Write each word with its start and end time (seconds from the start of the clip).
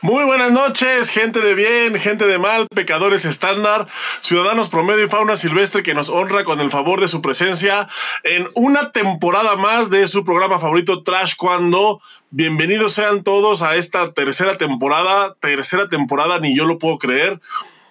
Muy 0.00 0.24
buenas 0.24 0.52
noches, 0.52 1.10
gente 1.10 1.40
de 1.40 1.56
bien, 1.56 1.96
gente 1.96 2.24
de 2.24 2.38
mal, 2.38 2.68
pecadores 2.68 3.24
estándar, 3.24 3.88
ciudadanos 4.20 4.68
promedio 4.68 5.04
y 5.04 5.08
fauna 5.08 5.36
silvestre 5.36 5.82
que 5.82 5.92
nos 5.92 6.08
honra 6.08 6.44
con 6.44 6.60
el 6.60 6.70
favor 6.70 7.00
de 7.00 7.08
su 7.08 7.20
presencia 7.20 7.88
en 8.22 8.46
una 8.54 8.92
temporada 8.92 9.56
más 9.56 9.90
de 9.90 10.06
su 10.06 10.22
programa 10.22 10.60
favorito 10.60 11.02
Trash 11.02 11.34
Cuando. 11.36 12.00
Bienvenidos 12.30 12.92
sean 12.92 13.24
todos 13.24 13.60
a 13.62 13.74
esta 13.74 14.12
tercera 14.12 14.56
temporada, 14.56 15.34
tercera 15.40 15.88
temporada, 15.88 16.38
ni 16.38 16.56
yo 16.56 16.64
lo 16.64 16.78
puedo 16.78 16.98
creer. 16.98 17.40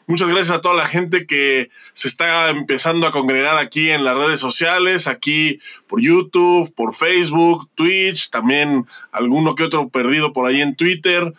Muchas 0.06 0.30
gracias 0.30 0.52
a 0.52 0.62
toda 0.62 0.76
la 0.76 0.86
gente 0.86 1.28
que 1.28 1.70
se 1.94 2.08
está 2.08 2.50
empezando 2.52 3.06
a 3.06 3.12
congregar 3.12 3.58
aquí 3.58 3.90
en 3.90 4.06
las 4.06 4.16
redes 4.16 4.40
sociales, 4.40 5.08
aquí 5.08 5.60
por 5.88 6.02
YouTube, 6.02 6.74
por 6.74 6.94
Facebook, 6.94 7.68
Twitch, 7.76 8.30
también 8.30 8.88
alguno 9.12 9.56
que 9.56 9.64
otro 9.64 9.90
perdido 9.90 10.32
por 10.32 10.48
ahí 10.48 10.62
en 10.62 10.78
Twitter. 10.78 11.34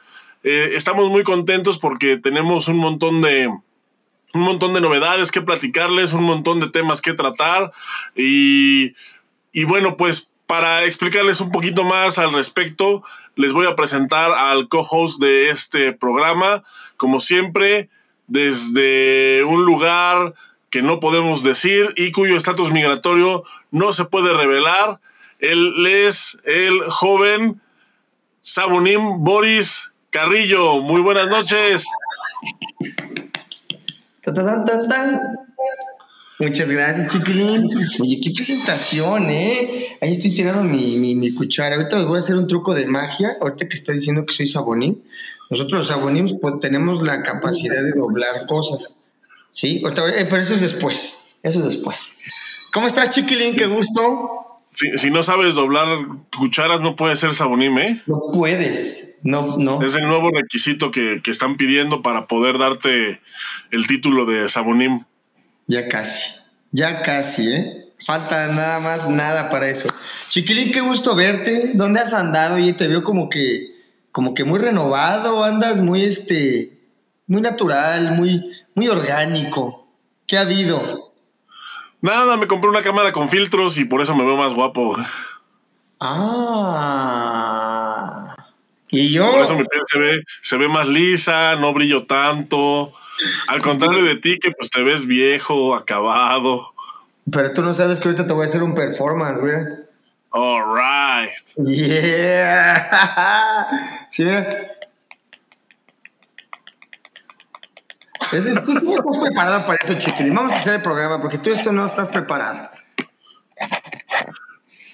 Eh, 0.51 0.77
estamos 0.77 1.11
muy 1.11 1.25
contentos 1.25 1.79
porque 1.79 2.17
tenemos 2.17 2.69
un 2.69 2.79
montón 2.79 3.21
de 3.21 3.49
un 3.49 4.41
montón 4.41 4.73
de 4.73 4.81
novedades 4.81 5.31
que 5.31 5.43
platicarles, 5.43 6.15
un 6.15 6.25
montón 6.25 6.59
de 6.59 6.71
temas 6.71 7.03
que 7.03 7.13
tratar 7.13 7.71
y, 8.17 8.95
y 9.53 9.65
bueno, 9.65 9.99
pues 9.99 10.31
para 10.47 10.85
explicarles 10.85 11.43
un 11.43 11.51
poquito 11.51 11.85
más 11.85 12.19
al 12.19 12.33
respecto, 12.33 13.03
les 13.37 13.53
voy 13.53 13.67
a 13.67 13.77
presentar 13.77 14.33
al 14.33 14.69
co-host 14.69 15.21
de 15.21 15.51
este 15.51 15.93
programa, 15.93 16.63
como 16.97 17.21
siempre, 17.21 17.91
desde 18.27 19.45
un 19.45 19.67
lugar 19.67 20.33
que 20.71 20.81
no 20.81 20.99
podemos 20.99 21.43
decir 21.43 21.93
y 21.95 22.11
cuyo 22.11 22.39
estatus 22.39 22.73
migratorio 22.73 23.45
no 23.71 23.93
se 23.93 24.07
puede 24.07 24.33
revelar. 24.33 24.99
Él 25.41 25.87
es 25.87 26.41
el 26.45 26.81
joven 26.89 27.61
Sabunim 28.41 29.23
Boris 29.23 29.93
Carrillo, 30.21 30.83
muy 30.83 31.01
buenas 31.01 31.29
noches. 31.29 31.85
Muchas 36.41 36.69
gracias, 36.69 37.13
Chiquilín. 37.13 37.71
Oye, 38.01 38.21
qué 38.21 38.33
presentación, 38.35 39.31
¿eh? 39.31 39.97
Ahí 40.01 40.11
estoy 40.11 40.35
tirando 40.35 40.65
mi, 40.65 40.97
mi, 40.97 41.33
cuchara. 41.33 41.77
Ahorita 41.77 41.99
les 41.99 42.07
voy 42.09 42.17
a 42.17 42.19
hacer 42.19 42.35
un 42.35 42.49
truco 42.49 42.75
de 42.75 42.87
magia. 42.87 43.37
Ahorita 43.41 43.69
que 43.69 43.77
está 43.77 43.93
diciendo 43.93 44.27
que 44.27 44.35
soy 44.35 44.49
Sabonín. 44.49 45.05
Nosotros 45.51 45.79
los 45.79 45.87
Sabonín 45.87 46.37
pues, 46.41 46.55
tenemos 46.61 47.01
la 47.05 47.23
capacidad 47.23 47.81
de 47.81 47.93
doblar 47.93 48.45
cosas. 48.49 48.99
¿Sí? 49.53 49.85
Eh, 49.85 50.27
pero 50.29 50.43
eso 50.43 50.55
es 50.55 50.61
después. 50.61 51.37
Eso 51.45 51.61
es 51.61 51.65
después. 51.65 52.17
¿Cómo 52.73 52.89
estás, 52.89 53.11
Chiquilín? 53.11 53.55
Qué 53.55 53.67
gusto. 53.67 54.48
Si, 54.97 55.11
no 55.11 55.25
sabes 55.25 55.57
doblar 55.57 55.89
cucharas, 56.37 56.81
no 56.81 56.95
puedes 56.95 57.19
ser 57.19 57.35
sabonim, 57.35 57.77
¿eh? 57.79 58.03
No 58.07 58.31
puedes. 58.33 59.17
No, 59.25 59.57
no. 59.57 59.83
Es 59.83 59.97
el 59.97 60.07
nuevo 60.07 60.31
requisito 60.31 60.93
que, 60.93 61.21
están 61.27 61.57
pidiendo 61.57 62.01
para 62.01 62.29
poder 62.29 62.59
darte 62.59 63.21
el 63.73 63.87
título 63.89 64.25
de 64.25 64.49
sabonim. 64.49 65.05
Ya 65.67 65.89
casi. 65.89 66.31
Ya 66.71 67.03
casi, 67.03 67.53
¿eh? 67.53 67.87
Falta 67.99 68.47
nada 68.49 68.79
más, 68.79 69.11
nada 69.11 69.51
para 69.51 69.69
eso. 69.69 69.89
Chiquilín, 70.29 70.71
qué 70.71 70.81
gusto 70.81 71.17
verte. 71.17 71.73
¿Dónde 71.75 71.99
has 71.99 72.13
andado? 72.13 72.59
Y 72.61 72.73
te 72.73 72.87
veo 72.87 73.03
como 73.03 73.29
que, 73.29 73.75
como 74.13 74.33
que 74.33 74.45
muy 74.45 74.61
renovado, 74.61 75.43
andas 75.43 75.81
muy, 75.81 76.05
este, 76.05 76.79
muy 77.27 77.41
natural, 77.43 78.13
muy, 78.13 78.45
muy 78.77 78.87
orgánico. 78.87 79.89
¿Qué 80.29 80.39
ha 80.39 80.43
habido? 80.43 81.08
Nada, 82.01 82.37
me 82.37 82.47
compré 82.47 82.71
una 82.71 82.83
cámara 82.83 83.13
con 83.13 83.29
filtros 83.29 83.77
y 83.79 83.85
por 83.85 84.01
eso 84.01 84.15
me 84.15 84.25
veo 84.25 84.37
más 84.37 84.55
guapo. 84.55 84.97
Ah. 86.01 87.19
Y 88.91 89.13
yo. 89.13 89.33
Por 89.33 89.43
eso 89.43 89.55
mi 89.55 89.65
piel 89.65 89.83
se 89.87 89.99
ve, 89.99 90.23
se 90.43 90.57
ve 90.57 90.69
más 90.69 90.87
lisa, 90.89 91.57
no 91.57 91.73
brillo 91.73 92.07
tanto. 92.07 92.93
Al 93.49 93.61
contrario 93.63 94.05
de 94.05 94.15
ti, 94.17 94.39
que 94.39 94.53
pues 94.53 94.71
te 94.71 94.83
ves 94.83 95.07
viejo, 95.07 95.75
acabado. 95.75 96.73
Pero 97.31 97.53
tú 97.53 97.63
no 97.63 97.75
sabes 97.75 97.99
que 97.99 98.09
ahorita 98.09 98.27
te 98.27 98.33
voy 98.33 98.45
a 98.45 98.47
hacer 98.47 98.63
un 98.63 98.75
performance, 98.75 99.41
güey. 99.41 99.57
Alright. 100.31 101.31
Yeah. 101.57 102.87
sí, 104.11 104.25
mira. 104.25 104.78
Tú 108.31 108.73
no 108.75 108.97
estás 108.97 109.19
preparado 109.19 109.67
para 109.67 109.79
eso, 109.83 109.95
Chiquilín. 109.99 110.35
Vamos 110.35 110.53
a 110.53 110.57
hacer 110.57 110.75
el 110.75 110.83
programa 110.83 111.21
porque 111.21 111.39
tú 111.39 111.51
esto 111.51 111.73
no 111.73 111.87
estás 111.87 112.09
preparado. 112.09 112.71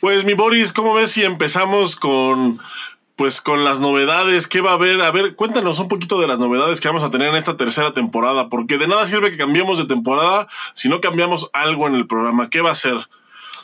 Pues 0.00 0.24
mi 0.24 0.34
Boris, 0.34 0.72
¿cómo 0.72 0.94
ves 0.94 1.12
si 1.12 1.24
empezamos 1.24 1.96
con 1.96 2.60
pues 3.16 3.40
con 3.40 3.62
las 3.62 3.78
novedades 3.78 4.48
¿Qué 4.48 4.60
va 4.60 4.72
a 4.72 4.74
haber? 4.74 5.00
A 5.00 5.10
ver, 5.12 5.36
cuéntanos 5.36 5.78
un 5.78 5.88
poquito 5.88 6.20
de 6.20 6.26
las 6.26 6.38
novedades 6.38 6.80
que 6.80 6.88
vamos 6.88 7.04
a 7.04 7.10
tener 7.10 7.28
en 7.28 7.36
esta 7.36 7.56
tercera 7.56 7.92
temporada, 7.92 8.48
porque 8.48 8.76
de 8.76 8.88
nada 8.88 9.06
sirve 9.06 9.30
que 9.30 9.36
cambiemos 9.36 9.78
de 9.78 9.86
temporada 9.86 10.48
si 10.74 10.88
no 10.88 11.00
cambiamos 11.00 11.48
algo 11.52 11.86
en 11.86 11.94
el 11.94 12.06
programa. 12.06 12.50
¿Qué 12.50 12.60
va 12.60 12.72
a 12.72 12.76
ser? 12.76 12.96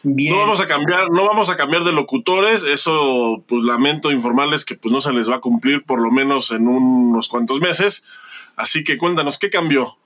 No 0.03 0.39
vamos 0.39 0.61
a 0.61 0.67
cambiar, 0.67 1.11
no 1.11 1.27
vamos 1.27 1.51
a 1.51 1.57
cambiar 1.57 1.85
de 1.85 1.93
locutores, 1.93 2.63
eso 2.63 3.45
pues 3.47 3.63
lamento 3.63 4.11
informarles 4.11 4.65
que 4.65 4.77
pues 4.77 4.93
no 4.93 5.01
se 5.01 5.13
les 5.13 5.29
va 5.29 5.37
a 5.37 5.41
cumplir 5.41 5.85
por 5.85 6.01
lo 6.01 6.11
menos 6.11 6.53
en 6.53 6.69
unos 6.69 7.29
cuantos 7.29 7.61
meses. 7.61 8.05
Así 8.61 8.85
que 8.85 8.99
cuéntanos, 8.99 9.39
¿qué 9.39 9.49
cambió? 9.49 9.97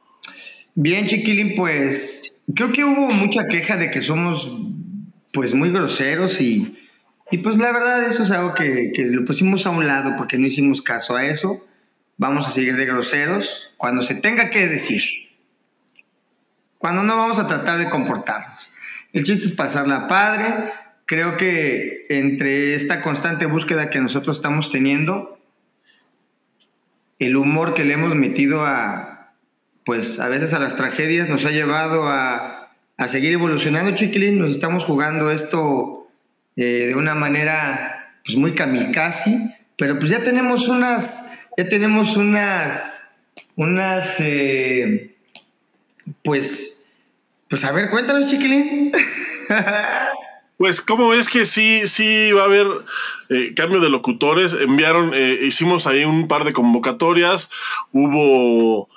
Bien, 0.74 1.06
Chiquilín, 1.06 1.56
pues 1.56 2.42
creo 2.54 2.72
que 2.72 2.84
hubo 2.84 3.08
mucha 3.12 3.46
queja 3.46 3.76
de 3.76 3.90
que 3.90 4.00
somos 4.00 4.50
pues 5.32 5.54
muy 5.54 5.70
groseros 5.70 6.40
y, 6.40 6.78
y 7.30 7.38
pues 7.38 7.58
la 7.58 7.72
verdad 7.72 8.04
eso 8.04 8.22
es 8.22 8.30
algo 8.30 8.54
que, 8.54 8.92
que, 8.94 9.06
lo 9.06 9.24
pusimos 9.24 9.66
a 9.66 9.70
un 9.70 9.86
lado 9.86 10.14
porque 10.16 10.38
no 10.38 10.46
hicimos 10.46 10.82
caso 10.82 11.16
a 11.16 11.26
eso. 11.26 11.66
Vamos 12.16 12.46
a 12.46 12.50
seguir 12.50 12.76
de 12.76 12.86
groseros 12.86 13.72
cuando 13.76 14.02
se 14.02 14.14
tenga 14.14 14.50
que 14.50 14.68
decir. 14.68 15.02
Cuando 16.78 17.02
no 17.02 17.16
vamos 17.16 17.38
a 17.40 17.48
tratar 17.48 17.78
de 17.78 17.90
comportarnos. 17.90 18.70
El 19.12 19.24
chiste 19.24 19.46
es 19.46 19.52
pasarla 19.52 20.06
padre. 20.06 20.72
Creo 21.06 21.36
que 21.36 22.04
entre 22.08 22.74
esta 22.74 23.02
constante 23.02 23.46
búsqueda 23.46 23.90
que 23.90 24.00
nosotros 24.00 24.36
estamos 24.36 24.70
teniendo, 24.70 25.38
el 27.18 27.36
humor 27.36 27.74
que 27.74 27.84
le 27.84 27.94
hemos 27.94 28.14
metido 28.14 28.64
a, 28.64 29.32
pues 29.84 30.20
a 30.20 30.28
veces 30.28 30.54
a 30.54 30.58
las 30.58 30.76
tragedias 30.76 31.28
nos 31.28 31.44
ha 31.44 31.50
llevado 31.50 32.08
a, 32.08 32.70
a 32.96 33.08
seguir 33.08 33.32
evolucionando, 33.32 33.94
Chiquilín. 33.94 34.38
Nos 34.38 34.50
estamos 34.50 34.84
jugando 34.84 35.30
esto 35.30 36.08
eh, 36.56 36.86
de 36.88 36.94
una 36.94 37.14
manera 37.14 38.18
pues 38.24 38.36
muy 38.36 38.54
kamikaze, 38.54 39.58
pero 39.76 39.98
pues 39.98 40.10
ya 40.10 40.22
tenemos 40.22 40.68
unas, 40.68 41.38
ya 41.56 41.68
tenemos 41.68 42.16
unas, 42.16 43.18
unas, 43.56 44.16
eh, 44.20 45.14
pues, 46.22 46.90
pues 47.48 47.64
a 47.64 47.72
ver, 47.72 47.90
cuéntanos, 47.90 48.30
Chiquilín. 48.30 48.92
Pues, 50.56 50.80
¿cómo 50.80 51.08
ves 51.08 51.28
que 51.28 51.46
sí, 51.46 51.82
sí 51.86 52.30
va 52.30 52.42
a 52.42 52.44
haber 52.44 52.66
eh, 53.28 53.54
cambio 53.56 53.80
de 53.80 53.90
locutores? 53.90 54.52
Enviaron, 54.52 55.10
eh, 55.12 55.40
hicimos 55.42 55.88
ahí 55.88 56.04
un 56.04 56.28
par 56.28 56.44
de 56.44 56.52
convocatorias, 56.52 57.50
hubo, 57.92 58.88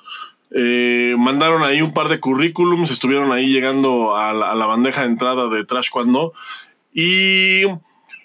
eh, 0.51 1.15
mandaron 1.17 1.63
ahí 1.63 1.81
un 1.81 1.93
par 1.93 2.09
de 2.09 2.19
currículums, 2.19 2.91
estuvieron 2.91 3.31
ahí 3.31 3.47
llegando 3.47 4.15
a 4.15 4.33
la, 4.33 4.65
bandeja 4.67 5.01
de 5.01 5.07
entrada 5.07 5.47
de 5.49 5.65
Trash 5.65 5.89
Cuando, 5.89 6.31
y 6.93 7.63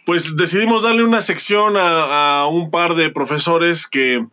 pues 0.05 0.37
decidimos 0.37 0.83
darle 0.83 1.03
una 1.03 1.23
sección 1.23 1.75
a, 1.79 2.47
un 2.51 2.71
par 2.71 2.97
de 2.97 3.09
profesores 3.09 3.87
que, 3.87 4.27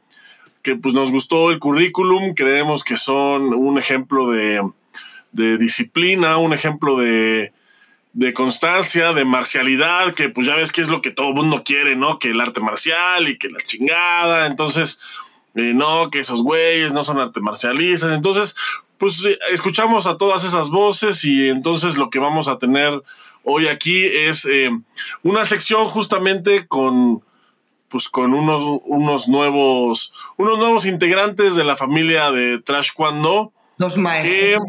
que, 0.62 0.76
pues 0.76 0.94
nos 0.94 1.10
gustó 1.10 1.52
el 1.52 1.60
currículum, 1.60 2.34
creemos 2.34 2.84
que 2.84 2.98
son 2.98 3.54
un 3.54 3.78
ejemplo 3.78 4.30
de, 4.30 4.62
de 5.32 5.58
disciplina, 5.58 6.38
un 6.38 6.52
ejemplo 6.52 6.98
de 6.98 7.54
de 8.14 8.34
constancia, 8.34 9.14
de 9.14 9.26
marcialidad, 9.26 10.14
que 10.14 10.30
pues 10.30 10.48
ya 10.48 10.56
ves 10.56 10.72
que 10.72 10.82
es 10.82 10.88
lo 10.88 11.02
que 11.02 11.12
todo 11.12 11.30
el 11.30 11.36
mundo 11.36 11.64
quiere, 11.64 11.96
¿no? 11.96 12.20
Que 12.20 12.30
el 12.30 12.42
arte 12.42 12.62
marcial 12.62 13.28
y 13.28 13.38
que 13.38 13.50
la 13.50 13.62
chingada, 13.62 14.48
entonces, 14.48 15.00
eh, 15.56 15.74
no, 15.76 16.10
que 16.10 16.20
esos 16.20 16.42
güeyes 16.42 16.92
no 16.92 17.04
son 17.04 17.20
arte 17.20 17.40
marcialistas, 17.40 18.12
entonces, 18.14 18.56
pues 18.98 19.24
eh, 19.26 19.38
escuchamos 19.52 20.08
a 20.08 20.18
todas 20.18 20.44
esas 20.44 20.70
voces 20.70 21.24
y 21.24 21.50
entonces 21.50 21.98
lo 21.98 22.10
que 22.10 22.20
vamos 22.20 22.48
a 22.48 22.58
tener 22.58 23.02
hoy 23.44 23.68
aquí 23.68 24.04
es 24.06 24.46
eh, 24.46 24.72
una 25.24 25.46
sección 25.46 25.86
justamente 25.86 26.68
con 26.68 27.24
pues 27.88 28.08
con 28.08 28.36
unos, 28.36 28.62
unos 28.86 29.28
nuevos 29.28 30.14
unos 30.38 30.60
nuevos 30.60 30.86
integrantes 30.86 31.56
de 31.56 31.64
la 31.64 31.76
familia 31.76 32.30
de 32.32 32.60
Trash 32.60 32.90
Cuando. 32.94 33.52
Los 33.78 33.98
maestros 33.98 34.64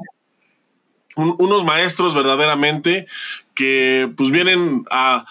unos 1.20 1.64
maestros 1.64 2.14
verdaderamente 2.14 3.06
que 3.54 4.10
pues 4.16 4.30
vienen 4.30 4.84
a 4.90 5.26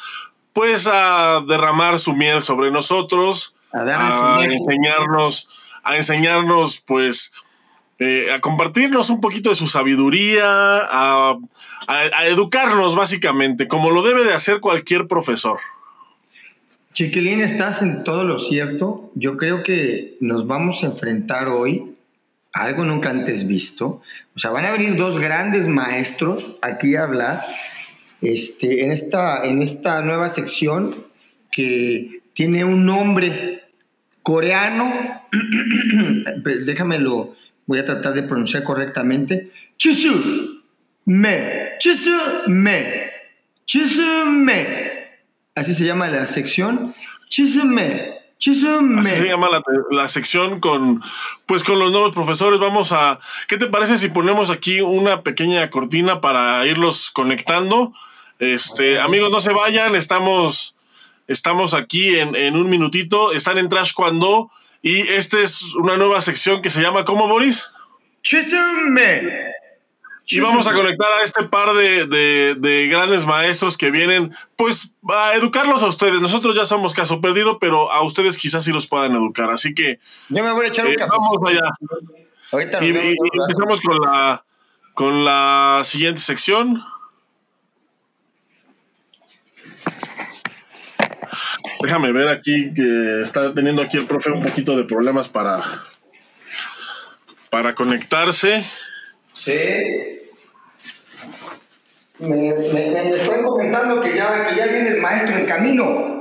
pues 0.53 0.87
a 0.91 1.41
derramar 1.47 1.99
su 1.99 2.13
miel 2.13 2.41
sobre 2.41 2.71
nosotros, 2.71 3.55
a, 3.71 4.39
enseñarnos, 4.43 5.47
a 5.83 5.95
enseñarnos 5.95 6.79
pues 6.79 7.31
eh, 7.99 8.31
a 8.31 8.39
compartirnos 8.39 9.09
un 9.09 9.19
poquito 9.19 9.49
de 9.49 9.55
su 9.55 9.67
sabiduría, 9.67 10.43
a, 10.45 11.37
educarnos 12.27 12.95
básicamente, 12.95 13.67
como 13.67 13.89
lo 13.89 14.03
debe 14.03 14.23
de 14.23 14.33
hacer 14.33 14.59
cualquier 14.59 15.07
profesor. 15.07 15.57
Chiquilín, 16.93 17.41
estás 17.41 17.81
en 17.81 18.03
todo 18.03 18.23
lo 18.23 18.39
cierto. 18.39 19.11
Yo 19.15 19.35
creo 19.37 19.63
que 19.63 20.17
nos 20.19 20.45
vamos 20.45 20.83
a 20.83 20.87
enfrentar 20.87 21.47
hoy 21.47 21.95
a 22.53 22.63
algo 22.63 22.85
nunca 22.85 23.09
antes 23.09 23.47
visto. 23.47 24.01
O 24.39 24.41
sea, 24.41 24.51
van 24.51 24.65
a 24.65 24.71
venir 24.71 24.95
dos 24.95 25.19
grandes 25.19 25.67
maestros 25.67 26.55
aquí 26.61 26.95
a 26.95 27.03
hablar 27.03 27.41
este, 28.21 28.85
en, 28.85 28.91
esta, 28.91 29.43
en 29.43 29.61
esta 29.61 30.01
nueva 30.01 30.29
sección 30.29 30.95
que 31.51 32.21
tiene 32.31 32.63
un 32.63 32.85
nombre 32.85 33.65
coreano. 34.23 34.93
Déjamelo, 36.65 37.35
voy 37.65 37.79
a 37.79 37.83
tratar 37.83 38.13
de 38.13 38.23
pronunciar 38.23 38.63
correctamente. 38.63 39.51
Chisu 39.75 40.63
Me. 41.03 41.71
Chisu 41.77 42.09
Me. 42.47 43.11
Me. 44.29 44.67
Así 45.53 45.75
se 45.75 45.83
llama 45.83 46.07
la 46.07 46.25
sección. 46.27 46.93
Chisme. 47.27 48.18
Chisme. 48.39 49.01
Así 49.01 49.15
se 49.15 49.27
llama 49.27 49.49
la, 49.91 50.07
sección 50.07 50.61
con, 50.61 51.03
pues 51.45 51.63
con 51.63 51.77
los 51.77 51.91
nuevos 51.91 52.13
profesores. 52.13 52.59
Vamos 52.59 52.93
a, 52.93 53.19
¿qué 53.49 53.57
te 53.57 53.67
parece 53.67 53.97
si 53.97 54.07
ponemos 54.07 54.49
aquí 54.49 54.79
una 54.79 55.23
pequeña 55.23 55.69
cortina 55.69 56.21
para 56.21 56.65
irlos 56.65 57.11
conectando? 57.11 57.93
Este, 58.39 58.99
amigos, 59.01 59.29
no 59.29 59.41
se 59.41 59.51
vayan, 59.51 59.93
estamos, 59.95 60.77
estamos 61.27 61.73
aquí 61.73 62.17
en, 62.17 62.33
en 62.35 62.55
un 62.55 62.69
minutito. 62.69 63.33
Están 63.33 63.57
en 63.57 63.67
Trash 63.67 63.91
Cuando 63.93 64.49
y 64.81 64.99
esta 65.01 65.41
es 65.41 65.75
una 65.75 65.97
nueva 65.97 66.21
sección 66.21 66.61
que 66.61 66.69
se 66.69 66.81
llama, 66.81 67.03
¿cómo, 67.03 67.27
Boris? 67.27 67.65
Chisme. 68.23 69.53
Y 70.31 70.39
vamos 70.39 70.67
a 70.67 70.73
conectar 70.73 71.07
a 71.19 71.23
este 71.23 71.43
par 71.45 71.73
de, 71.73 72.87
grandes 72.91 73.25
maestros 73.25 73.77
que 73.77 73.89
vienen, 73.89 74.35
pues, 74.55 74.93
a 75.09 75.33
educarlos 75.33 75.81
a 75.81 75.87
ustedes. 75.87 76.21
Nosotros 76.21 76.55
ya 76.55 76.65
somos 76.65 76.93
caso 76.93 77.19
perdido, 77.19 77.57
pero 77.57 77.91
a 77.91 78.03
ustedes 78.03 78.37
quizás 78.37 78.63
sí 78.63 78.71
los 78.71 78.85
puedan 78.85 79.15
educar. 79.15 79.49
Así 79.49 79.73
que. 79.73 79.99
Yo 80.29 80.43
me 80.43 80.51
voy 80.51 80.65
a 80.65 80.69
echar 80.69 80.85
un 80.85 80.91
eh, 80.91 80.97
Vamos 80.99 81.37
allá. 81.47 81.61
Ahorita 82.51 82.83
y, 82.83 82.89
empezamos 82.89 83.81
con 83.81 83.97
la, 83.99 84.45
con 84.93 85.25
la 85.25 85.81
siguiente 85.83 86.21
sección. 86.21 86.83
Déjame 91.81 92.11
ver 92.11 92.27
aquí 92.27 92.73
que 92.73 93.21
está 93.23 93.53
teniendo 93.53 93.81
aquí 93.81 93.97
el 93.97 94.05
profe 94.05 94.31
un 94.31 94.43
poquito 94.43 94.75
de 94.75 94.83
problemas 94.83 95.29
para, 95.29 95.63
para 97.49 97.73
conectarse. 97.73 98.65
Sí. 99.33 100.18
Me, 102.19 102.53
me, 102.53 103.09
están 103.11 103.43
comentando 103.43 104.01
que 104.01 104.15
ya, 104.15 104.43
que 104.43 104.55
ya 104.55 104.67
viene 104.67 104.89
el 104.89 105.01
maestro 105.01 105.37
en 105.37 105.45
camino. 105.45 106.19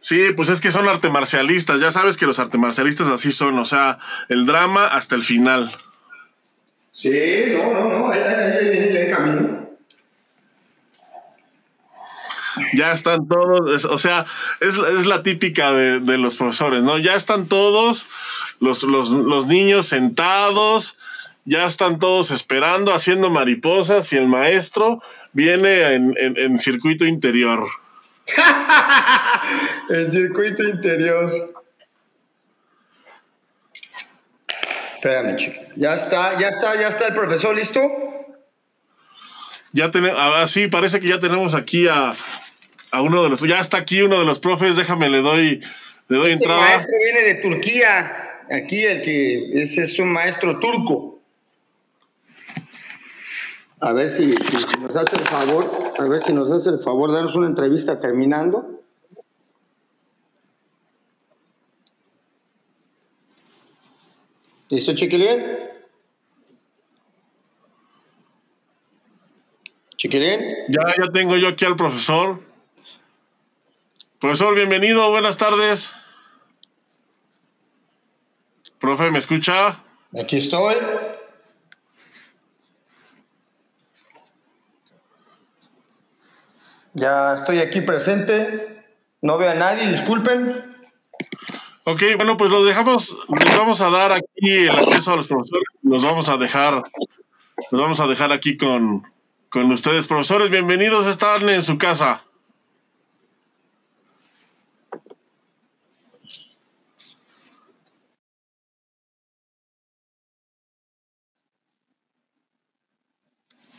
Sí, 0.00 0.32
pues 0.36 0.50
es 0.50 0.60
que 0.60 0.70
son 0.70 0.86
arte 0.86 1.08
marcialistas. 1.08 1.80
Ya 1.80 1.90
sabes 1.90 2.18
que 2.18 2.26
los 2.26 2.38
arte 2.38 2.58
marcialistas 2.58 3.08
así 3.08 3.32
son, 3.32 3.58
o 3.58 3.64
sea, 3.64 3.98
el 4.28 4.44
drama 4.44 4.86
hasta 4.86 5.14
el 5.14 5.22
final. 5.22 5.74
Sí, 6.92 7.10
no, 7.52 7.72
no, 7.72 7.88
no, 7.88 8.12
ahí, 8.12 8.68
viene 8.68 9.00
en 9.00 9.10
camino. 9.10 9.68
Ya 12.74 12.92
están 12.92 13.26
todos, 13.26 13.86
o 13.86 13.96
sea, 13.96 14.26
es, 14.60 14.76
la 15.06 15.22
típica 15.22 15.72
de, 15.72 16.18
los 16.18 16.36
profesores, 16.36 16.82
¿no? 16.82 16.98
Ya 16.98 17.14
están 17.14 17.46
todos 17.46 18.06
los, 18.60 18.82
los, 18.82 19.08
los 19.08 19.46
niños 19.46 19.86
sentados, 19.86 20.98
ya 21.44 21.66
están 21.66 21.98
todos 21.98 22.30
esperando, 22.30 22.94
haciendo 22.94 23.30
mariposas 23.30 24.12
y 24.12 24.16
el 24.16 24.26
maestro 24.26 25.02
viene 25.32 25.94
en, 25.94 26.58
circuito 26.58 27.04
interior. 27.04 27.66
el 29.90 30.10
circuito 30.10 30.62
interior. 30.62 31.52
Espérame, 34.94 35.36
chico. 35.36 35.60
Ya 35.76 35.94
está, 35.94 36.38
ya 36.38 36.48
está, 36.48 36.80
ya 36.80 36.88
está 36.88 37.08
el 37.08 37.14
profesor, 37.14 37.54
¿listo? 37.54 37.80
Ya 39.72 39.90
tenemos, 39.90 40.16
ah, 40.18 40.46
sí, 40.46 40.68
parece 40.68 41.00
que 41.00 41.08
ya 41.08 41.20
tenemos 41.20 41.54
aquí 41.54 41.88
a, 41.88 42.14
uno 42.92 43.22
de 43.22 43.28
los, 43.28 43.40
ya 43.40 43.60
está 43.60 43.78
aquí 43.78 44.00
uno 44.00 44.18
de 44.18 44.24
los 44.24 44.38
profes, 44.38 44.76
déjame, 44.76 45.10
le 45.10 45.18
doy, 45.18 45.60
le 46.08 46.16
doy 46.16 46.30
este 46.30 46.44
entrada. 46.44 46.60
El 46.60 46.76
maestro 46.76 46.94
viene 47.04 47.22
de 47.22 47.34
Turquía, 47.42 48.40
aquí 48.50 48.82
el 48.82 49.02
que 49.02 49.62
ese 49.62 49.82
es 49.82 49.98
un 49.98 50.10
maestro 50.10 50.58
turco. 50.58 51.13
A 53.80 53.92
ver 53.92 54.08
si, 54.08 54.26
nos 54.80 54.96
hace 54.96 55.16
el 55.16 55.26
favor, 55.26 55.94
a 55.98 56.04
ver 56.04 56.20
si 56.20 56.32
nos 56.32 56.50
hace 56.50 56.70
el 56.70 56.78
favor 56.78 57.12
darnos 57.12 57.34
una 57.34 57.46
entrevista 57.46 57.98
terminando. 57.98 58.82
¿Listo, 64.70 64.94
chiquilín? 64.94 65.44
¿Chiquilín? 69.96 70.40
Ya, 70.68 70.82
ya 70.96 71.12
tengo 71.12 71.36
yo 71.36 71.48
aquí 71.48 71.64
al 71.64 71.76
profesor. 71.76 72.40
Profesor, 74.18 74.54
bienvenido, 74.54 75.10
buenas 75.10 75.36
tardes. 75.36 75.90
Profe, 78.80 79.10
¿me 79.10 79.18
escucha? 79.18 79.82
Aquí 80.18 80.38
estoy. 80.38 80.74
Ya 86.94 87.34
estoy 87.34 87.58
aquí 87.58 87.80
presente. 87.80 88.84
No 89.20 89.36
veo 89.36 89.50
a 89.50 89.54
nadie, 89.54 89.88
disculpen. 89.88 90.64
Ok, 91.84 92.02
bueno, 92.16 92.36
pues 92.36 92.50
los 92.50 92.64
dejamos, 92.64 93.14
les 93.28 93.58
vamos 93.58 93.80
a 93.80 93.90
dar 93.90 94.12
aquí 94.12 94.50
el 94.50 94.70
acceso 94.70 95.12
a 95.12 95.16
los 95.16 95.26
profesores, 95.26 95.68
los 95.82 96.02
vamos 96.02 96.30
a 96.30 96.38
dejar, 96.38 96.82
los 97.70 97.80
vamos 97.80 98.00
a 98.00 98.06
dejar 98.06 98.32
aquí 98.32 98.56
con, 98.56 99.02
con 99.50 99.70
ustedes. 99.70 100.08
Profesores, 100.08 100.48
bienvenidos, 100.50 101.06
están 101.06 101.46
en 101.48 101.62
su 101.62 101.76
casa. 101.76 102.24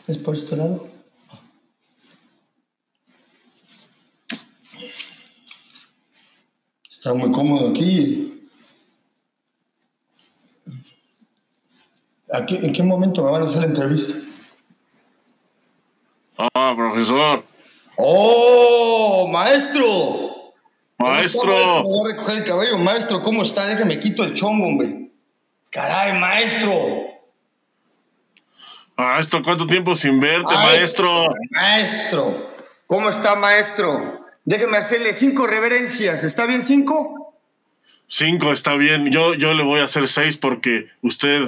¿Es 0.06 0.18
por 0.18 0.36
este 0.36 0.56
lado? 0.56 0.95
Está 7.06 7.16
muy 7.16 7.30
cómodo 7.30 7.70
aquí. 7.70 8.50
aquí. 12.32 12.56
¿En 12.56 12.72
qué 12.72 12.82
momento 12.82 13.22
me 13.22 13.30
van 13.30 13.42
a 13.42 13.44
hacer 13.44 13.60
la 13.60 13.66
entrevista? 13.68 14.14
Ah, 16.36 16.74
profesor. 16.76 17.44
¡Oh, 17.96 19.28
maestro! 19.28 20.52
Maestro. 20.98 21.54
Me 21.54 21.82
voy 21.82 22.10
a 22.10 22.12
recoger 22.12 22.38
el 22.38 22.44
cabello. 22.44 22.78
Maestro, 22.78 23.22
¿cómo 23.22 23.44
está? 23.44 23.66
Déjame 23.66 24.00
quito 24.00 24.24
el 24.24 24.34
chongo, 24.34 24.66
hombre. 24.66 25.12
Caray, 25.70 26.18
maestro. 26.18 26.72
Maestro, 28.96 29.44
¿cuánto 29.44 29.64
tiempo 29.68 29.94
sin 29.94 30.18
verte, 30.18 30.52
maestro? 30.52 31.28
Maestro. 31.50 32.48
¿Cómo 32.88 33.08
está, 33.10 33.36
maestro? 33.36 34.25
Déjeme 34.46 34.76
hacerle 34.76 35.12
cinco 35.12 35.48
reverencias. 35.48 36.22
¿Está 36.22 36.46
bien 36.46 36.62
cinco? 36.62 37.34
Cinco 38.06 38.52
está 38.52 38.76
bien. 38.76 39.10
Yo, 39.10 39.34
yo 39.34 39.54
le 39.54 39.64
voy 39.64 39.80
a 39.80 39.84
hacer 39.84 40.06
seis 40.06 40.36
porque 40.36 40.86
usted. 41.02 41.42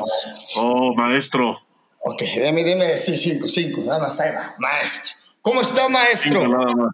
Oh, 0.57 0.93
maestro. 0.95 1.63
Ok, 2.01 2.23
déme, 2.37 2.65
déme 2.65 2.97
sí, 2.97 3.17
cinco, 3.17 3.49
cinco. 3.49 3.83
Nada 3.87 4.01
más, 4.01 4.19
ahí 4.19 4.33
va. 4.33 4.57
Maestro. 4.59 5.17
¿Cómo 5.41 5.61
está, 5.61 5.89
maestro? 5.89 6.41
Cinco, 6.41 6.49
nada 6.49 6.73
más. 6.75 6.93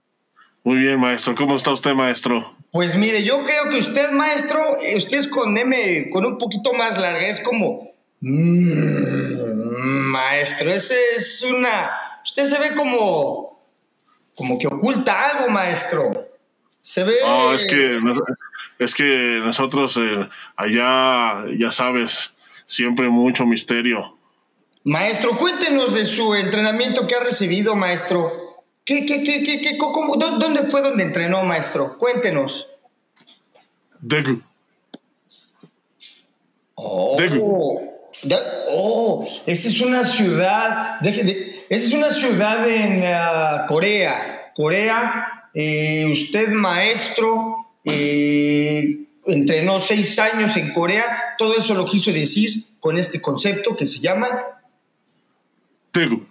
Muy 0.62 0.76
bien, 0.76 1.00
maestro. 1.00 1.34
¿Cómo 1.34 1.56
está 1.56 1.72
usted, 1.72 1.94
maestro? 1.94 2.54
Pues 2.70 2.96
mire, 2.96 3.24
yo 3.24 3.42
creo 3.42 3.70
que 3.70 3.78
usted, 3.78 4.10
maestro, 4.10 4.76
usted 4.96 5.16
es 5.16 5.28
con 5.28 5.56
M 5.56 6.10
con 6.10 6.26
un 6.26 6.36
poquito 6.36 6.74
más 6.74 6.98
larga. 6.98 7.26
Es 7.26 7.40
como. 7.40 7.92
Mm, 8.20 10.10
maestro, 10.10 10.70
ese 10.70 10.98
es 11.16 11.42
una. 11.42 11.90
Usted 12.22 12.44
se 12.44 12.58
ve 12.58 12.74
como 12.74 13.53
como 14.34 14.58
que 14.58 14.66
oculta 14.66 15.30
algo, 15.30 15.48
maestro. 15.48 16.28
Se 16.80 17.04
ve. 17.04 17.16
No, 17.22 17.54
es 17.54 17.64
que, 17.64 18.00
es 18.78 18.94
que 18.94 19.40
nosotros 19.42 19.96
eh, 19.96 20.28
allá, 20.56 21.44
ya 21.56 21.70
sabes, 21.70 22.32
siempre 22.66 23.08
mucho 23.08 23.46
misterio. 23.46 24.18
Maestro, 24.84 25.38
cuéntenos 25.38 25.94
de 25.94 26.04
su 26.04 26.34
entrenamiento 26.34 27.06
que 27.06 27.14
ha 27.14 27.20
recibido, 27.20 27.74
maestro. 27.74 28.64
¿Qué, 28.84 29.06
qué, 29.06 29.22
qué, 29.22 29.42
qué, 29.42 29.62
qué 29.62 29.78
cómo, 29.78 30.16
¿Dónde 30.16 30.64
fue 30.64 30.82
donde 30.82 31.04
entrenó, 31.04 31.42
maestro? 31.42 31.96
Cuéntenos. 31.96 32.68
Degu. 34.00 34.42
Oh, 36.74 37.16
oh, 38.68 39.26
esa 39.46 39.68
es 39.68 39.80
una 39.80 40.04
ciudad. 40.04 41.00
Deje 41.00 41.24
de, 41.24 41.66
esa 41.68 41.86
es 41.88 41.92
una 41.94 42.10
ciudad 42.10 42.68
en 42.68 43.02
ah, 43.06 43.64
Corea. 43.66 44.52
Corea. 44.54 45.50
Eh, 45.54 46.06
usted, 46.10 46.48
maestro, 46.48 47.70
eh, 47.84 49.06
entrenó 49.26 49.78
seis 49.78 50.18
años 50.18 50.56
en 50.56 50.72
Corea. 50.72 51.04
Todo 51.38 51.56
eso 51.56 51.74
lo 51.74 51.84
quiso 51.84 52.12
decir 52.12 52.64
con 52.80 52.98
este 52.98 53.20
concepto 53.20 53.76
que 53.76 53.86
se 53.86 54.00
llama... 54.00 54.28
Tegu. 55.90 56.26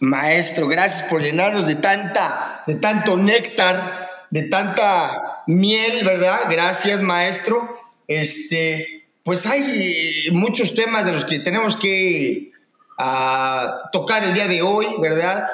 Maestro, 0.00 0.68
gracias 0.68 1.08
por 1.08 1.22
llenarnos 1.22 1.66
de 1.66 1.76
tanta, 1.76 2.62
de 2.66 2.76
tanto 2.76 3.16
néctar, 3.16 4.08
de 4.30 4.42
tanta 4.44 5.42
miel, 5.46 6.04
¿verdad? 6.04 6.42
Gracias, 6.50 7.00
maestro. 7.02 7.78
Este, 8.06 9.03
pues 9.24 9.46
hay 9.46 10.28
muchos 10.32 10.74
temas 10.74 11.06
de 11.06 11.12
los 11.12 11.24
que 11.24 11.38
tenemos 11.38 11.76
que 11.76 12.52
ah, 12.98 13.88
tocar 13.90 14.22
el 14.22 14.34
día 14.34 14.46
de 14.46 14.62
hoy, 14.62 14.86
¿verdad? 15.00 15.48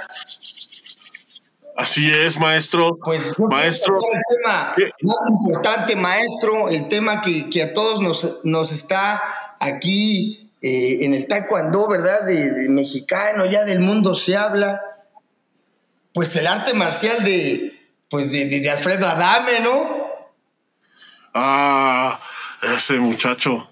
Así 1.77 2.11
es, 2.11 2.39
maestro. 2.39 2.99
Pues 3.03 3.39
maestro. 3.39 3.97
El 3.97 4.43
tema 4.43 4.75
más 4.77 5.17
importante, 5.31 5.97
maestro, 5.97 6.69
el 6.69 6.89
tema 6.89 7.23
que, 7.23 7.63
a 7.63 7.73
todos 7.73 8.03
nos, 8.03 8.39
nos 8.45 8.73
está 8.73 9.23
aquí 9.59 10.51
eh, 10.61 10.99
en 11.05 11.15
el 11.15 11.27
taekwondo, 11.27 11.89
¿verdad? 11.89 12.27
De, 12.27 12.69
mexicano, 12.69 13.47
ya 13.47 13.65
del 13.65 13.81
mundo 13.81 14.15
se 14.15 14.37
habla. 14.37 14.83
Pues 16.13 16.35
el 16.37 16.49
arte 16.49 16.75
marcial 16.75 17.23
de, 17.25 17.73
pues 18.11 18.33
de, 18.33 18.69
Alfredo 18.69 19.09
Adame, 19.09 19.61
¿no? 19.61 20.11
Ah, 21.33 22.21
ese 22.63 22.99
muchacho. 22.99 23.69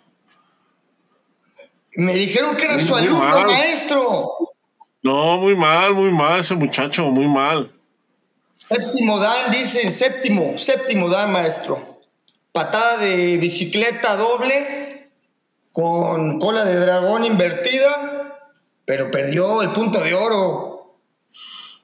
Me 1.97 2.15
dijeron 2.15 2.57
que 2.57 2.65
era 2.65 2.79
su 2.79 2.95
alumno, 2.95 3.45
maestro. 3.47 4.29
No, 5.03 5.39
muy 5.39 5.57
mal, 5.57 5.95
muy 5.95 6.13
mal 6.13 6.41
ese 6.41 6.55
muchacho, 6.55 7.11
muy 7.11 7.27
mal. 7.27 7.73
Séptimo 8.53 9.19
Dan, 9.19 9.51
dicen 9.51 9.91
séptimo, 9.91 10.59
séptimo 10.59 11.09
Dan, 11.09 11.33
maestro. 11.33 12.01
Patada 12.53 12.99
de 12.99 13.37
bicicleta 13.39 14.17
doble 14.17 15.11
con 15.73 16.39
cola 16.41 16.65
de 16.65 16.75
dragón 16.77 17.25
invertida, 17.25 18.39
pero 18.85 19.11
perdió 19.11 19.63
el 19.63 19.73
punto 19.73 20.01
de 20.01 20.15
oro. 20.15 20.97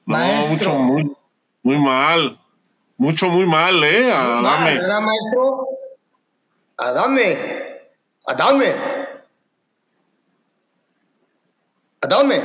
Maestro. 0.04 0.74
mucho, 0.74 0.78
muy, 0.78 1.16
muy 1.62 1.78
mal. 1.78 2.38
Mucho, 2.96 3.28
muy 3.30 3.46
mal, 3.46 3.82
¿eh? 3.82 4.12
Adame. 4.12 4.42
Mal, 4.42 4.78
¿Verdad, 4.78 5.00
maestro? 5.00 5.73
Adame. 6.76 7.38
Adame. 8.26 8.74
Adame. 12.00 12.42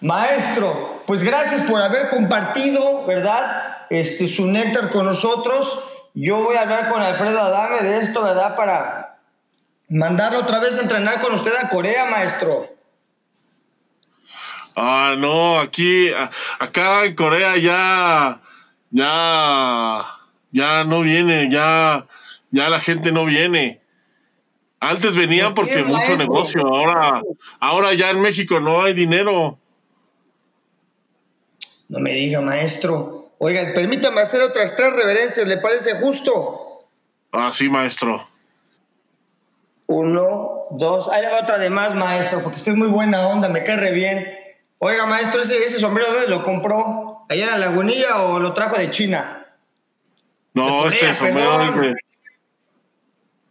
Maestro, 0.00 1.04
pues 1.06 1.22
gracias 1.22 1.60
por 1.62 1.80
haber 1.80 2.08
compartido, 2.08 3.06
¿verdad? 3.06 3.86
Este, 3.88 4.26
su 4.26 4.46
néctar 4.46 4.90
con 4.90 5.06
nosotros. 5.06 5.78
Yo 6.14 6.42
voy 6.42 6.56
a 6.56 6.62
hablar 6.62 6.90
con 6.90 7.00
Alfredo 7.00 7.40
Adame 7.40 7.80
de 7.82 7.98
esto, 7.98 8.22
¿verdad? 8.22 8.56
Para 8.56 9.18
mandarlo 9.88 10.40
otra 10.40 10.58
vez 10.58 10.76
a 10.78 10.82
entrenar 10.82 11.20
con 11.20 11.32
usted 11.34 11.52
a 11.54 11.68
Corea, 11.68 12.06
maestro. 12.06 12.68
Ah, 14.74 15.14
no, 15.16 15.60
aquí, 15.60 16.10
acá 16.58 17.04
en 17.04 17.14
Corea 17.14 17.56
ya, 17.58 18.40
ya, 18.90 20.04
ya 20.52 20.84
no 20.84 21.00
viene, 21.00 21.50
ya, 21.50 22.06
ya 22.50 22.68
la 22.68 22.78
gente 22.78 23.10
no 23.10 23.24
viene. 23.24 23.80
Antes 24.78 25.16
venía 25.16 25.54
porque 25.54 25.82
mucho 25.84 26.16
negocio, 26.16 26.66
ahora, 26.66 27.22
ahora 27.60 27.94
ya 27.94 28.10
en 28.10 28.20
México 28.20 28.60
no 28.60 28.82
hay 28.82 28.94
dinero. 28.94 29.58
No 31.88 32.00
me 32.00 32.12
diga, 32.12 32.40
maestro. 32.40 33.30
Oiga, 33.38 33.72
permítame 33.74 34.20
hacer 34.20 34.42
otras 34.42 34.74
tres 34.76 34.92
reverencias, 34.92 35.46
¿le 35.46 35.58
parece 35.58 35.94
justo? 35.94 36.86
Ah, 37.32 37.50
sí, 37.52 37.68
maestro. 37.68 38.28
Uno, 39.86 40.66
dos. 40.70 41.08
Ahí 41.08 41.24
va 41.26 41.42
otra 41.42 41.58
de 41.58 41.70
más, 41.70 41.94
maestro, 41.94 42.42
porque 42.42 42.56
usted 42.56 42.72
es 42.72 42.78
muy 42.78 42.88
buena 42.88 43.26
onda, 43.28 43.48
me 43.48 43.62
cae 43.64 43.76
re 43.76 43.92
bien. 43.92 44.26
Oiga, 44.78 45.06
maestro, 45.06 45.42
ese, 45.42 45.64
ese 45.64 45.78
sombrero 45.78 46.12
¿dónde 46.12 46.28
lo 46.28 46.42
compró? 46.42 47.24
¿Allá 47.28 47.44
en 47.44 47.50
la 47.50 47.58
lagunilla 47.58 48.22
o 48.22 48.38
lo 48.38 48.52
trajo 48.52 48.76
de 48.76 48.90
China? 48.90 49.41
No, 50.54 50.88
este 50.88 51.10
es 51.10 51.20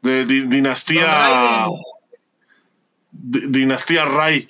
de, 0.01 0.25
de, 0.25 0.25
dinastía. 0.25 1.67
dinastía 3.11 4.05
Ray. 4.05 4.47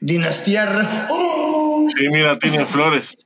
Dinastía 0.00 0.66
Ray. 0.66 1.06
¡Oh! 1.10 1.86
Sí, 1.96 2.08
mira, 2.08 2.38
tiene 2.38 2.64
flores. 2.64 3.18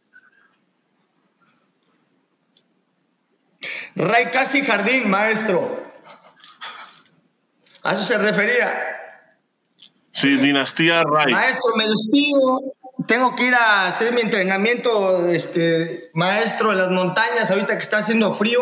Ray 3.95 4.26
casi 4.33 4.62
jardín, 4.62 5.09
maestro. 5.09 5.83
A 7.83 7.92
eso 7.92 8.02
se 8.02 8.19
refería. 8.19 8.73
Sí, 10.12 10.37
dinastía 10.37 11.02
Ray. 11.04 11.33
Maestro, 11.33 11.76
me 11.76 11.87
despido. 11.87 12.61
Tengo 13.06 13.35
que 13.35 13.47
ir 13.47 13.54
a 13.54 13.87
hacer 13.87 14.12
mi 14.12 14.21
entrenamiento, 14.21 15.28
este, 15.28 16.11
maestro, 16.14 16.73
en 16.73 16.78
las 16.78 16.90
montañas, 16.90 17.50
ahorita 17.50 17.76
que 17.76 17.82
está 17.82 17.99
haciendo 17.99 18.32
frío. 18.32 18.61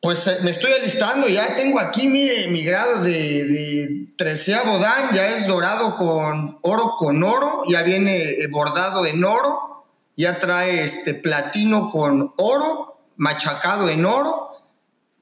Pues 0.00 0.26
eh, 0.26 0.38
me 0.42 0.50
estoy 0.50 0.72
alistando, 0.72 1.28
ya 1.28 1.54
tengo 1.56 1.78
aquí 1.78 2.08
mi, 2.08 2.26
mi 2.48 2.62
grado 2.62 3.02
de, 3.02 3.12
de 3.12 4.06
treceavo 4.16 4.78
dan, 4.78 5.12
ya 5.12 5.28
es 5.28 5.46
dorado 5.46 5.96
con 5.96 6.58
oro 6.62 6.94
con 6.96 7.22
oro, 7.22 7.62
ya 7.68 7.82
viene 7.82 8.16
eh, 8.22 8.46
bordado 8.50 9.04
en 9.04 9.22
oro, 9.24 9.84
ya 10.16 10.38
trae 10.38 10.84
este 10.84 11.14
platino 11.14 11.90
con 11.90 12.32
oro, 12.38 12.98
machacado 13.16 13.90
en 13.90 14.06
oro, 14.06 14.50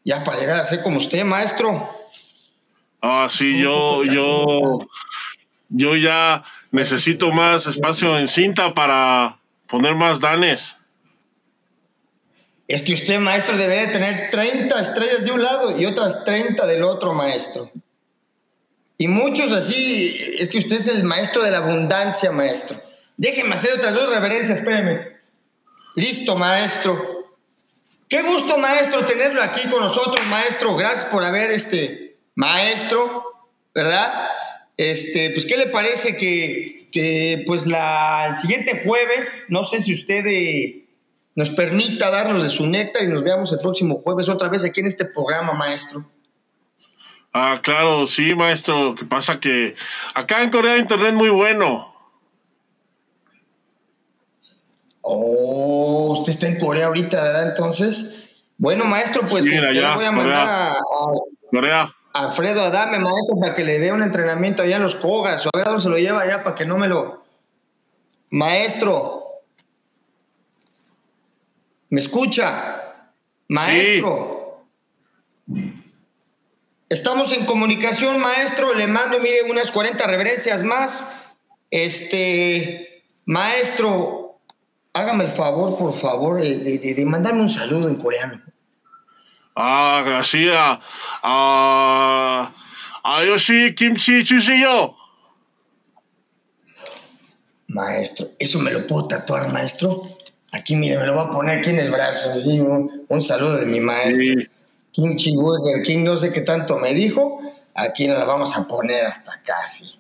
ya 0.04 0.22
para 0.22 0.38
llegar 0.38 0.60
a 0.60 0.64
ser 0.64 0.82
como 0.82 0.98
usted, 0.98 1.24
maestro. 1.24 1.88
Ah, 3.02 3.28
sí, 3.30 3.60
yo, 3.60 4.04
yo, 4.04 4.78
yo 5.68 5.96
ya 5.96 6.44
necesito 6.70 7.32
más 7.32 7.66
espacio 7.66 8.18
en 8.18 8.28
cinta 8.28 8.75
para 8.75 9.38
poner 9.66 9.94
más 9.94 10.20
danes. 10.20 10.76
Es 12.66 12.82
que 12.82 12.92
usted, 12.92 13.18
maestro, 13.18 13.56
debe 13.56 13.87
de 13.87 13.87
tener 13.88 14.30
30 14.30 14.78
estrellas 14.78 15.25
de 15.25 15.30
un 15.30 15.42
lado 15.42 15.78
y 15.78 15.87
otras 15.87 16.25
30 16.25 16.66
del 16.66 16.82
otro, 16.82 17.14
maestro. 17.14 17.70
Y 18.98 19.08
muchos 19.08 19.52
así, 19.52 20.37
es 20.38 20.48
que 20.48 20.58
usted 20.58 20.76
es 20.76 20.88
el 20.88 21.04
maestro 21.04 21.42
de 21.42 21.50
la 21.50 21.58
abundancia, 21.58 22.30
maestro. 22.30 22.78
Déjeme 23.16 23.54
hacer 23.54 23.72
otras 23.72 23.94
dos 23.94 24.10
reverencias, 24.10 24.58
espéreme. 24.58 25.16
Listo, 25.94 26.37
maestro. 26.37 27.37
Qué 28.08 28.22
gusto, 28.22 28.58
maestro, 28.58 29.06
tenerlo 29.06 29.42
aquí 29.42 29.68
con 29.68 29.80
nosotros, 29.80 30.26
maestro. 30.26 30.76
Gracias 30.76 31.06
por 31.06 31.25
haber, 31.25 31.50
este, 31.50 32.18
maestro, 32.34 33.25
¿verdad? 33.75 34.27
Este, 34.78 35.30
pues, 35.30 35.44
¿qué 35.44 35.58
le 35.58 35.66
parece 35.66 36.16
que, 36.16 36.87
que 36.90 37.44
pues, 37.47 37.66
la, 37.66 38.28
el 38.30 38.37
siguiente 38.38 38.82
jueves, 38.87 39.44
no 39.50 39.64
sé 39.64 39.82
si 39.82 39.92
usted... 39.92 40.25
Eh, 40.26 40.85
nos 41.38 41.50
permita 41.50 42.11
darnos 42.11 42.42
de 42.42 42.49
su 42.49 42.66
néctar 42.66 43.04
y 43.04 43.06
nos 43.06 43.23
veamos 43.23 43.52
el 43.52 43.61
próximo 43.61 44.00
jueves 44.00 44.28
otra 44.28 44.49
vez 44.49 44.64
aquí 44.64 44.80
en 44.80 44.87
este 44.87 45.04
programa, 45.04 45.52
maestro. 45.52 46.04
Ah, 47.32 47.61
claro, 47.62 48.08
sí, 48.08 48.35
maestro. 48.35 48.87
Lo 48.87 48.94
que 48.97 49.04
pasa 49.04 49.38
que 49.38 49.76
acá 50.14 50.42
en 50.42 50.50
Corea 50.50 50.76
internet 50.76 51.14
muy 51.14 51.28
bueno. 51.28 51.94
Oh, 55.00 56.18
usted 56.18 56.32
está 56.32 56.49
en 56.49 56.58
Corea 56.58 56.87
ahorita, 56.87 57.23
¿verdad? 57.23 57.49
Entonces, 57.50 58.32
bueno, 58.56 58.85
maestro, 58.85 59.23
pues 59.28 59.44
sí, 59.44 59.54
este, 59.54 59.68
voy 59.68 60.04
a 60.04 60.11
mandar 60.11 60.49
a, 60.49 60.76
Corea. 61.52 61.94
Alfredo 62.14 62.62
Adame, 62.62 62.98
maestro, 62.98 63.36
para 63.40 63.54
que 63.54 63.64
le 63.64 63.78
dé 63.78 63.92
un 63.92 64.02
entrenamiento 64.02 64.62
allá 64.62 64.76
en 64.76 64.82
los 64.82 64.94
Cogas. 64.94 65.46
O 65.46 65.50
a 65.52 65.58
ver 65.58 65.66
dónde 65.66 65.82
se 65.82 65.88
lo 65.88 65.98
lleva 65.98 66.22
allá 66.22 66.42
para 66.42 66.54
que 66.54 66.66
no 66.66 66.76
me 66.76 66.88
lo. 66.88 67.22
Maestro, 68.30 69.18
¿Me 71.90 72.00
escucha? 72.00 73.14
Maestro. 73.48 74.66
Estamos 76.88 77.32
en 77.32 77.46
comunicación, 77.46 78.20
maestro. 78.20 78.74
Le 78.74 78.86
mando, 78.86 79.18
mire, 79.20 79.42
unas 79.50 79.70
40 79.70 80.06
reverencias 80.06 80.62
más. 80.62 81.06
Este, 81.70 83.04
maestro, 83.24 84.40
hágame 84.92 85.24
el 85.24 85.30
favor, 85.30 85.78
por 85.78 85.92
favor, 85.92 86.42
de, 86.42 87.04
mandarme 87.06 87.40
un 87.40 87.50
saludo 87.50 87.88
en 87.88 87.96
coreano. 87.96 88.42
Ah, 89.60 90.04
gracias. 90.06 90.78
Ah, 91.20 92.52
Ayoshi 93.02 93.74
Kimchi 93.74 94.22
Chuseyo. 94.22 94.94
Maestro, 97.66 98.28
¿eso 98.38 98.60
me 98.60 98.70
lo 98.70 98.86
puedo 98.86 99.08
tatuar, 99.08 99.52
maestro? 99.52 100.00
Aquí, 100.52 100.76
mire, 100.76 100.96
me 100.98 101.06
lo 101.06 101.14
voy 101.14 101.24
a 101.24 101.30
poner 101.30 101.58
aquí 101.58 101.70
en 101.70 101.80
el 101.80 101.90
brazo, 101.90 102.36
¿sí? 102.36 102.60
un, 102.60 103.20
saludo 103.20 103.56
de 103.56 103.66
mi 103.66 103.80
maestro. 103.80 104.44
Kimchi 104.92 105.34
Burger 105.34 105.82
King, 105.82 106.04
no 106.04 106.16
sé 106.16 106.30
qué 106.30 106.42
tanto 106.42 106.78
me 106.78 106.94
dijo. 106.94 107.40
Aquí 107.74 108.06
nos 108.06 108.16
la 108.16 108.26
vamos 108.26 108.56
a 108.56 108.68
poner 108.68 109.06
hasta 109.06 109.42
casi. 109.42 109.98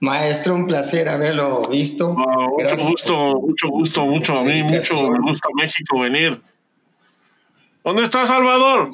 Maestro, 0.00 0.56
un 0.56 0.66
placer 0.66 1.08
haberlo 1.08 1.62
visto. 1.70 2.08
mucho 2.08 2.76
gusto, 2.76 3.40
mucho 3.40 3.68
gusto, 3.68 4.06
mucho. 4.06 4.38
A 4.38 4.42
mí 4.42 4.60
mucho 4.64 5.08
me 5.08 5.20
gusta 5.20 5.48
México 5.54 6.00
venir. 6.00 6.42
¿Dónde 7.88 8.04
está 8.04 8.26
Salvador? 8.26 8.90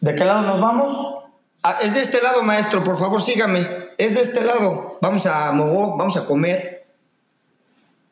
¿De 0.00 0.14
qué 0.14 0.24
lado 0.24 0.42
nos 0.42 0.60
vamos? 0.60 1.24
Ah, 1.64 1.78
es 1.82 1.94
de 1.94 2.00
este 2.00 2.22
lado, 2.22 2.44
maestro, 2.44 2.84
por 2.84 2.96
favor, 2.96 3.20
sígame. 3.20 3.66
Es 3.98 4.14
de 4.14 4.22
este 4.22 4.44
lado. 4.44 4.98
Vamos 5.02 5.26
a 5.26 5.50
Mogó, 5.50 5.96
vamos 5.96 6.16
a 6.16 6.24
comer. 6.24 6.86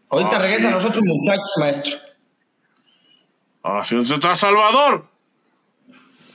Ahorita 0.08 0.38
ah, 0.38 0.38
regresan 0.40 0.72
los 0.72 0.84
otros 0.84 1.04
muchachos, 1.06 1.52
maestro. 1.60 1.92
Ah, 3.62 3.84
sí, 3.84 3.94
¿dónde 3.94 4.12
está 4.12 4.34
Salvador? 4.34 5.06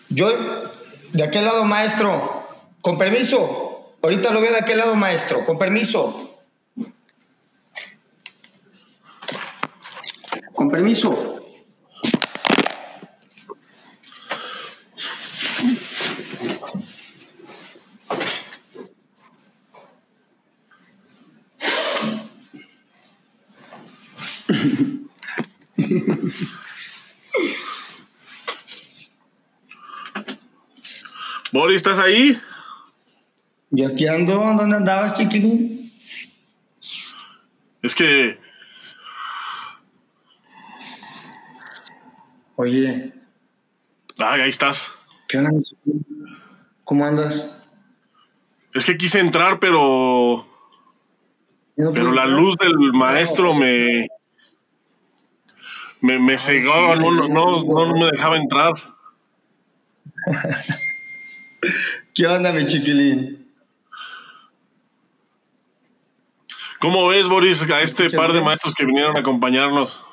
Yo, 0.07 0.31
de 1.11 1.23
aquel 1.25 1.43
lado, 1.43 1.65
maestro. 1.65 2.47
Con 2.79 2.97
permiso. 2.97 3.95
Ahorita 4.01 4.31
lo 4.31 4.39
veo 4.39 4.53
de 4.53 4.59
aquel 4.59 4.77
lado, 4.77 4.95
maestro. 4.95 5.45
Con 5.45 5.57
permiso. 5.57 6.39
Con 10.53 10.69
permiso. 10.69 11.44
Boris, 31.51 31.77
¿estás 31.77 31.99
ahí? 31.99 32.39
¿Y 33.71 33.83
aquí 33.83 34.07
ando? 34.07 34.35
¿Dónde 34.35 34.75
andabas, 34.75 35.13
chiquilín? 35.13 35.91
Es 37.81 37.95
que. 37.95 38.39
Oye. 42.55 43.13
Ay, 44.17 44.41
ahí 44.41 44.49
estás. 44.49 44.91
¿Qué 45.27 45.37
onda? 45.37 45.51
¿Cómo 46.83 47.05
andas? 47.05 47.51
Es 48.73 48.85
que 48.85 48.97
quise 48.97 49.19
entrar, 49.19 49.59
pero. 49.59 50.47
Pero 51.75 52.11
la 52.11 52.25
luz 52.25 52.55
del 52.57 52.93
maestro 52.93 53.53
me. 53.53 54.07
Me, 56.05 56.19
me 56.19 56.37
cegó, 56.37 56.95
no, 56.95 57.11
no, 57.11 57.27
no, 57.27 57.63
no 57.63 57.95
me 57.95 58.05
dejaba 58.11 58.37
entrar. 58.37 58.73
¿Qué 62.13 62.27
onda, 62.27 62.51
mi 62.51 62.65
chiquilín? 62.67 63.47
¿Cómo 66.79 67.07
ves, 67.07 67.27
Boris, 67.27 67.63
a 67.63 67.81
este 67.81 68.11
par 68.11 68.33
de 68.33 68.41
maestros 68.41 68.75
que 68.75 68.85
vinieron 68.85 69.17
a 69.17 69.21
acompañarnos? 69.21 70.03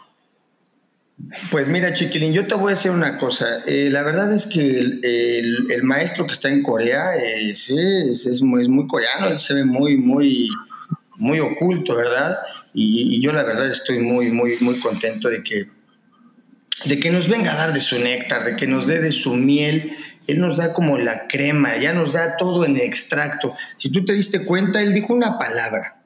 Pues 1.50 1.68
mira, 1.68 1.92
Chiquilín, 1.92 2.32
yo 2.32 2.46
te 2.46 2.54
voy 2.54 2.72
a 2.72 2.74
decir 2.74 2.90
una 2.90 3.18
cosa. 3.18 3.62
Eh, 3.66 3.88
la 3.90 4.02
verdad 4.02 4.32
es 4.32 4.46
que 4.46 4.78
el, 4.78 5.82
maestro 5.82 6.26
que 6.26 6.32
está 6.32 6.48
en 6.48 6.62
Corea 6.62 7.14
es, 7.14 7.70
es, 7.70 8.42
muy, 8.42 8.86
coreano, 8.86 9.28
él 9.28 9.38
se 9.38 9.54
ve 9.54 9.64
muy, 9.64 9.98
muy, 9.98 10.48
muy 11.16 11.38
oculto, 11.40 11.94
¿verdad? 11.94 12.38
Y, 12.72 13.20
yo 13.20 13.32
la 13.32 13.44
verdad 13.44 13.68
estoy 13.68 14.00
muy, 14.00 14.30
muy, 14.30 14.56
muy 14.60 14.80
contento 14.80 15.28
de 15.28 15.42
que, 15.42 15.68
de 16.84 17.00
que 17.00 17.10
nos 17.10 17.28
venga 17.28 17.52
a 17.52 17.56
dar 17.56 17.72
de 17.72 17.80
su 17.80 17.98
néctar, 17.98 18.44
de 18.44 18.56
que 18.56 18.66
nos 18.66 18.86
dé 18.86 19.00
de 19.00 19.12
su 19.12 19.34
miel. 19.34 19.96
Él 20.26 20.40
nos 20.40 20.56
da 20.56 20.72
como 20.72 20.98
la 20.98 21.26
crema, 21.26 21.76
ya 21.76 21.92
nos 21.92 22.12
da 22.12 22.36
todo 22.36 22.64
en 22.64 22.76
extracto. 22.76 23.56
Si 23.76 23.90
tú 23.90 24.04
te 24.04 24.12
diste 24.12 24.44
cuenta, 24.44 24.80
él 24.80 24.94
dijo 24.94 25.12
una 25.12 25.38
palabra 25.38 26.02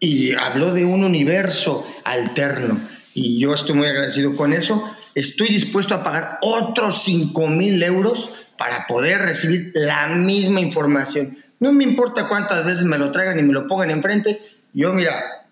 y 0.00 0.34
habló 0.34 0.74
de 0.74 0.84
un 0.84 1.04
universo 1.04 1.86
alterno. 2.04 2.80
Y 3.14 3.38
yo 3.38 3.54
estoy 3.54 3.74
muy 3.74 3.86
agradecido 3.86 4.34
con 4.34 4.52
eso. 4.52 4.84
Estoy 5.14 5.48
dispuesto 5.48 5.94
a 5.94 6.02
pagar 6.02 6.38
otros 6.42 7.04
5 7.04 7.46
mil 7.48 7.82
euros 7.82 8.30
para 8.58 8.86
poder 8.86 9.20
recibir 9.20 9.70
la 9.74 10.08
misma 10.08 10.60
información. 10.60 11.38
No 11.60 11.72
me 11.72 11.84
importa 11.84 12.28
cuántas 12.28 12.64
veces 12.64 12.84
me 12.84 12.98
lo 12.98 13.12
traigan 13.12 13.38
y 13.38 13.42
me 13.42 13.52
lo 13.52 13.66
pongan 13.66 13.90
enfrente. 13.90 14.42
Yo, 14.72 14.92
mira, 14.92 15.43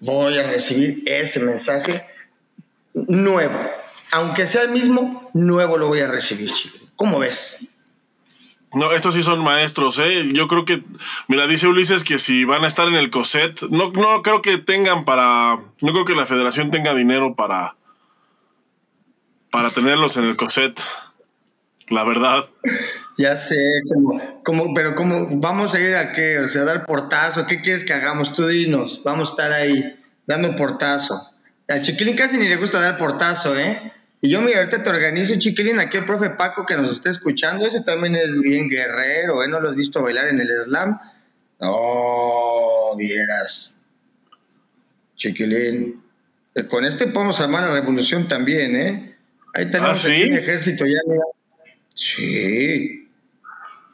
voy 0.00 0.38
a 0.38 0.46
recibir 0.46 1.02
ese 1.06 1.40
mensaje 1.40 2.06
nuevo. 2.94 3.58
Aunque 4.12 4.46
sea 4.46 4.62
el 4.62 4.70
mismo, 4.70 5.30
nuevo 5.34 5.76
lo 5.76 5.88
voy 5.88 6.00
a 6.00 6.08
recibir, 6.08 6.50
¿Cómo 6.96 7.18
ves? 7.18 7.68
No, 8.74 8.92
estos 8.92 9.14
sí 9.14 9.22
son 9.22 9.42
maestros, 9.42 9.98
¿eh? 9.98 10.30
Yo 10.34 10.46
creo 10.46 10.64
que, 10.64 10.82
mira, 11.26 11.46
dice 11.46 11.68
Ulises 11.68 12.04
que 12.04 12.18
si 12.18 12.44
van 12.44 12.64
a 12.64 12.66
estar 12.66 12.86
en 12.86 12.96
el 12.96 13.10
COSET, 13.10 13.62
no, 13.70 13.92
no 13.92 14.22
creo 14.22 14.42
que 14.42 14.58
tengan 14.58 15.04
para, 15.04 15.58
no 15.80 15.92
creo 15.92 16.04
que 16.04 16.14
la 16.14 16.26
federación 16.26 16.70
tenga 16.70 16.92
dinero 16.92 17.34
para, 17.34 17.76
para 19.50 19.70
tenerlos 19.70 20.16
en 20.18 20.24
el 20.24 20.36
COSET, 20.36 20.78
la 21.88 22.04
verdad. 22.04 22.46
Ya 23.18 23.34
sé, 23.34 23.82
como, 23.92 24.42
como, 24.44 24.72
pero 24.74 24.94
como, 24.94 25.40
vamos 25.40 25.74
a 25.74 25.80
ir 25.80 25.96
a 25.96 26.12
qué, 26.12 26.38
o 26.38 26.46
sea, 26.46 26.62
dar 26.62 26.86
portazo, 26.86 27.46
¿qué 27.46 27.60
quieres 27.60 27.82
que 27.82 27.92
hagamos? 27.92 28.32
Tú 28.32 28.46
dinos, 28.46 29.02
vamos 29.04 29.30
a 29.30 29.32
estar 29.32 29.52
ahí, 29.52 29.98
dando 30.24 30.54
portazo. 30.54 31.20
A 31.66 31.80
Chiquilín 31.80 32.14
casi 32.14 32.36
ni 32.36 32.48
le 32.48 32.54
gusta 32.54 32.80
dar 32.80 32.96
portazo, 32.96 33.58
¿eh? 33.58 33.92
Y 34.20 34.30
yo, 34.30 34.40
mira, 34.40 34.58
ahorita 34.58 34.84
te 34.84 34.90
organizo, 34.90 35.34
chiquilín, 35.36 35.80
aquí 35.80 35.96
el 35.96 36.04
profe 36.04 36.30
Paco 36.30 36.64
que 36.64 36.76
nos 36.76 36.92
está 36.92 37.10
escuchando, 37.10 37.66
ese 37.66 37.80
también 37.80 38.14
es 38.14 38.40
bien 38.40 38.68
guerrero, 38.68 39.42
¿eh? 39.42 39.48
¿No 39.48 39.58
lo 39.58 39.68
has 39.68 39.74
visto 39.74 40.00
bailar 40.00 40.28
en 40.28 40.40
el 40.40 40.48
slam? 40.64 41.00
No, 41.60 42.96
vieras. 42.96 43.80
Chiquilín. 45.16 46.02
Eh, 46.54 46.66
con 46.68 46.84
este 46.84 47.08
podemos 47.08 47.40
armar 47.40 47.68
la 47.68 47.74
revolución 47.74 48.28
también, 48.28 48.76
¿eh? 48.76 49.16
Ahí 49.54 49.68
tenemos 49.70 50.04
¿Ah, 50.04 50.14
el 50.14 50.34
ejército 50.34 50.86
ya. 50.86 51.00
Sí. 51.94 53.07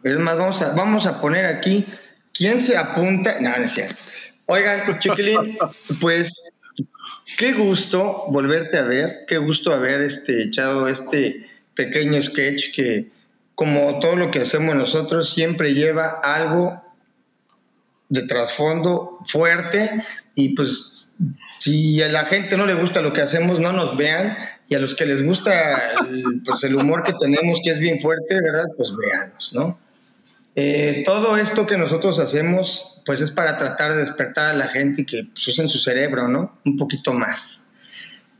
Es 0.04 0.18
más, 0.18 0.36
vamos 0.38 0.62
a, 0.62 0.68
vamos 0.70 1.06
a 1.06 1.20
poner 1.20 1.46
aquí, 1.46 1.86
¿quién 2.32 2.60
se 2.60 2.76
apunta? 2.76 3.40
No, 3.40 3.56
no 3.56 3.64
es 3.64 3.72
cierto. 3.72 4.02
Oigan, 4.46 4.98
chiquilín, 5.00 5.56
pues 6.00 6.52
Qué 7.38 7.52
gusto 7.54 8.24
volverte 8.28 8.76
a 8.76 8.82
ver, 8.82 9.24
qué 9.26 9.38
gusto 9.38 9.72
haber 9.72 10.02
este, 10.02 10.42
echado 10.42 10.88
este 10.88 11.48
pequeño 11.74 12.20
sketch 12.22 12.72
que, 12.72 13.10
como 13.54 13.98
todo 13.98 14.14
lo 14.14 14.30
que 14.30 14.40
hacemos 14.40 14.76
nosotros, 14.76 15.30
siempre 15.30 15.74
lleva 15.74 16.20
algo 16.22 16.82
de 18.10 18.22
trasfondo 18.22 19.18
fuerte 19.24 20.04
y 20.34 20.54
pues 20.54 21.12
si 21.58 22.02
a 22.02 22.08
la 22.08 22.26
gente 22.26 22.58
no 22.58 22.66
le 22.66 22.74
gusta 22.74 23.00
lo 23.00 23.12
que 23.12 23.22
hacemos, 23.22 23.58
no 23.58 23.72
nos 23.72 23.96
vean 23.96 24.36
y 24.68 24.74
a 24.74 24.78
los 24.78 24.94
que 24.94 25.06
les 25.06 25.24
gusta 25.24 25.94
el, 26.06 26.42
pues 26.44 26.62
el 26.64 26.76
humor 26.76 27.04
que 27.04 27.14
tenemos, 27.18 27.60
que 27.64 27.70
es 27.70 27.78
bien 27.78 28.00
fuerte, 28.00 28.34
¿verdad? 28.34 28.66
Pues 28.76 28.90
veanos, 28.94 29.52
¿no? 29.54 29.78
Eh, 30.56 31.02
todo 31.04 31.36
esto 31.36 31.66
que 31.66 31.76
nosotros 31.76 32.18
hacemos, 32.18 33.00
pues 33.04 33.20
es 33.20 33.30
para 33.30 33.56
tratar 33.56 33.92
de 33.92 34.00
despertar 34.00 34.50
a 34.50 34.54
la 34.54 34.68
gente 34.68 35.02
y 35.02 35.04
que 35.04 35.24
pues, 35.24 35.48
usen 35.48 35.68
su 35.68 35.78
cerebro, 35.78 36.28
¿no? 36.28 36.58
Un 36.64 36.76
poquito 36.76 37.12
más. 37.12 37.74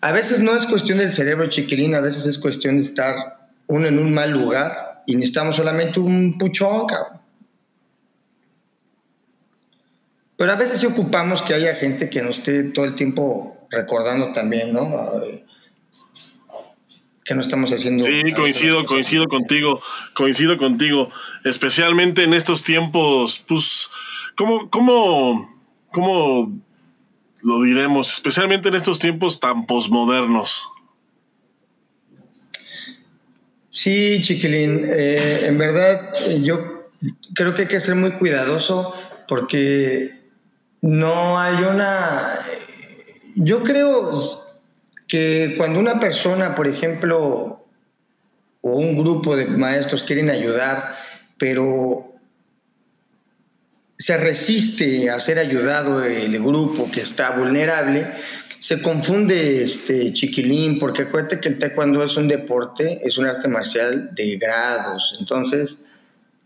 A 0.00 0.12
veces 0.12 0.40
no 0.40 0.56
es 0.56 0.66
cuestión 0.66 0.98
del 0.98 1.12
cerebro 1.12 1.48
chiquilín, 1.48 1.94
a 1.94 2.00
veces 2.00 2.26
es 2.26 2.38
cuestión 2.38 2.76
de 2.76 2.82
estar 2.82 3.48
uno 3.66 3.88
en 3.88 3.98
un 3.98 4.12
mal 4.12 4.30
lugar 4.30 5.02
y 5.06 5.16
necesitamos 5.16 5.56
solamente 5.56 5.98
un 5.98 6.38
puchón, 6.38 6.86
cabrón. 6.86 7.20
Pero 10.36 10.52
a 10.52 10.56
veces 10.56 10.80
sí 10.80 10.86
ocupamos 10.86 11.42
que 11.42 11.54
haya 11.54 11.74
gente 11.74 12.10
que 12.10 12.22
nos 12.22 12.38
esté 12.38 12.64
todo 12.64 12.84
el 12.84 12.94
tiempo 12.94 13.66
recordando 13.70 14.32
también, 14.32 14.72
¿no? 14.72 15.10
Que 17.24 17.34
no 17.34 17.40
estamos 17.40 17.72
haciendo. 17.72 18.04
Sí, 18.04 18.32
coincido, 18.34 18.84
coincido 18.84 19.26
contigo, 19.26 19.80
coincido 20.12 20.58
contigo, 20.58 21.10
especialmente 21.44 22.22
en 22.22 22.34
estos 22.34 22.62
tiempos, 22.62 23.42
pues, 23.48 23.88
¿cómo, 24.36 24.68
cómo, 24.70 25.62
cómo 25.90 26.52
lo 27.42 27.62
diremos? 27.62 28.12
Especialmente 28.12 28.68
en 28.68 28.74
estos 28.74 28.98
tiempos 28.98 29.40
tan 29.40 29.66
posmodernos. 29.66 30.70
Sí, 33.70 34.20
chiquilín, 34.22 34.84
eh, 34.84 35.46
en 35.46 35.58
verdad 35.58 36.12
eh, 36.26 36.40
yo 36.42 36.88
creo 37.34 37.54
que 37.54 37.62
hay 37.62 37.68
que 37.68 37.80
ser 37.80 37.96
muy 37.96 38.12
cuidadoso 38.12 38.94
porque 39.26 40.22
no 40.80 41.40
hay 41.40 41.64
una... 41.64 42.38
Yo 43.34 43.64
creo 43.64 44.43
que 45.06 45.54
cuando 45.56 45.78
una 45.78 46.00
persona, 46.00 46.54
por 46.54 46.66
ejemplo, 46.66 47.66
o 48.60 48.76
un 48.76 48.96
grupo 48.96 49.36
de 49.36 49.46
maestros 49.46 50.02
quieren 50.02 50.30
ayudar, 50.30 50.96
pero 51.38 52.14
se 53.98 54.16
resiste 54.16 55.10
a 55.10 55.20
ser 55.20 55.38
ayudado 55.38 56.02
el 56.04 56.38
grupo 56.42 56.90
que 56.90 57.00
está 57.00 57.30
vulnerable, 57.30 58.06
se 58.58 58.80
confunde 58.80 59.62
este 59.62 60.12
chiquilín, 60.14 60.78
porque 60.78 61.02
acuérdate 61.02 61.38
que 61.38 61.48
el 61.50 61.58
taekwondo 61.58 62.02
es 62.02 62.16
un 62.16 62.28
deporte, 62.28 63.00
es 63.04 63.18
un 63.18 63.26
arte 63.26 63.46
marcial 63.46 64.14
de 64.14 64.38
grados. 64.38 65.16
Entonces, 65.20 65.84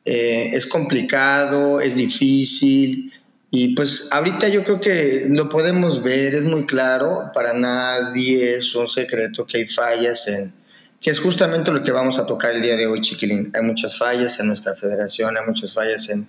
eh, 0.04 0.50
es 0.52 0.66
complicado, 0.66 1.80
es 1.80 1.94
difícil. 1.94 3.12
Y 3.50 3.74
pues 3.74 4.08
ahorita 4.12 4.48
yo 4.48 4.62
creo 4.64 4.78
que 4.80 5.26
lo 5.28 5.48
podemos 5.48 6.02
ver, 6.02 6.34
es 6.34 6.44
muy 6.44 6.66
claro, 6.66 7.30
para 7.32 7.54
nadie 7.54 8.56
es 8.56 8.74
un 8.74 8.86
secreto 8.86 9.46
que 9.46 9.58
hay 9.58 9.66
fallas 9.66 10.28
en, 10.28 10.52
que 11.00 11.10
es 11.10 11.20
justamente 11.20 11.70
lo 11.70 11.82
que 11.82 11.92
vamos 11.92 12.18
a 12.18 12.26
tocar 12.26 12.54
el 12.54 12.60
día 12.60 12.76
de 12.76 12.86
hoy, 12.86 13.00
Chiquilín. 13.00 13.50
Hay 13.54 13.62
muchas 13.62 13.96
fallas 13.96 14.38
en 14.40 14.48
nuestra 14.48 14.74
federación, 14.74 15.36
hay 15.36 15.46
muchas 15.46 15.72
fallas 15.72 16.08
en, 16.08 16.26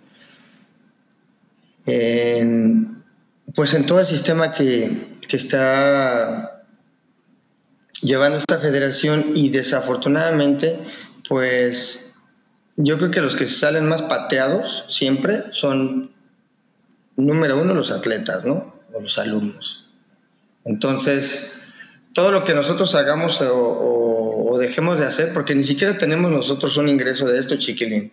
pues 3.54 3.74
en 3.74 3.86
todo 3.86 4.00
el 4.00 4.06
sistema 4.06 4.52
que, 4.52 5.10
que 5.28 5.38
está 5.38 6.64
llevando 8.02 8.38
esta 8.38 8.60
federación 8.60 9.32
y 9.36 9.50
desafortunadamente, 9.50 10.80
pues 11.28 12.14
yo 12.78 12.98
creo 12.98 13.12
que 13.12 13.22
los 13.22 13.36
que 13.36 13.48
salen 13.48 13.88
más 13.88 14.04
pateados 14.04 14.86
siempre 14.88 15.46
son, 15.50 16.12
número 17.26 17.60
uno, 17.60 17.74
los 17.74 17.92
atletas, 17.92 18.46
¿no? 18.46 18.76
O 18.94 19.02
los 19.02 19.18
alumnos. 19.18 19.90
Entonces, 20.66 21.54
todo 22.14 22.32
lo 22.32 22.44
que 22.44 22.54
nosotros 22.54 22.96
hagamos 22.96 23.40
o, 23.42 24.58
dejemos 24.60 25.00
de 25.00 25.06
hacer, 25.06 25.34
porque 25.34 25.56
ni 25.56 25.64
siquiera 25.64 25.98
tenemos 25.98 26.32
nosotros 26.32 26.76
un 26.76 26.90
ingreso 26.90 27.26
de 27.28 27.40
esto, 27.40 27.58
chiquilín. 27.58 28.12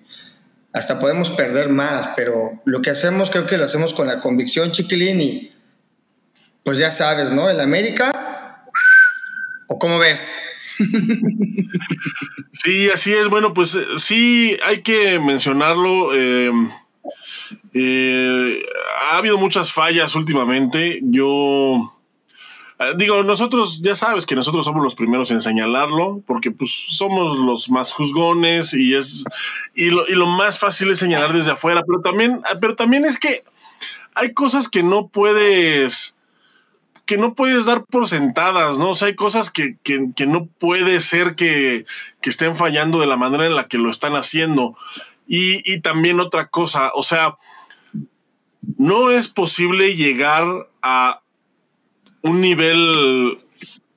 Hasta 0.73 1.01
podemos 1.01 1.31
perder 1.31 1.71
más, 1.71 2.11
pero 2.15 2.63
lo 2.65 2.83
que 2.83 2.91
hacemos 2.91 3.31
creo 3.31 3.47
que 3.47 3.57
lo 3.59 3.65
hacemos 3.65 3.95
con 3.95 4.07
la 4.07 4.21
convicción, 4.21 4.71
chiquilín, 4.71 5.21
y 5.21 5.51
pues 6.63 6.79
ya 6.79 6.91
sabes, 6.91 7.33
¿no? 7.33 7.51
El 7.51 7.59
América, 7.59 8.65
¿o 9.67 9.79
cómo 9.79 9.99
ves? 9.99 10.37
Sí, 12.67 12.89
así 12.89 13.13
es. 13.13 13.29
Bueno, 13.29 13.55
pues 13.55 13.75
eh, 13.75 13.85
sí, 13.99 14.57
hay 14.65 14.83
que 14.83 15.19
mencionarlo. 15.21 16.15
Eh, 16.15 16.51
eh, 17.75 18.65
ha 19.11 19.19
habido 19.19 19.39
muchas 19.39 19.73
fallas 19.73 20.15
últimamente. 20.15 21.01
Yo 21.03 21.93
digo, 22.97 23.23
nosotros 23.23 23.81
ya 23.83 23.95
sabes 23.95 24.27
que 24.27 24.35
nosotros 24.35 24.65
somos 24.67 24.83
los 24.83 24.95
primeros 24.95 25.31
en 25.31 25.41
señalarlo, 25.41 26.23
porque 26.27 26.51
pues 26.51 26.71
somos 26.71 27.39
los 27.39 27.71
más 27.71 27.93
juzgones 27.93 28.75
y 28.75 28.95
es 28.95 29.25
y 29.75 29.91
lo, 29.91 30.07
y 30.09 30.13
lo 30.13 30.27
más 30.27 30.59
fácil 30.59 30.91
es 30.91 30.99
señalar 30.99 31.33
desde 31.33 31.53
afuera. 31.53 31.83
Pero 31.87 32.01
también, 32.01 32.43
pero 32.61 32.77
también 32.77 33.05
es 33.05 33.19
que 33.19 33.45
hay 34.15 34.33
cosas 34.33 34.69
que 34.69 34.83
no 34.83 35.09
puedes 35.09 36.17
que 37.07 37.17
no 37.17 37.35
puedes 37.35 37.65
dar 37.67 37.85
por 37.85 38.09
sentadas, 38.09 38.79
¿no? 38.79 38.91
O 38.91 38.95
sea, 38.95 39.07
hay 39.07 39.15
cosas 39.15 39.53
que, 39.53 39.77
no 40.27 40.47
puede 40.59 41.01
ser 41.01 41.37
que, 41.37 41.87
estén 42.23 42.57
fallando 42.57 42.99
de 42.99 43.07
la 43.07 43.17
manera 43.17 43.47
en 43.47 43.55
la 43.55 43.69
que 43.69 43.79
lo 43.79 43.89
están 43.91 44.17
haciendo. 44.17 44.77
Y, 45.29 45.63
y 45.73 45.81
también 45.81 46.19
otra 46.19 46.49
cosa, 46.49 46.91
o 46.95 47.05
sea, 47.05 47.37
no 48.79 49.11
es 49.11 49.29
posible 49.29 49.95
llegar 49.95 50.69
a 50.83 51.23
un 52.23 52.41
nivel 52.41 53.39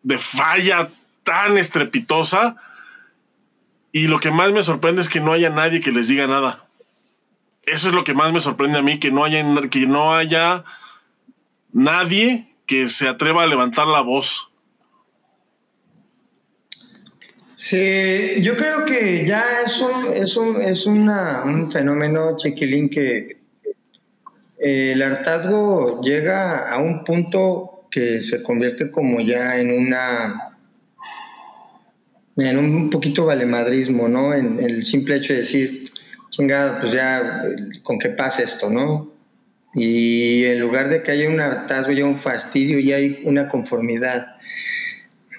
de 0.04 0.18
falla 0.18 0.90
tan 1.24 1.58
estrepitosa 1.58 2.56
y 3.92 4.08
lo 4.08 4.20
que 4.20 4.32
más 4.32 4.52
me 4.52 4.64
sorprende 4.64 5.02
es 5.02 5.10
que 5.10 5.20
no 5.20 5.34
haya 5.34 5.50
nadie 5.50 5.80
que 5.80 5.92
les 5.92 6.08
diga 6.08 6.28
nada. 6.28 6.66
Eso 7.64 7.90
es 7.90 7.94
lo 7.94 8.04
que 8.04 8.14
más 8.14 8.32
me 8.32 8.40
sorprende 8.40 8.80
a 8.80 8.82
mí, 8.82 9.00
que 9.00 9.12
no 9.12 9.24
haya, 9.24 9.44
que 9.70 9.88
no 9.88 10.14
haya 10.14 10.64
nadie 11.72 12.54
que 12.66 12.90
se 12.90 13.08
atreva 13.08 13.44
a 13.44 13.48
levantar 13.48 13.88
la 13.88 14.02
voz. 14.02 14.52
Sí, 17.56 18.42
yo 18.42 18.56
creo 18.56 18.86
que 18.86 19.26
ya 19.26 19.62
es 19.66 19.82
un, 19.82 20.14
es 20.14 20.38
un, 20.38 20.62
es 20.62 20.86
un 20.86 21.70
fenómeno, 21.72 22.38
Chiquilín, 22.38 22.90
que 22.90 23.39
el 24.60 25.02
hartazgo 25.02 26.02
llega 26.02 26.70
a 26.72 26.80
un 26.80 27.04
punto 27.04 27.88
que 27.90 28.22
se 28.22 28.44
convierte 28.44 28.92
como 28.92 29.22
ya 29.22 29.58
en 29.58 29.72
una 29.72 30.46
en 32.38 32.58
un 32.58 32.90
poquito 32.90 33.26
valemadrismo, 33.26 34.08
¿no? 34.08 34.34
En, 34.34 34.60
en 34.60 34.70
el 34.70 34.86
simple 34.86 35.18
hecho 35.18 35.34
de 35.34 35.40
decir, 35.40 35.84
chingada, 36.30 36.80
pues 36.80 36.94
ya 36.94 37.44
con 37.84 37.98
qué 37.98 38.10
pasa 38.10 38.44
esto, 38.44 38.70
¿no? 38.70 39.12
Y 39.76 40.46
en 40.46 40.60
lugar 40.60 40.90
de 40.90 41.04
que 41.04 41.12
haya 41.12 41.30
un 41.30 41.40
hartazgo, 41.40 41.92
ya 41.92 42.06
un 42.06 42.18
fastidio, 42.18 42.80
ya 42.80 42.96
hay 42.96 43.22
una 43.24 43.48
conformidad. 43.48 44.38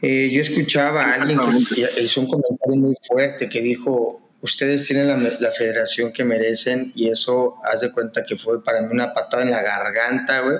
Eh, 0.02 0.30
yo 0.32 0.40
escuchaba 0.40 1.02
a 1.02 1.14
alguien 1.14 1.38
que 1.74 2.02
hizo 2.02 2.20
un 2.20 2.26
comentario 2.26 2.76
muy 2.76 2.94
fuerte 3.02 3.48
que 3.48 3.60
dijo, 3.60 4.20
ustedes 4.42 4.84
tienen 4.84 5.08
la, 5.40 5.50
federación 5.50 6.12
que 6.12 6.24
merecen 6.24 6.92
y 6.94 7.08
eso, 7.08 7.54
haz 7.64 7.80
de 7.80 7.92
cuenta 7.92 8.24
que 8.24 8.36
fue 8.36 8.62
para 8.62 8.82
mí 8.82 8.88
una 8.90 9.12
patada 9.12 9.42
en 9.42 9.50
la 9.50 9.62
garganta, 9.62 10.40
güey. 10.40 10.58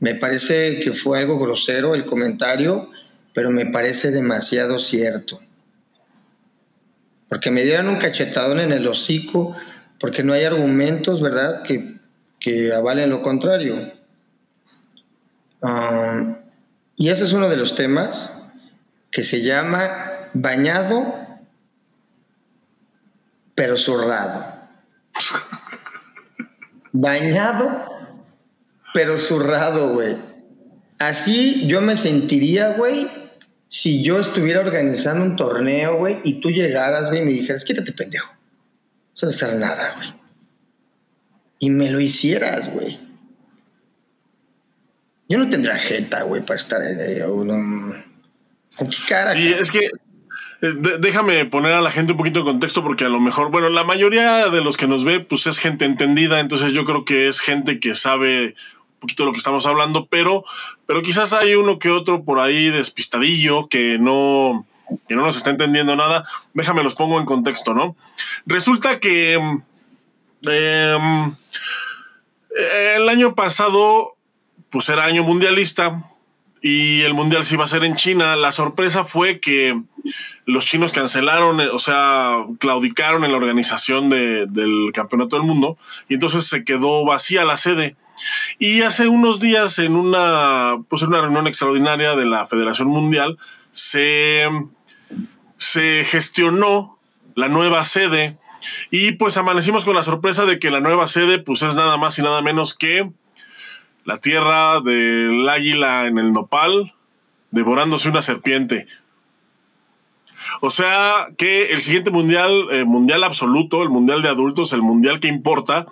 Me 0.00 0.14
parece 0.14 0.80
que 0.80 0.92
fue 0.92 1.18
algo 1.18 1.38
grosero 1.38 1.94
el 1.94 2.04
comentario, 2.04 2.90
pero 3.32 3.50
me 3.50 3.66
parece 3.66 4.10
demasiado 4.10 4.78
cierto. 4.78 5.40
Porque 7.28 7.50
me 7.50 7.62
dieron 7.62 7.88
un 7.88 7.96
cachetadón 7.96 8.60
en 8.60 8.72
el 8.72 8.86
hocico, 8.86 9.56
porque 9.98 10.22
no 10.22 10.32
hay 10.32 10.44
argumentos, 10.44 11.22
¿verdad? 11.22 11.62
Que 11.62 11.94
que 12.44 12.74
avalen 12.74 13.08
lo 13.08 13.22
contrario. 13.22 13.90
Ah, 15.62 16.36
y 16.94 17.08
ese 17.08 17.24
es 17.24 17.32
uno 17.32 17.48
de 17.48 17.56
los 17.56 17.74
temas 17.74 18.34
que 19.10 19.24
se 19.24 19.40
llama 19.40 20.28
bañado 20.34 21.23
pero 23.54 23.76
zurrado. 23.76 24.44
bañado 26.92 27.92
pero 28.92 29.18
zurrado, 29.18 29.94
güey. 29.94 30.16
Así 31.00 31.66
yo 31.66 31.80
me 31.80 31.96
sentiría, 31.96 32.74
güey, 32.74 33.10
si 33.66 34.04
yo 34.04 34.20
estuviera 34.20 34.60
organizando 34.60 35.24
un 35.24 35.34
torneo, 35.34 35.96
güey, 35.96 36.20
y 36.22 36.34
tú 36.40 36.50
llegaras, 36.50 37.08
güey, 37.08 37.22
y 37.22 37.24
me 37.24 37.32
dijeras, 37.32 37.64
quítate, 37.64 37.90
pendejo. 37.92 38.32
No 38.32 39.10
sabes 39.14 39.42
hacer 39.42 39.58
nada, 39.58 39.94
güey 39.96 40.24
y 41.64 41.70
me 41.70 41.90
lo 41.90 41.98
hicieras, 41.98 42.70
güey. 42.70 43.00
Yo 45.30 45.38
no 45.38 45.48
tendría 45.48 45.78
jeta, 45.78 46.22
güey, 46.24 46.44
para 46.44 46.58
estar 46.58 46.82
en 46.82 46.98
¿Con 48.76 48.88
qué 48.88 48.96
cara? 49.08 49.32
Sí, 49.32 49.50
es 49.52 49.70
que 49.70 49.88
déjame 50.60 51.44
poner 51.44 51.72
a 51.72 51.80
la 51.80 51.90
gente 51.90 52.12
un 52.12 52.18
poquito 52.18 52.40
en 52.40 52.44
contexto 52.44 52.82
porque 52.82 53.04
a 53.04 53.08
lo 53.08 53.20
mejor, 53.20 53.50
bueno, 53.50 53.68
la 53.68 53.84
mayoría 53.84 54.48
de 54.48 54.60
los 54.60 54.76
que 54.76 54.86
nos 54.86 55.04
ve, 55.04 55.20
pues 55.20 55.46
es 55.46 55.58
gente 55.58 55.84
entendida, 55.84 56.40
entonces 56.40 56.72
yo 56.72 56.84
creo 56.84 57.04
que 57.04 57.28
es 57.28 57.40
gente 57.40 57.80
que 57.80 57.94
sabe 57.94 58.54
un 58.94 59.00
poquito 59.00 59.24
lo 59.24 59.32
que 59.32 59.38
estamos 59.38 59.66
hablando, 59.66 60.06
pero, 60.06 60.44
pero 60.86 61.02
quizás 61.02 61.32
hay 61.32 61.54
uno 61.54 61.78
que 61.78 61.90
otro 61.90 62.24
por 62.24 62.40
ahí 62.40 62.70
despistadillo 62.70 63.68
que 63.68 63.98
no, 63.98 64.66
que 65.08 65.14
no 65.14 65.22
nos 65.22 65.36
está 65.36 65.50
entendiendo 65.50 65.96
nada. 65.96 66.24
Déjame 66.54 66.82
los 66.82 66.94
pongo 66.94 67.18
en 67.18 67.26
contexto, 67.26 67.74
¿no? 67.74 67.96
Resulta 68.46 69.00
que 69.00 69.38
Em, 70.46 71.34
el 72.96 73.08
año 73.08 73.34
pasado, 73.34 74.16
pues 74.70 74.88
era 74.88 75.04
año 75.04 75.24
mundialista 75.24 76.10
y 76.66 77.02
el 77.02 77.12
mundial 77.12 77.44
se 77.44 77.56
iba 77.56 77.64
a 77.64 77.68
ser 77.68 77.84
en 77.84 77.94
China. 77.94 78.36
La 78.36 78.50
sorpresa 78.50 79.04
fue 79.04 79.38
que 79.38 79.78
los 80.46 80.64
chinos 80.64 80.92
cancelaron, 80.92 81.60
o 81.60 81.78
sea, 81.78 82.38
claudicaron 82.58 83.22
en 83.22 83.32
la 83.32 83.36
organización 83.36 84.08
del 84.08 84.90
campeonato 84.94 85.36
del 85.36 85.44
mundo 85.44 85.76
y 86.08 86.14
entonces 86.14 86.46
se 86.46 86.64
quedó 86.64 87.04
vacía 87.04 87.44
la 87.44 87.58
sede. 87.58 87.96
Y 88.58 88.80
hace 88.80 89.08
unos 89.08 89.40
días, 89.40 89.78
en 89.78 89.94
una, 89.94 90.78
pues 90.88 91.02
en 91.02 91.08
una 91.08 91.20
reunión 91.20 91.46
extraordinaria 91.46 92.16
de 92.16 92.24
la 92.24 92.46
Federación 92.46 92.88
Mundial, 92.88 93.36
se, 93.72 94.48
se 95.58 96.06
gestionó 96.06 96.98
la 97.34 97.50
nueva 97.50 97.84
sede 97.84 98.38
y 98.90 99.12
pues 99.12 99.36
amanecimos 99.36 99.84
con 99.84 99.96
la 99.96 100.02
sorpresa 100.02 100.46
de 100.46 100.58
que 100.58 100.70
la 100.70 100.80
nueva 100.80 101.08
sede 101.08 101.40
pues 101.40 101.60
es 101.60 101.74
nada 101.74 101.98
más 101.98 102.18
y 102.18 102.22
nada 102.22 102.40
menos 102.40 102.72
que 102.72 103.10
la 104.04 104.18
tierra 104.18 104.80
del 104.80 105.48
águila 105.48 106.06
en 106.06 106.18
el 106.18 106.32
nopal 106.32 106.94
devorándose 107.50 108.08
una 108.08 108.22
serpiente. 108.22 108.86
O 110.60 110.70
sea 110.70 111.28
que 111.36 111.72
el 111.72 111.82
siguiente 111.82 112.10
mundial, 112.10 112.66
eh, 112.70 112.84
mundial 112.84 113.24
absoluto, 113.24 113.82
el 113.82 113.88
mundial 113.88 114.22
de 114.22 114.28
adultos, 114.28 114.72
el 114.72 114.82
mundial 114.82 115.20
que 115.20 115.28
importa, 115.28 115.86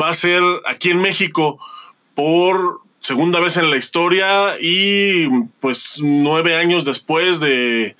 va 0.00 0.08
a 0.08 0.14
ser 0.14 0.42
aquí 0.66 0.90
en 0.90 1.00
México 1.00 1.58
por 2.14 2.80
segunda 3.00 3.40
vez 3.40 3.56
en 3.56 3.70
la 3.70 3.76
historia 3.76 4.54
y 4.60 5.28
pues 5.60 5.98
nueve 6.02 6.56
años 6.56 6.84
después 6.84 7.40
de, 7.40 7.96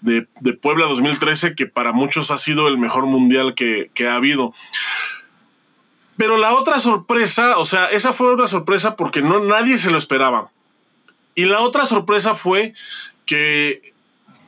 de, 0.00 0.52
Puebla 0.60 0.86
2013, 0.86 1.54
que 1.54 1.66
para 1.66 1.92
muchos 1.92 2.30
ha 2.30 2.38
sido 2.38 2.68
el 2.68 2.78
mejor 2.78 3.06
mundial 3.06 3.54
que, 3.54 3.90
ha 4.08 4.16
habido. 4.16 4.54
Pero 6.20 6.36
la 6.36 6.52
otra 6.52 6.78
sorpresa, 6.80 7.56
o 7.56 7.64
sea, 7.64 7.86
esa 7.86 8.12
fue 8.12 8.30
otra 8.30 8.46
sorpresa 8.46 8.94
porque 8.94 9.22
no 9.22 9.40
nadie 9.40 9.78
se 9.78 9.90
lo 9.90 9.96
esperaba. 9.96 10.50
Y 11.34 11.46
la 11.46 11.60
otra 11.60 11.86
sorpresa 11.86 12.34
fue 12.34 12.74
que 13.24 13.80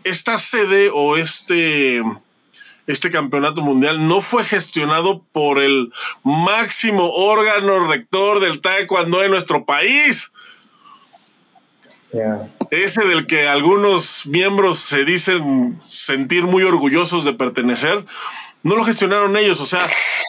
esta 0.04 0.38
sede 0.38 0.90
o 0.92 1.16
este 1.16 2.02
este 2.86 3.10
campeonato 3.10 3.62
mundial 3.62 4.06
no 4.06 4.20
fue 4.20 4.44
gestionado 4.44 5.22
por 5.32 5.58
el 5.62 5.94
máximo 6.22 7.08
órgano 7.08 7.88
rector 7.88 8.40
del 8.40 8.60
taekwondo 8.60 9.24
en 9.24 9.30
nuestro 9.30 9.64
país. 9.64 10.30
Ese 12.70 13.06
del 13.06 13.26
que 13.26 13.48
algunos 13.48 14.26
miembros 14.26 14.78
se 14.78 15.06
dicen 15.06 15.80
sentir 15.80 16.42
muy 16.42 16.64
orgullosos 16.64 17.24
de 17.24 17.32
pertenecer, 17.32 18.04
no 18.62 18.76
lo 18.76 18.84
gestionaron 18.84 19.36
ellos, 19.36 19.60
o 19.60 19.66
sea, 19.66 19.82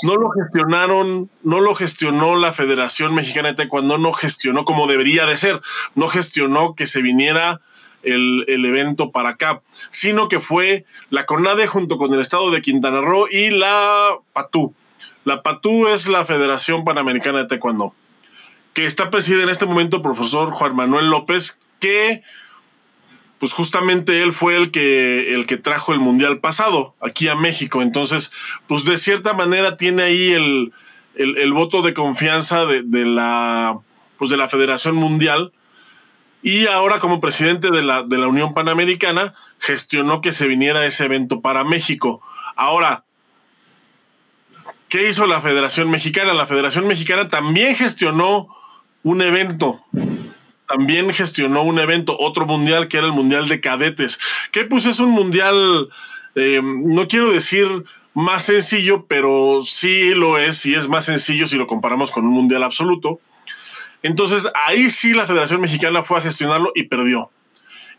no 0.03 0.15
lo 0.15 0.29
gestionaron, 0.31 1.29
no 1.43 1.61
lo 1.61 1.75
gestionó 1.75 2.35
la 2.35 2.51
Federación 2.51 3.13
Mexicana 3.13 3.49
de 3.49 3.55
Taekwondo, 3.55 3.97
no 3.97 4.13
gestionó 4.13 4.65
como 4.65 4.87
debería 4.87 5.25
de 5.25 5.37
ser, 5.37 5.61
no 5.95 6.07
gestionó 6.07 6.75
que 6.75 6.87
se 6.87 7.01
viniera 7.01 7.61
el, 8.03 8.65
evento 8.65 9.11
para 9.11 9.29
acá, 9.29 9.61
sino 9.91 10.27
que 10.27 10.39
fue 10.39 10.85
la 11.09 11.25
CONADE 11.25 11.67
junto 11.67 11.97
con 11.97 12.13
el 12.13 12.19
estado 12.19 12.51
de 12.51 12.61
Quintana 12.61 13.01
Roo 13.01 13.27
y 13.29 13.49
la 13.51 14.17
PATU. 14.33 14.73
La 15.25 15.41
PATU 15.41 15.87
es 15.87 16.07
la 16.07 16.25
Federación 16.25 16.83
Panamericana 16.83 17.39
de 17.39 17.45
Taekwondo, 17.45 17.93
que 18.73 18.85
está 18.85 19.09
presidida 19.09 19.43
en 19.43 19.49
este 19.49 19.65
momento 19.65 19.97
el 19.97 20.01
profesor 20.01 20.51
Juan 20.51 20.75
Manuel 20.75 21.09
López, 21.09 21.59
que 21.79 22.23
pues 23.43 23.51
justamente 23.51 24.23
él 24.23 24.31
fue 24.31 24.55
el 24.55 24.71
que, 24.71 25.33
el 25.35 25.45
que 25.45 25.57
trajo 25.57 25.91
el 25.91 25.99
mundial 25.99 26.39
pasado 26.39 26.95
aquí 27.01 27.27
a 27.27 27.35
México. 27.35 27.81
Entonces, 27.81 28.31
pues 28.67 28.85
de 28.85 28.97
cierta 28.97 29.33
manera 29.33 29.75
tiene 29.75 30.03
ahí 30.03 30.31
el, 30.31 30.71
el, 31.15 31.51
voto 31.51 31.81
de 31.81 31.93
confianza 31.93 32.65
de, 32.65 32.83
de, 32.83 33.03
la, 33.03 33.79
pues 34.17 34.31
de 34.31 34.37
la 34.37 34.47
Federación 34.47 34.95
Mundial. 34.95 35.51
Y 36.41 36.67
ahora 36.67 36.99
como 36.99 37.19
presidente 37.19 37.69
de 37.69 37.83
la, 37.83 38.03
de 38.03 38.17
la 38.17 38.29
Unión 38.29 38.53
Panamericana, 38.53 39.33
gestionó 39.59 40.21
que 40.21 40.31
se 40.31 40.47
viniera 40.47 40.85
ese 40.85 41.03
evento 41.03 41.41
para 41.41 41.65
México. 41.65 42.21
Ahora, 42.55 43.03
¿qué 44.87 45.09
hizo 45.09 45.27
la 45.27 45.41
Federación 45.41 45.89
Mexicana? 45.89 46.33
La 46.33 46.47
Federación 46.47 46.87
Mexicana 46.87 47.27
también 47.27 47.75
gestionó 47.75 48.47
un 49.03 49.21
evento 49.21 49.83
también 50.73 51.13
gestionó 51.13 51.61
un 51.61 51.77
evento, 51.77 52.17
otro 52.17 52.47
mundial, 52.47 52.87
que 52.87 52.97
era 52.97 53.05
el 53.05 53.13
Mundial 53.13 53.47
de 53.47 53.61
Cadetes, 53.61 54.19
que 54.51 54.63
pues 54.63 54.85
es 54.85 54.99
un 54.99 55.11
mundial, 55.11 55.89
eh, 56.33 56.61
no 56.63 57.07
quiero 57.07 57.31
decir 57.31 57.67
más 58.15 58.45
sencillo, 58.45 59.05
pero 59.07 59.61
sí 59.63 60.15
lo 60.15 60.39
es, 60.39 60.65
y 60.65 60.73
es 60.73 60.87
más 60.87 61.05
sencillo 61.05 61.45
si 61.45 61.57
lo 61.57 61.67
comparamos 61.67 62.09
con 62.09 62.25
un 62.25 62.33
mundial 62.33 62.63
absoluto. 62.63 63.19
Entonces 64.01 64.49
ahí 64.65 64.89
sí 64.89 65.13
la 65.13 65.27
Federación 65.27 65.61
Mexicana 65.61 66.01
fue 66.01 66.17
a 66.17 66.21
gestionarlo 66.21 66.71
y 66.73 66.83
perdió. 66.83 67.29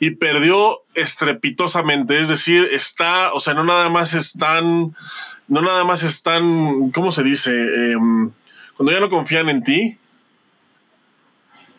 Y 0.01 0.11
perdió 0.11 0.83
estrepitosamente, 0.95 2.21
es 2.21 2.29
decir, 2.29 2.69
está, 2.73 3.33
o 3.35 3.39
sea, 3.39 3.55
no 3.55 3.63
nada 3.63 3.89
más 3.89 4.15
están, 4.15 4.97
no 5.47 5.63
nada 5.63 5.85
más 5.85 6.03
están, 6.03 6.91
¿cómo 6.91 7.13
se 7.13 7.23
dice? 7.23 7.53
Em, 7.93 8.33
cuando 8.77 8.93
ya 8.93 8.99
no 8.99 9.09
confían 9.09 9.49
en 9.49 9.63
ti, 9.63 9.99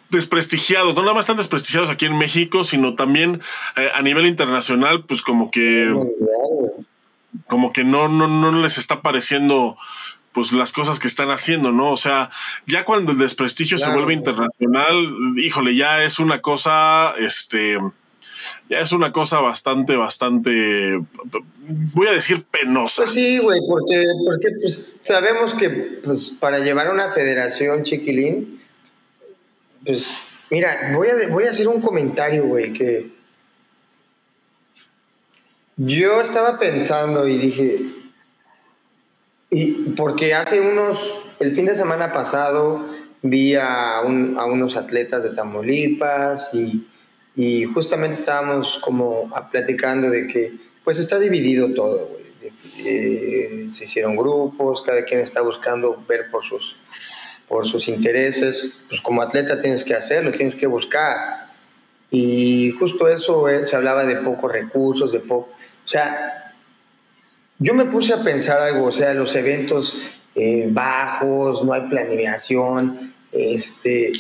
desprestigiados, 0.10 0.96
no 0.96 1.02
nada 1.02 1.13
más 1.13 1.24
están 1.24 1.38
desprestigiados 1.38 1.89
aquí 1.89 2.06
en 2.06 2.18
México, 2.18 2.63
sino 2.63 2.96
también 2.96 3.41
eh, 3.76 3.89
a 3.94 4.02
nivel 4.02 4.26
internacional, 4.26 5.04
pues 5.06 5.22
como 5.22 5.52
que 5.52 5.94
como 7.48 7.74
que 7.74 7.84
no, 7.84 8.08
no, 8.08 8.28
no 8.28 8.52
les 8.62 8.78
está 8.78 9.02
pareciendo 9.02 9.78
pues 10.36 10.52
las 10.52 10.74
cosas 10.74 11.00
que 11.00 11.08
están 11.08 11.32
haciendo, 11.32 11.72
¿no? 11.72 11.91
O 11.91 11.98
sea, 11.98 12.30
ya 12.68 12.84
cuando 12.84 13.13
el 13.13 13.18
desprestigio 13.18 13.78
se 13.78 13.89
vuelve 13.89 14.13
internacional, 14.13 14.96
híjole, 15.38 15.78
ya 15.78 16.04
es 16.04 16.20
una 16.20 16.41
cosa, 16.41 17.13
este, 17.18 17.78
ya 18.70 18.80
es 18.80 18.91
una 18.91 19.13
cosa 19.13 19.39
bastante, 19.39 19.96
bastante, 19.96 21.00
voy 21.94 22.08
a 22.08 22.12
decir 22.12 22.44
penosa. 22.44 23.04
Pues 23.04 23.15
sí, 23.15 23.38
güey, 23.38 23.62
porque, 23.65 24.04
porque 24.26 24.48
pues, 24.62 24.82
sabemos 25.02 25.54
que 25.54 25.70
pues, 26.04 26.32
para 26.32 26.60
llevar 26.60 26.91
una 26.91 27.12
federación 27.12 27.84
chiquilín, 27.84 28.60
pues, 29.86 30.17
mira, 30.50 30.91
voy 30.93 31.08
a, 31.10 31.28
voy 31.30 31.45
a 31.45 31.52
hacer 31.52 31.67
un 31.67 31.82
comentario, 31.82 32.45
güey, 32.45 32.74
que 32.74 33.12
yo 35.78 36.21
estaba 36.21 36.58
pensando 36.58 37.28
y 37.28 37.38
dije, 37.38 37.82
y 39.50 39.71
porque 39.95 40.34
hace 40.34 40.62
unos, 40.62 41.00
el 41.39 41.54
fin 41.54 41.65
de 41.65 41.76
semana 41.76 42.13
pasado 42.13 42.86
vi 43.21 43.56
a, 43.56 44.02
unos 44.02 44.78
atletas 44.78 45.24
de 45.24 45.32
Tamaulipas 45.32 46.54
y, 46.54 46.88
y, 47.36 47.65
justamente 47.65 48.17
estábamos 48.17 48.80
como 48.80 49.30
platicando 49.52 50.10
de 50.10 50.28
que 50.28 50.54
pues 50.84 50.98
está 50.98 51.19
dividido 51.19 51.74
todo, 51.74 52.08
güey. 52.08 52.26
Eh, 52.86 53.65
se 53.69 53.86
hicieron 53.86 54.15
grupos, 54.15 54.82
cada 54.84 55.04
quien 55.04 55.19
está 55.19 55.41
buscando 55.41 56.04
ver 56.08 56.30
por 56.30 56.43
sus 56.43 56.76
por 57.47 57.67
sus 57.67 57.88
intereses, 57.88 58.71
pues 58.89 59.01
como 59.01 59.21
atleta 59.21 59.60
tienes 59.60 59.84
que 59.84 59.93
hacerlo, 59.93 60.31
tienes 60.31 60.55
que 60.55 60.67
buscar. 60.67 61.45
Y 62.10 62.71
justo 62.79 63.08
eso 63.08 63.49
eh, 63.49 63.65
se 63.65 63.75
hablaba 63.75 64.05
de 64.05 64.17
pocos 64.17 64.51
recursos, 64.51 65.12
de 65.12 65.19
poco... 65.19 65.49
O 65.84 65.88
sea, 65.88 66.53
yo 67.60 67.73
me 67.73 67.86
puse 67.86 68.13
a 68.13 68.23
pensar 68.23 68.62
algo, 68.62 68.86
o 68.86 68.91
sea, 68.91 69.13
los 69.13 69.36
eventos 69.36 69.97
eh, 70.34 70.67
bajos, 70.69 71.63
no 71.63 71.73
hay 71.73 71.81
planeación, 71.89 73.13
este... 73.31 74.12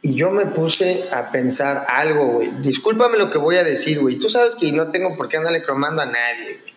Y 0.00 0.14
yo 0.14 0.30
me 0.30 0.46
puse 0.46 1.08
a 1.12 1.32
pensar 1.32 1.84
algo, 1.88 2.26
güey. 2.34 2.52
Discúlpame 2.62 3.18
lo 3.18 3.30
que 3.30 3.38
voy 3.38 3.56
a 3.56 3.64
decir, 3.64 3.98
güey. 3.98 4.16
Tú 4.16 4.30
sabes 4.30 4.54
que 4.54 4.70
no 4.70 4.92
tengo 4.92 5.16
por 5.16 5.28
qué 5.28 5.38
andarle 5.38 5.60
cromando 5.60 6.02
a 6.02 6.06
nadie, 6.06 6.60
güey. 6.62 6.74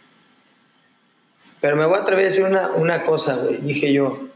Pero 1.62 1.76
me 1.76 1.86
voy 1.86 1.98
a 1.98 2.02
atrever 2.02 2.26
a 2.26 2.30
decir 2.30 2.44
una, 2.44 2.72
una 2.72 3.04
cosa, 3.04 3.36
güey. 3.36 3.58
Dije 3.62 3.94
yo, 3.94 4.31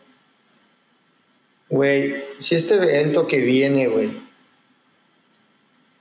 Güey, 1.76 2.24
si 2.38 2.56
este 2.56 2.76
evento 2.76 3.28
que 3.28 3.40
viene, 3.40 3.88
güey, 3.88 4.18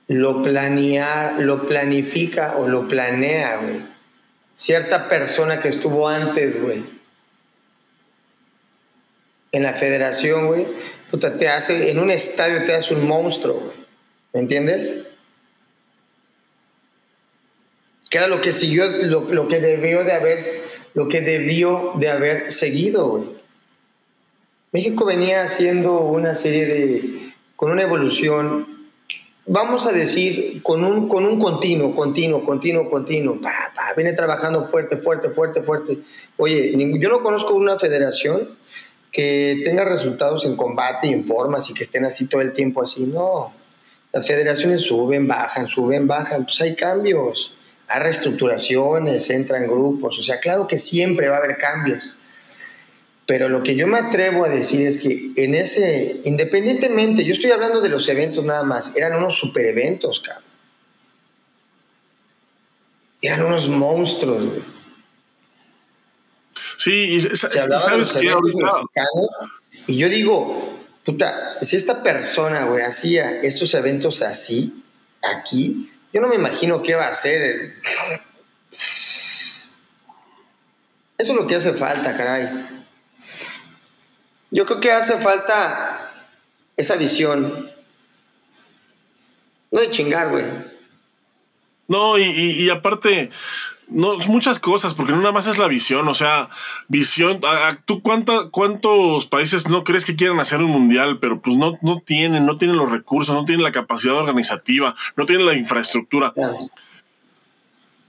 lo 0.07 0.41
planea, 0.41 1.35
lo 1.41 1.67
planifica 1.67 2.57
o 2.59 2.69
lo 2.69 2.87
planea, 2.87 3.57
güey, 3.57 3.85
cierta 4.55 5.09
persona 5.09 5.61
que 5.61 5.67
estuvo 5.67 6.09
antes, 6.09 6.63
güey, 6.63 6.85
en 9.51 9.65
la 9.65 9.73
federación, 9.73 10.47
güey, 10.47 10.65
puta, 11.11 11.37
te 11.37 11.49
hace, 11.49 11.91
en 11.91 11.99
un 11.99 12.13
estadio 12.13 12.65
te 12.67 12.75
hace 12.77 12.95
un 12.95 13.09
monstruo, 13.09 13.59
güey. 13.59 13.77
¿Me 14.33 14.39
entiendes? 14.39 14.99
Que 18.11 18.19
era 18.19 18.29
lo 18.29 18.41
que 18.41 18.53
siguió, 18.53 18.87
lo, 18.87 19.23
lo 19.23 19.49
que 19.49 19.59
debió 19.59 20.05
de 20.05 20.13
haber, 20.13 20.39
lo 20.95 21.09
que 21.09 21.21
debió 21.21 21.95
de 21.97 22.11
haber 22.11 22.53
seguido, 22.53 23.09
güey. 23.09 23.43
México 24.75 25.05
venía 25.05 25.45
haciendo 25.45 26.01
una 26.01 26.35
serie 26.35 26.67
de, 26.67 27.33
con 27.55 27.71
una 27.71 27.83
evolución, 27.83 28.91
vamos 29.47 29.87
a 29.87 29.93
decir, 29.93 30.65
con 30.65 30.85
un, 30.85 31.09
con 31.09 31.25
un 31.25 31.39
continuo, 31.39 31.95
continuo, 31.95 32.45
continuo, 32.45 32.91
continuo, 32.91 33.41
pa, 33.41 33.73
pa, 33.73 33.93
viene 33.95 34.15
trabajando 34.15 34.67
fuerte, 34.67 34.97
fuerte, 34.97 35.31
fuerte, 35.31 35.63
fuerte. 35.63 35.99
Oye, 36.39 36.75
yo 36.99 37.09
no 37.09 37.23
conozco 37.23 37.55
una 37.55 37.79
federación 37.79 38.49
que 39.13 39.63
tenga 39.65 39.85
resultados 39.85 40.45
en 40.45 40.57
combate 40.57 41.07
y 41.07 41.13
en 41.13 41.25
formas 41.25 41.71
y 41.71 41.75
que 41.75 41.85
estén 41.85 42.05
así 42.05 42.29
todo 42.29 42.41
el 42.41 42.53
tiempo 42.53 42.83
así, 42.83 43.07
no. 43.07 43.55
Las 44.13 44.27
federaciones 44.27 44.81
suben, 44.81 45.29
bajan, 45.29 45.69
suben, 45.69 46.09
bajan, 46.09 46.47
pues 46.47 46.61
hay 46.63 46.75
cambios, 46.75 47.55
hay 47.87 48.03
reestructuraciones, 48.03 49.31
entran 49.31 49.69
grupos, 49.69 50.19
o 50.19 50.23
sea, 50.25 50.41
claro 50.41 50.67
que 50.67 50.79
siempre 50.79 51.29
va 51.29 51.37
a 51.37 51.39
haber 51.39 51.59
cambios 51.59 52.17
pero 53.27 53.49
lo 53.49 53.63
que 53.63 53.75
yo 53.75 53.87
me 53.87 53.99
atrevo 53.99 54.45
a 54.45 54.49
decir 54.49 54.87
es 54.87 54.99
que 54.99 55.31
en 55.37 55.55
ese, 55.55 56.21
independientemente, 56.25 57.25
yo 57.25 57.33
estoy 57.33 57.53
hablando 57.53 57.81
de 57.81 57.89
los 57.89 58.07
eventos 58.09 58.45
nada 58.45 58.65
más, 58.65 58.95
eran 58.97 59.15
unos 59.15 59.39
super 59.39 59.65
eventos, 59.65 60.21
cabrón. 60.21 60.45
Eran 63.23 63.45
unos 63.45 63.69
monstruos, 63.69 64.45
güey. 64.45 64.63
Sí, 66.77 67.15
y, 67.15 67.21
sabes 67.21 68.13
que 68.13 68.31
Y 69.87 69.97
yo 69.97 70.09
digo, 70.11 70.79
puta, 71.03 71.57
si 71.63 71.77
esta 71.77 72.03
persona, 72.03 72.67
güey, 72.67 72.85
hacía 72.85 73.41
estos 73.41 73.73
eventos 73.73 74.21
así, 74.21 74.85
aquí, 75.23 75.91
yo 76.13 76.21
no 76.21 76.29
me 76.29 76.35
imagino 76.35 76.83
qué 76.83 76.95
va 76.95 77.07
a 77.07 77.09
hacer. 77.09 77.77
Eso 81.17 81.33
es 81.33 81.39
lo 81.39 81.47
que 81.47 81.55
hace 81.55 81.73
falta, 81.73 82.15
caray. 82.15 82.74
Yo 84.55 84.67
creo 84.67 84.79
que 84.79 84.93
hace 84.93 85.19
falta 85.19 86.12
esa 86.77 86.95
visión. 86.95 87.73
No 89.73 89.81
de 89.81 89.90
chingar, 89.90 90.31
güey. 90.31 90.45
No, 91.88 92.17
y, 92.17 92.71
aparte, 92.71 93.31
no, 93.88 94.17
muchas 94.29 94.61
cosas, 94.61 94.95
porque 94.95 95.11
no 95.11 95.19
nada 95.19 95.33
más 95.33 95.49
es 95.49 95.59
la 95.59 95.67
visión, 95.67 96.07
o 96.07 96.14
sea, 96.14 96.51
visión, 96.87 97.40
¿tú 97.85 98.01
cuántos 98.01 99.27
países 99.27 99.69
no 99.69 99.83
crees 99.83 100.05
que 100.05 100.14
quieran 100.14 100.38
hacer 100.38 100.61
un 100.61 100.71
mundial, 100.71 101.19
pero 101.19 101.43
pues 101.43 101.57
no, 101.57 101.77
no 101.83 102.01
tienen, 102.01 102.47
no 102.47 102.57
tienen 102.57 102.77
los 102.77 102.93
recursos, 102.93 103.35
no 103.35 103.45
tienen 103.45 103.64
la 103.64 103.73
capacidad 103.73 104.14
organizativa, 104.14 104.95
no 105.17 105.27
tienen 105.27 105.47
la 105.47 105.57
infraestructura? 105.57 106.33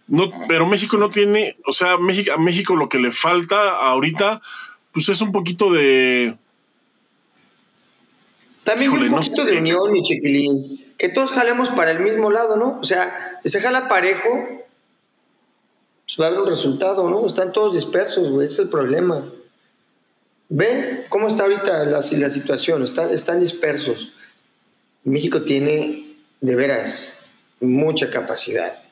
No, 0.08 0.30
pero 0.48 0.68
México 0.68 0.98
no 0.98 1.10
tiene, 1.10 1.58
o 1.66 1.74
sea, 1.74 1.98
México, 1.98 2.32
a 2.36 2.38
México 2.38 2.76
lo 2.76 2.88
que 2.88 3.00
le 3.00 3.12
falta 3.12 3.80
ahorita, 3.88 4.42
pues 4.96 5.10
es 5.10 5.20
un 5.20 5.34
poquito 5.34 5.74
de. 5.74 6.38
También 8.64 8.92
un 8.92 9.10
poquito 9.12 9.44
de 9.44 9.58
unión, 9.58 9.92
mi 9.92 10.02
chiquilín. 10.02 10.96
Que 10.98 11.10
todos 11.10 11.34
jalemos 11.34 11.70
para 11.70 11.92
el 11.92 12.00
mismo 12.00 12.32
lado, 12.32 12.56
¿no? 12.56 12.80
O 12.80 12.84
sea, 12.86 13.38
si 13.44 13.50
se 13.50 13.60
jala 13.60 13.90
parejo, 13.90 14.30
pues 16.06 16.18
va 16.18 16.24
a 16.24 16.28
haber 16.30 16.40
un 16.40 16.48
resultado, 16.48 17.10
¿no? 17.10 17.26
Están 17.26 17.52
todos 17.52 17.74
dispersos, 17.74 18.30
güey, 18.32 18.48
ese 18.48 18.54
es 18.54 18.60
el 18.60 18.70
problema. 18.70 19.30
Ve 20.48 21.06
cómo 21.10 21.28
está 21.28 21.44
ahorita 21.44 21.84
la, 21.84 22.00
la 22.00 22.30
situación, 22.30 22.82
están, 22.82 23.10
están 23.12 23.42
dispersos. 23.42 24.14
México 25.04 25.42
tiene, 25.42 26.16
de 26.40 26.56
veras, 26.56 27.26
mucha 27.60 28.10
capacidad 28.10 28.85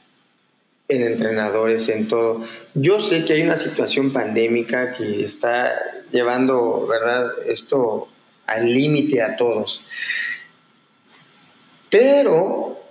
en 0.88 1.04
entrenadores, 1.04 1.90
en 1.90 2.08
todo. 2.08 2.44
Yo 2.74 3.00
sé 3.00 3.26
que 3.26 3.34
hay 3.34 3.42
una 3.42 3.56
situación 3.56 4.12
pandémica 4.12 4.92
que 4.92 5.24
está 5.24 5.74
llevando, 6.12 6.86
¿verdad? 6.88 7.32
Esto 7.48 8.10
al 8.46 8.66
límite 8.66 9.22
a 9.22 9.36
todos. 9.36 9.84
Pero 11.90 12.82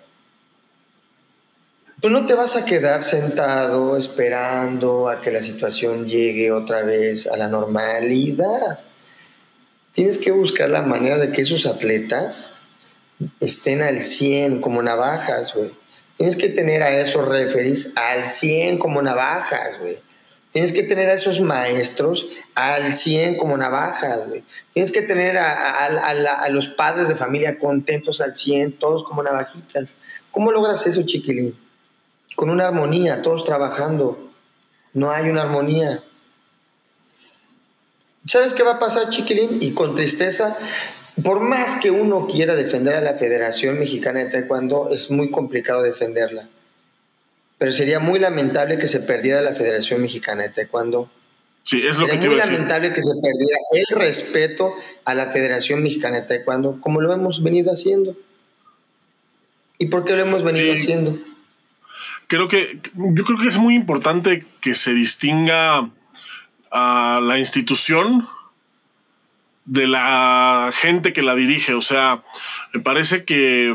tú 2.01 2.11
no 2.11 2.27
te 2.27 2.35
vas 2.35 2.57
a 2.57 2.65
quedar 2.65 3.03
sentado 3.03 3.97
esperando 3.97 5.09
a 5.09 5.21
que 5.21 5.31
la 5.31 5.43
situación 5.43 6.07
llegue 6.07 6.53
otra 6.53 6.83
vez 6.83 7.27
a 7.27 7.37
la 7.37 7.49
normalidad. 7.49 8.81
Tienes 9.93 10.19
que 10.19 10.31
buscar 10.31 10.71
la 10.71 10.83
manera 10.83 11.19
de 11.19 11.33
que 11.33 11.43
esos 11.43 11.67
atletas 11.67 12.55
estén 13.41 13.83
al 13.83 14.01
100 14.01 14.61
como 14.61 14.83
navajas, 14.83 15.55
güey. 15.55 15.82
Tienes 16.23 16.37
que 16.37 16.51
tener 16.51 16.85
a 16.85 16.97
esos 17.01 17.27
referees 17.27 17.93
al 17.97 18.29
100 18.29 18.79
como 18.79 19.03
navajas, 19.03 19.81
güey. 19.81 19.97
Tienes 20.53 20.71
que 20.71 20.85
tener 20.85 21.11
a 21.11 21.15
esos 21.15 21.41
maestros 21.41 22.29
al 22.55 22.93
100 22.93 23.39
como 23.39 23.57
navajas, 23.57 24.29
güey. 24.29 24.45
Tienes 24.73 24.93
que 24.93 25.03
tener 25.03 25.37
a, 25.37 25.85
a, 25.85 26.49
los 26.51 26.69
padres 26.69 27.09
de 27.09 27.17
familia 27.17 27.59
contentos 27.59 28.21
al 28.21 28.37
100, 28.37 28.79
todos 28.79 29.03
como 29.03 29.25
navajitas. 29.25 29.97
¿Cómo 30.31 30.53
logras 30.53 30.87
eso, 30.87 31.03
chiquilín? 31.03 31.57
con 32.37 32.51
una 32.51 32.69
armonía, 32.69 33.21
todos 33.23 33.43
trabajando. 33.43 34.31
No 34.93 35.11
hay 35.11 35.29
una 35.29 35.43
armonía. 35.43 36.05
¿Sabes 38.27 38.53
qué 38.53 38.63
va 38.63 38.75
a 38.75 38.79
pasar, 38.79 39.11
chiquilín? 39.11 39.59
Y 39.61 39.73
con 39.73 39.97
tristeza, 39.97 40.57
por 41.23 41.41
más 41.41 41.77
que 41.77 41.91
uno 41.91 42.27
quiera 42.27 42.55
defender 42.55 42.95
a 42.95 43.01
la 43.01 43.15
Federación 43.15 43.79
Mexicana 43.79 44.21
de 44.21 44.31
Taekwondo, 44.31 44.89
es 44.91 45.11
muy 45.11 45.31
complicado 45.31 45.83
defenderla. 45.83 46.49
Pero 47.59 47.73
sería 47.73 47.99
muy 47.99 48.19
lamentable 48.19 48.79
que 48.79 48.89
se 48.89 49.01
perdiera 49.01 49.41
la 49.41 49.55
Federación 49.55 50.01
Mexicana 50.01 50.45
de 50.45 50.49
Taekwondo. 50.49 51.11
Sí, 51.65 51.87
es 51.87 51.99
lo 51.99 52.07
que 52.07 52.19
te 52.19 52.29
muy 52.29 52.37
lamentable 52.37 52.93
que 52.93 53.03
se 53.03 53.13
perdiera 53.21 53.59
el 53.73 53.99
respeto 53.99 54.75
a 55.05 55.15
la 55.15 55.31
Federación 55.31 55.83
Mexicana 55.83 56.21
de 56.21 56.27
Taekwondo, 56.27 56.81
como 56.81 57.01
lo 57.01 57.13
hemos 57.13 57.43
venido 57.43 57.73
haciendo. 57.73 58.17
¿Y 59.79 59.87
por 59.87 60.05
qué 60.05 60.15
lo 60.15 60.23
hemos 60.23 60.43
venido 60.43 60.73
haciendo? 60.73 61.19
creo 62.33 62.49
que 62.49 62.81
yo 62.95 63.25
creo 63.25 63.39
que 63.39 63.49
es 63.49 63.59
muy 63.59 63.75
importante 63.75 64.47
que 64.63 64.75
se 64.75 64.95
distinga 64.95 65.91
a 66.71 67.21
la 67.23 67.39
institución 67.39 68.27
de 69.65 69.87
la 69.87 70.71
gente 70.73 71.13
que 71.13 71.23
la 71.23 71.35
dirige. 71.35 71.75
O 71.75 71.83
sea, 71.83 72.23
me 72.73 72.81
parece 72.81 73.25
que, 73.25 73.75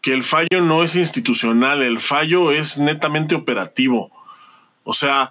que 0.00 0.12
el 0.12 0.24
fallo 0.24 0.60
no 0.60 0.82
es 0.82 0.94
institucional, 0.94 1.82
el 1.82 1.98
fallo 1.98 2.52
es 2.52 2.78
netamente 2.78 3.34
operativo. 3.34 4.10
O 4.84 4.92
sea, 4.92 5.30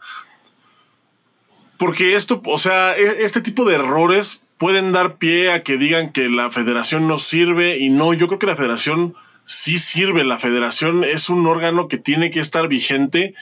porque 1.78 2.16
esto, 2.16 2.42
o 2.46 2.58
sea, 2.58 2.98
e, 2.98 3.24
este 3.24 3.42
tipo 3.42 3.66
de 3.66 3.76
errores 3.76 4.42
pueden 4.58 4.92
dar 4.92 5.18
pie 5.18 5.52
a 5.52 5.64
que 5.64 5.78
digan 5.78 6.12
que 6.12 6.30
la 6.30 6.50
federación 6.50 7.08
no 7.08 7.18
sirve 7.18 7.78
y 7.78 7.90
no, 7.90 8.14
yo 8.14 8.28
creo 8.28 8.40
que 8.40 8.48
la 8.48 8.56
federación 8.56 9.16
sí 9.46 9.78
sirve. 9.78 10.24
La 10.24 10.40
federación 10.40 11.04
es 11.04 11.30
un 11.30 11.46
órgano 11.46 11.88
que 11.88 11.98
tiene 11.98 12.32
que 12.32 12.40
estar 12.40 12.68
vigente 12.68 13.36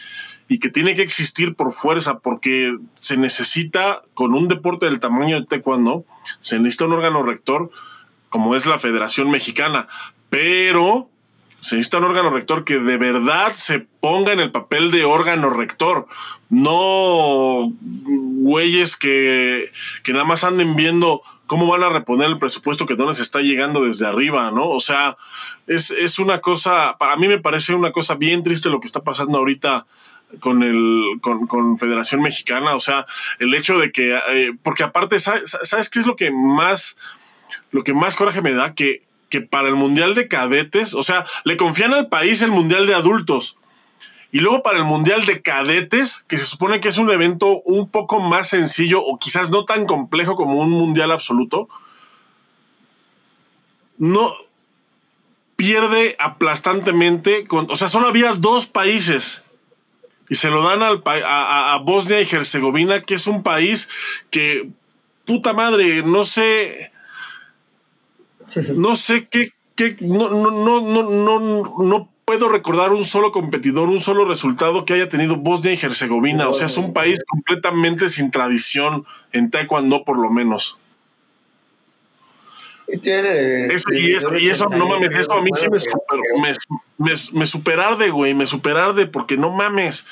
y 0.51 0.59
que 0.59 0.67
tiene 0.67 0.95
que 0.95 1.01
existir 1.01 1.55
por 1.55 1.71
fuerza, 1.71 2.19
porque 2.19 2.77
se 2.99 3.15
necesita, 3.15 4.01
con 4.13 4.33
un 4.33 4.49
deporte 4.49 4.85
del 4.85 4.99
tamaño 4.99 5.39
de 5.39 5.45
taekwondo, 5.45 6.03
se 6.41 6.59
necesita 6.59 6.87
un 6.87 6.91
órgano 6.91 7.23
rector 7.23 7.71
como 8.27 8.57
es 8.57 8.65
la 8.65 8.77
Federación 8.77 9.31
Mexicana, 9.31 9.87
pero 10.29 11.07
se 11.61 11.77
necesita 11.77 11.99
un 11.99 12.03
órgano 12.03 12.31
rector 12.31 12.65
que 12.65 12.79
de 12.79 12.97
verdad 12.97 13.53
se 13.53 13.87
ponga 14.01 14.33
en 14.33 14.41
el 14.41 14.51
papel 14.51 14.91
de 14.91 15.05
órgano 15.05 15.51
rector, 15.51 16.07
no 16.49 17.71
güeyes 17.79 18.97
que, 18.97 19.71
que 20.03 20.11
nada 20.11 20.25
más 20.25 20.43
anden 20.43 20.75
viendo 20.75 21.21
cómo 21.47 21.67
van 21.67 21.83
a 21.83 21.89
reponer 21.89 22.29
el 22.29 22.39
presupuesto 22.39 22.85
que 22.85 22.97
no 22.97 23.07
les 23.07 23.19
está 23.19 23.39
llegando 23.39 23.85
desde 23.85 24.05
arriba, 24.05 24.51
¿no? 24.51 24.67
O 24.67 24.81
sea, 24.81 25.15
es, 25.67 26.19
una 26.19 26.39
cosa, 26.39 26.97
para 26.97 27.15
mí 27.15 27.27
me 27.27 27.39
parece 27.39 27.73
una 27.73 27.91
cosa 27.91 28.15
bien 28.15 28.43
triste 28.43 28.69
lo 28.69 28.79
que 28.79 28.87
está 28.87 29.01
pasando 29.01 29.37
ahorita 29.37 29.85
con 30.39 30.63
el 30.63 31.20
con, 31.22 31.78
Federación 31.78 32.22
Mexicana, 32.22 32.76
o 32.76 32.80
sea, 32.80 33.06
el 33.39 33.54
hecho 33.54 33.78
de 33.78 33.91
que, 33.91 34.20
eh, 34.30 34.54
porque 34.63 34.84
aparte, 34.84 35.20
¿sabes, 35.20 35.89
qué 35.89 36.00
es 36.00 36.06
lo 36.06 36.15
que 36.15 36.32
más, 36.32 36.98
lo 37.72 37.84
que 37.84 37.94
más 37.94 38.15
coraje 38.15 38.41
me 38.41 38.54
da? 38.54 38.74
Que, 38.74 39.04
que 39.30 39.41
para 39.41 39.67
el 39.67 39.76
Mundial 39.76 40.15
de 40.15 40.28
Cadetes, 40.28 40.94
o 40.94 41.04
sea, 41.04 41.26
le 41.44 41.58
confían 41.58 41.94
al 41.94 42.10
país 42.10 42.41
el 42.41 42.52
Mundial 42.52 42.88
de 42.88 42.96
Adultos, 42.96 43.58
y 44.32 44.39
luego 44.39 44.63
para 44.63 44.78
el 44.78 44.86
Mundial 44.86 45.26
de 45.26 45.41
Cadetes, 45.41 46.24
que 46.28 46.38
se 46.38 46.46
supone 46.46 46.80
que 46.80 46.88
es 46.88 46.98
un 46.98 47.12
evento 47.12 47.62
un 47.63 47.89
poco 47.89 48.22
más 48.22 48.48
sencillo 48.48 49.04
o 49.04 49.20
quizás 49.20 49.50
no 49.50 49.65
tan 49.65 49.86
complejo 49.86 50.36
como 50.36 50.60
un 50.60 50.70
Mundial 50.70 51.12
absoluto, 51.12 51.67
no 53.98 54.32
pierde 55.58 56.15
aplastantemente. 56.17 57.46
Con, 57.46 57.70
o 57.70 57.76
sea, 57.76 57.89
solo 57.89 58.08
había 58.08 58.34
dos 58.34 58.67
países 58.67 59.44
y 60.32 60.36
se 60.36 60.50
lo 60.50 60.63
dan 60.63 60.82
al, 60.82 61.04
a, 61.06 61.74
a, 61.74 61.78
Bosnia 61.80 62.22
y 62.22 62.28
Herzegovina, 62.32 63.02
que 63.02 63.15
es 63.15 63.28
un 63.28 63.44
país 63.44 63.89
que, 64.30 64.70
puta 65.26 65.52
madre, 65.52 66.04
no 66.04 66.24
sé, 66.24 66.94
no 68.74 68.96
sé 68.96 69.28
qué, 69.28 69.50
qué 69.76 69.98
no, 70.00 70.30
no, 70.30 70.50
no, 70.50 70.82
no, 70.82 71.04
no, 71.04 71.76
no 71.80 72.10
puedo 72.24 72.48
recordar 72.48 72.94
un 72.94 73.04
solo 73.04 73.34
competidor, 73.34 73.89
un 73.89 74.00
solo 74.00 74.24
resultado 74.24 74.86
que 74.86 74.94
haya 74.94 75.10
tenido 75.10 75.36
Bosnia 75.36 75.74
y 75.74 75.86
Herzegovina. 75.86 76.48
O 76.48 76.54
sea, 76.54 76.67
es 76.67 76.78
un 76.78 76.94
país 76.94 77.20
completamente 77.28 78.10
sin 78.10 78.32
tradición 78.32 79.06
en 79.34 79.52
taekwondo, 79.52 80.06
por 80.06 80.17
lo 80.17 80.30
menos. 80.30 80.78
Y, 82.91 82.97
tiene, 82.97 83.67
eso, 83.67 83.88
y, 83.93 84.49
eso, 84.49 84.67
no 84.69 84.88
mames, 84.88 85.10
eso 85.17 85.34
a 85.34 85.41
mí 85.41 85.49
sí 85.56 85.67
me, 85.69 85.80
super, 85.80 87.30
me, 87.34 87.45
superarde, 87.45 88.10
güey, 88.10 88.34
me 88.34 88.47
superarde, 88.47 89.06
porque 89.08 89.38
no 89.38 89.49
mames. 89.49 90.06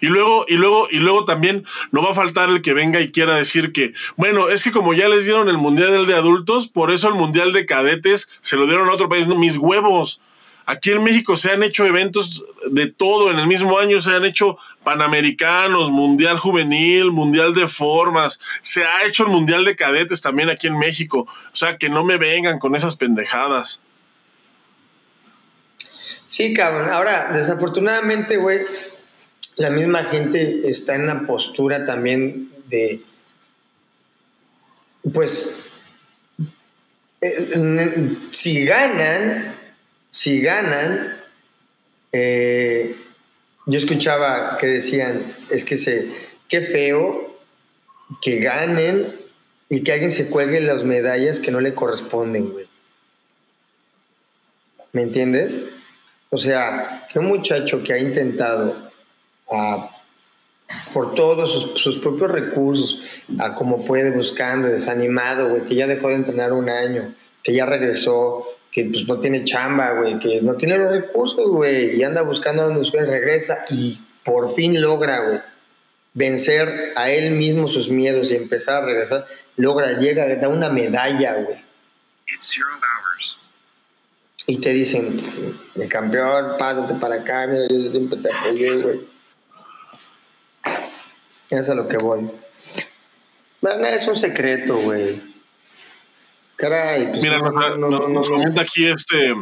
Y 0.00 0.06
luego, 0.06 0.44
y 0.48 0.54
luego, 0.54 0.88
y 0.90 0.98
luego 0.98 1.24
también 1.24 1.64
no 1.92 2.02
va 2.02 2.10
a 2.10 2.14
faltar 2.14 2.48
el 2.48 2.62
que 2.62 2.74
venga 2.74 3.00
y 3.00 3.12
quiera 3.12 3.34
decir 3.34 3.72
que, 3.72 3.92
bueno, 4.16 4.48
es 4.48 4.64
que 4.64 4.72
como 4.72 4.94
ya 4.94 5.08
les 5.08 5.24
dieron 5.24 5.48
el 5.48 5.58
mundial 5.58 6.06
de 6.06 6.14
adultos, 6.14 6.68
por 6.68 6.90
eso 6.90 7.08
el 7.08 7.14
mundial 7.14 7.52
de 7.52 7.66
cadetes 7.66 8.30
se 8.40 8.56
lo 8.56 8.66
dieron 8.66 8.88
a 8.88 8.92
otro 8.92 9.08
país. 9.08 9.26
mis 9.26 9.56
huevos. 9.56 10.20
Aquí 10.70 10.92
en 10.92 11.02
México 11.02 11.36
se 11.36 11.50
han 11.50 11.64
hecho 11.64 11.84
eventos 11.84 12.44
de 12.70 12.86
todo, 12.86 13.32
en 13.32 13.40
el 13.40 13.48
mismo 13.48 13.76
año 13.76 14.00
se 14.00 14.12
han 14.12 14.24
hecho 14.24 14.56
Panamericanos, 14.84 15.90
Mundial 15.90 16.38
Juvenil, 16.38 17.10
Mundial 17.10 17.54
de 17.54 17.66
Formas, 17.66 18.38
se 18.62 18.84
ha 18.84 19.04
hecho 19.04 19.24
el 19.24 19.30
Mundial 19.30 19.64
de 19.64 19.74
Cadetes 19.74 20.20
también 20.20 20.48
aquí 20.48 20.68
en 20.68 20.78
México. 20.78 21.26
O 21.52 21.56
sea, 21.56 21.76
que 21.76 21.88
no 21.88 22.04
me 22.04 22.18
vengan 22.18 22.60
con 22.60 22.76
esas 22.76 22.94
pendejadas. 22.94 23.80
Sí, 26.28 26.54
cabrón. 26.54 26.88
Ahora, 26.88 27.32
desafortunadamente, 27.32 28.36
güey, 28.36 28.60
la 29.56 29.70
misma 29.70 30.04
gente 30.04 30.70
está 30.70 30.94
en 30.94 31.08
la 31.08 31.26
postura 31.26 31.84
también 31.84 32.48
de, 32.68 33.02
pues, 35.12 35.64
eh, 37.22 38.16
si 38.30 38.64
ganan, 38.64 39.58
si 40.10 40.40
ganan, 40.40 41.20
eh, 42.12 42.96
yo 43.66 43.78
escuchaba 43.78 44.56
que 44.58 44.66
decían, 44.66 45.34
es 45.50 45.64
que 45.64 45.76
se, 45.76 46.10
qué 46.48 46.60
feo 46.60 47.38
que 48.20 48.38
ganen 48.40 49.20
y 49.68 49.82
que 49.82 49.92
alguien 49.92 50.10
se 50.10 50.28
cuelgue 50.28 50.60
las 50.60 50.82
medallas 50.82 51.38
que 51.38 51.52
no 51.52 51.60
le 51.60 51.74
corresponden, 51.74 52.50
güey. 52.50 52.66
¿Me 54.92 55.02
entiendes? 55.02 55.62
O 56.30 56.38
sea, 56.38 57.06
que 57.10 57.20
un 57.20 57.26
muchacho 57.26 57.82
que 57.82 57.92
ha 57.92 57.98
intentado 57.98 58.90
por 60.92 61.14
todos 61.14 61.72
sus, 61.74 61.98
propios 61.98 62.30
recursos, 62.30 63.02
a 63.38 63.54
como 63.54 63.84
puede, 63.84 64.10
buscando, 64.10 64.68
desanimado, 64.68 65.48
güey, 65.48 65.64
que 65.64 65.74
ya 65.74 65.86
dejó 65.86 66.08
de 66.08 66.14
entrenar 66.14 66.52
un 66.52 66.68
año, 66.68 67.14
que 67.42 67.52
ya 67.52 67.66
regresó, 67.66 68.46
que 68.70 68.84
pues 68.84 69.06
no 69.06 69.18
tiene 69.18 69.44
chamba, 69.44 69.92
güey, 69.92 70.18
que 70.18 70.40
no 70.42 70.54
tiene 70.54 70.78
los 70.78 70.90
recursos, 70.90 71.48
güey, 71.48 71.96
y 71.96 72.02
anda 72.02 72.22
buscando 72.22 72.62
donde 72.62 72.80
usted 72.80 73.00
regresa 73.00 73.64
y 73.70 74.00
por 74.24 74.52
fin 74.52 74.80
logra, 74.80 75.26
güey, 75.26 75.40
vencer 76.14 76.92
a 76.96 77.10
él 77.10 77.32
mismo 77.32 77.68
sus 77.68 77.90
miedos 77.90 78.30
y 78.30 78.36
empezar 78.36 78.82
a 78.82 78.86
regresar, 78.86 79.26
logra, 79.56 79.98
llega, 79.98 80.26
da 80.36 80.48
una 80.48 80.70
medalla, 80.70 81.34
güey. 81.34 81.58
Y 84.46 84.56
te 84.58 84.70
dicen, 84.70 85.16
el 85.74 85.88
campeón, 85.88 86.56
pásate 86.58 86.94
para 86.94 87.16
acá, 87.16 87.46
mira, 87.46 87.66
yo 87.68 87.90
siempre 87.90 88.18
te 88.18 88.28
apoyé, 88.32 88.76
güey. 88.82 89.00
Eso 91.50 91.60
es 91.60 91.68
a 91.70 91.74
lo 91.74 91.88
que 91.88 91.96
voy. 91.98 92.30
Bueno, 93.60 93.86
es 93.86 94.06
un 94.06 94.16
secreto, 94.16 94.76
güey. 94.76 95.29
Caray. 96.60 97.08
Pues 97.08 97.22
Mira, 97.22 97.38
nos, 97.38 98.28
comenta 98.28 98.60
aquí 98.60 98.86
este 98.86 99.34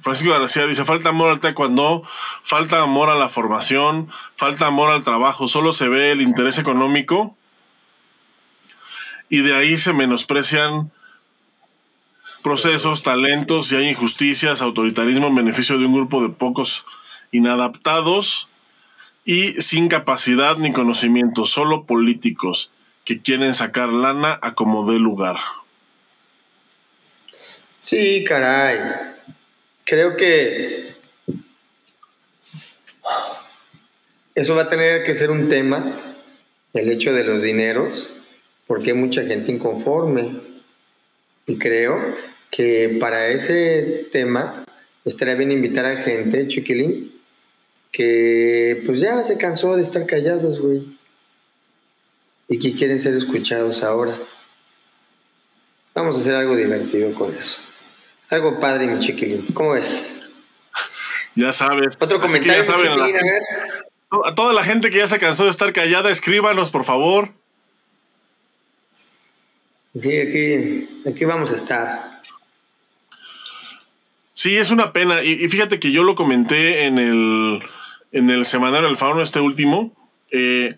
Francisco 0.00 0.32
García, 0.32 0.66
dice, 0.66 0.84
falta 0.84 1.10
amor 1.10 1.30
al 1.30 1.38
taekwondo, 1.38 2.02
falta 2.42 2.80
amor 2.80 3.10
a 3.10 3.14
la 3.14 3.28
formación, 3.28 4.08
falta 4.36 4.66
amor 4.66 4.90
al 4.90 5.04
trabajo, 5.04 5.46
solo 5.46 5.72
se 5.72 5.88
ve 5.88 6.10
el 6.10 6.22
interés 6.22 6.58
económico 6.58 7.36
y 9.28 9.38
de 9.42 9.54
ahí 9.54 9.78
se 9.78 9.92
menosprecian 9.92 10.90
procesos, 12.42 13.02
talentos 13.02 13.70
y 13.70 13.76
hay 13.76 13.90
injusticias, 13.90 14.60
autoritarismo 14.60 15.28
en 15.28 15.36
beneficio 15.36 15.78
de 15.78 15.86
un 15.86 15.94
grupo 15.94 16.22
de 16.22 16.30
pocos 16.30 16.84
inadaptados 17.30 18.48
y 19.24 19.52
sin 19.60 19.88
capacidad 19.88 20.56
ni 20.56 20.72
conocimiento, 20.72 21.46
solo 21.46 21.84
políticos 21.84 22.72
que 23.04 23.20
quieren 23.20 23.54
sacar 23.54 23.90
lana 23.90 24.38
a 24.42 24.54
como 24.54 24.90
dé 24.90 24.98
lugar. 24.98 25.36
Sí, 27.82 28.22
caray. 28.22 28.78
Creo 29.84 30.16
que 30.16 30.94
eso 34.36 34.54
va 34.54 34.62
a 34.62 34.68
tener 34.68 35.02
que 35.02 35.14
ser 35.14 35.32
un 35.32 35.48
tema, 35.48 36.16
el 36.74 36.88
hecho 36.92 37.12
de 37.12 37.24
los 37.24 37.42
dineros, 37.42 38.08
porque 38.68 38.92
hay 38.92 38.96
mucha 38.96 39.24
gente 39.24 39.50
inconforme. 39.50 40.40
Y 41.48 41.58
creo 41.58 42.14
que 42.52 42.98
para 43.00 43.26
ese 43.28 44.08
tema 44.12 44.64
estaría 45.04 45.34
bien 45.34 45.50
invitar 45.50 45.84
a 45.84 45.96
gente, 45.96 46.46
chiquilín, 46.46 47.20
que 47.90 48.80
pues 48.86 49.00
ya 49.00 49.20
se 49.24 49.36
cansó 49.36 49.74
de 49.74 49.82
estar 49.82 50.06
callados, 50.06 50.60
güey. 50.60 50.96
Y 52.46 52.60
que 52.60 52.72
quieren 52.72 53.00
ser 53.00 53.14
escuchados 53.14 53.82
ahora. 53.82 54.16
Vamos 55.94 56.16
a 56.16 56.20
hacer 56.20 56.36
algo 56.36 56.54
divertido 56.54 57.12
con 57.14 57.34
eso. 57.34 57.58
Algo 58.32 58.58
padre, 58.58 58.86
mi 58.86 58.98
chiquilín. 58.98 59.44
¿Cómo 59.52 59.76
es? 59.76 60.18
Ya 61.34 61.52
sabes. 61.52 61.98
Otro 62.00 62.18
comentario. 62.18 62.62
a, 64.24 64.34
toda 64.34 64.54
la 64.54 64.64
gente 64.64 64.88
que 64.88 64.96
ya 64.96 65.06
se 65.06 65.18
cansó 65.18 65.44
de 65.44 65.50
estar 65.50 65.70
callada, 65.74 66.10
escríbanos, 66.10 66.70
por 66.70 66.84
favor. 66.84 67.32
Sí, 70.00 70.18
aquí, 70.18 71.02
aquí 71.06 71.26
vamos 71.26 71.52
a 71.52 71.56
estar. 71.56 72.22
Sí, 74.32 74.56
es 74.56 74.70
una 74.70 74.94
pena. 74.94 75.22
Y, 75.22 75.46
fíjate 75.50 75.78
que 75.78 75.92
yo 75.92 76.02
lo 76.02 76.14
comenté 76.14 76.86
en 76.86 76.98
el, 76.98 77.62
en 78.12 78.30
el 78.30 78.46
semanario 78.46 78.88
del 78.88 78.96
Fauno, 78.96 79.20
este 79.20 79.40
último. 79.40 79.92
Eh, 80.30 80.76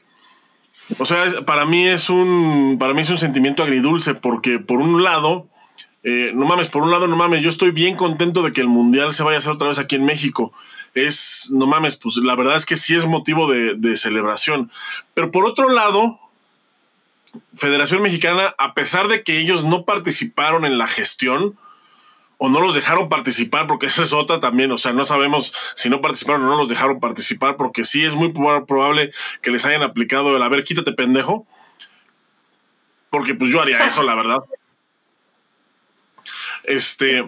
o 0.98 1.05
sea, 1.05 1.42
para 1.46 1.66
mí 1.66 1.86
es 1.86 2.11
un. 2.11 2.78
Para 2.80 2.94
mí 2.94 3.02
es 3.02 3.11
un 3.11 3.18
sentimiento 3.18 3.62
agridulce, 3.62 4.16
porque 4.16 4.59
por 4.59 4.80
un 4.80 5.05
lado 5.05 5.48
eh, 6.05 6.32
no 6.34 6.46
mames, 6.46 6.68
por 6.68 6.82
un 6.82 6.90
lado, 6.90 7.09
no 7.09 7.16
mames, 7.16 7.42
yo 7.42 7.48
estoy 7.48 7.70
bien 7.70 7.96
contento 7.96 8.42
de 8.42 8.52
que 8.52 8.61
el 8.61 8.68
Mundial 8.68 9.14
se 9.14 9.22
vaya 9.22 9.36
a 9.36 9.40
hacer 9.40 9.52
otra 9.52 9.68
vez 9.68 9.78
aquí 9.78 9.96
en 9.96 10.05
México. 10.05 10.52
Es, 10.94 11.48
no 11.50 11.66
mames, 11.66 11.96
pues 11.96 12.16
la 12.18 12.36
verdad 12.36 12.57
es 12.57 12.66
que 12.66 12.76
sí 12.76 12.94
es 12.94 13.07
motivo 13.07 13.50
de, 13.50 13.74
de 13.74 13.96
celebración. 13.96 14.70
Pero 15.14 15.30
por 15.30 15.44
otro 15.46 15.70
lado, 15.70 16.20
Federación 17.57 18.02
Mexicana, 18.02 18.55
a 18.59 18.74
pesar 18.74 19.09
de 19.09 19.24
que 19.24 19.40
ellos 19.40 19.64
no 19.64 19.84
participaron 19.84 20.64
en 20.64 20.78
la 20.78 20.86
gestión, 20.86 21.57
o 22.36 22.48
no 22.48 22.61
los 22.61 22.74
dejaron 22.74 23.09
participar, 23.09 23.66
porque 23.66 23.86
esa 23.86 24.02
es 24.02 24.12
otra 24.12 24.40
también, 24.40 24.70
o 24.72 24.78
sea, 24.78 24.92
no 24.92 25.05
sabemos 25.05 25.55
si 25.76 25.88
no 25.88 26.00
participaron 26.00 26.42
o 26.42 26.48
no 26.48 26.57
los 26.57 26.68
dejaron 26.68 27.00
participar, 27.00 27.57
porque 27.57 27.84
sí 27.84 28.05
es 28.05 28.14
muy 28.14 28.32
probable 28.32 29.12
que 29.40 29.50
les 29.50 29.64
hayan 29.64 29.82
aplicado 29.82 30.36
el, 30.36 30.42
a 30.42 30.48
ver, 30.48 30.64
quítate 30.64 30.92
pendejo, 30.92 31.46
porque 33.11 33.34
pues 33.34 33.50
yo 33.50 33.62
haría 33.62 33.86
eso, 33.86 34.02
la 34.02 34.14
verdad. 34.14 34.38
Este. 36.64 37.24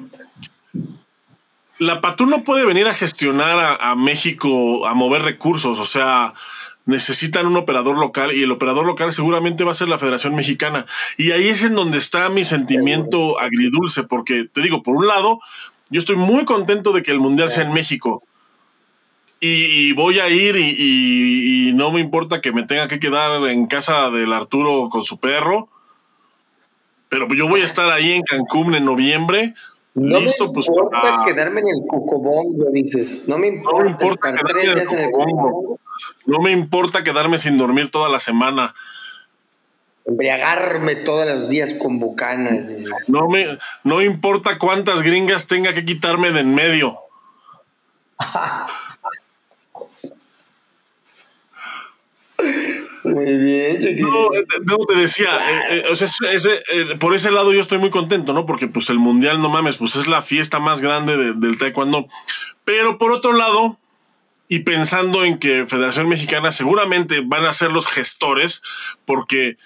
La 1.78 2.00
Patú 2.00 2.24
no 2.26 2.42
puede 2.42 2.64
venir 2.64 2.86
a 2.88 2.94
gestionar 2.94 3.78
a, 3.80 3.94
México, 3.94 4.86
a 4.86 4.94
mover 4.94 5.22
recursos, 5.22 5.78
o 5.78 5.84
sea, 5.84 6.32
necesitan 6.86 7.46
un 7.46 7.56
operador 7.56 7.98
local 7.98 8.34
y 8.34 8.42
el 8.42 8.50
operador 8.50 8.86
local 8.86 9.12
seguramente 9.12 9.62
va 9.62 9.72
a 9.72 9.74
ser 9.74 9.88
la 9.88 9.98
Federación 9.98 10.34
Mexicana. 10.34 10.86
Y 11.18 11.32
ahí 11.32 11.48
es 11.48 11.62
en 11.64 11.74
donde 11.74 11.98
está 11.98 12.30
mi 12.30 12.46
sentimiento 12.46 13.38
agridulce, 13.38 14.04
porque 14.04 14.48
te 14.50 14.62
digo, 14.62 14.82
por 14.82 14.96
un 14.96 15.06
lado, 15.06 15.40
yo 15.90 15.98
estoy 15.98 16.16
muy 16.16 16.46
contento 16.46 16.92
de 16.92 17.02
que 17.02 17.10
el 17.10 17.20
Mundial 17.20 17.50
sea 17.50 17.64
en 17.64 17.74
México. 17.74 18.22
Y, 19.38 19.92
voy 19.92 20.18
a 20.18 20.30
ir 20.30 20.56
y, 20.56 21.72
no 21.74 21.92
me 21.92 22.00
importa 22.00 22.40
que 22.40 22.52
me 22.52 22.62
tenga 22.62 22.88
que 22.88 22.98
quedar 22.98 23.46
en 23.48 23.66
casa 23.66 24.10
del 24.10 24.32
Arturo 24.32 24.88
con 24.88 25.04
su 25.04 25.20
perro 25.20 25.68
pero 27.08 27.28
yo 27.34 27.48
voy 27.48 27.60
a 27.60 27.64
estar 27.64 27.90
ahí 27.90 28.12
en 28.12 28.22
Cancún 28.22 28.74
en 28.74 28.84
noviembre. 28.84 29.54
No 29.94 30.20
listo, 30.20 30.48
me 30.48 30.52
pues, 30.52 30.68
importa 30.68 31.22
quedarme 31.24 31.60
en 31.60 31.68
el 31.68 31.86
cocobongo, 31.88 32.70
dices. 32.70 33.26
No 33.26 33.38
me 33.38 33.46
importa, 33.48 33.78
no 33.78 33.84
me 33.84 33.90
importa 33.90 34.34
quedarme 34.34 34.62
en 34.62 34.78
el 34.78 34.86
cocobongo. 34.86 35.80
No 36.26 36.38
me 36.40 36.50
importa 36.50 37.04
quedarme 37.04 37.38
sin 37.38 37.56
dormir 37.56 37.90
toda 37.90 38.08
la 38.10 38.20
semana. 38.20 38.74
Embriagarme 40.04 40.96
todos 40.96 41.26
los 41.26 41.48
días 41.48 41.72
con 41.72 41.98
bucanas. 41.98 42.68
Dices. 42.68 43.08
No 43.08 43.28
me 43.28 43.58
no 43.84 44.02
importa 44.02 44.58
cuántas 44.58 45.02
gringas 45.02 45.46
tenga 45.46 45.72
que 45.72 45.84
quitarme 45.84 46.30
de 46.30 46.40
en 46.40 46.54
medio. 46.54 46.98
Muy 53.06 53.36
bien, 53.36 53.78
No, 54.00 54.34
eh, 54.34 54.86
te 54.88 54.94
decía, 54.96 55.28
eh, 55.70 55.84
eh, 56.72 56.96
por 56.98 57.14
ese 57.14 57.30
lado 57.30 57.52
yo 57.52 57.60
estoy 57.60 57.78
muy 57.78 57.90
contento, 57.90 58.32
¿no? 58.32 58.46
Porque 58.46 58.66
pues 58.66 58.90
el 58.90 58.98
mundial, 58.98 59.40
no 59.40 59.48
mames, 59.48 59.76
pues 59.76 59.94
es 59.96 60.08
la 60.08 60.22
fiesta 60.22 60.58
más 60.58 60.80
grande 60.80 61.34
del 61.34 61.58
taekwondo. 61.58 62.08
Pero 62.64 62.98
por 62.98 63.12
otro 63.12 63.32
lado, 63.32 63.78
y 64.48 64.60
pensando 64.60 65.24
en 65.24 65.38
que 65.38 65.66
Federación 65.66 66.08
Mexicana 66.08 66.50
seguramente 66.50 67.22
van 67.24 67.44
a 67.44 67.52
ser 67.52 67.70
los 67.70 67.86
gestores, 67.86 68.62
porque 69.04 69.56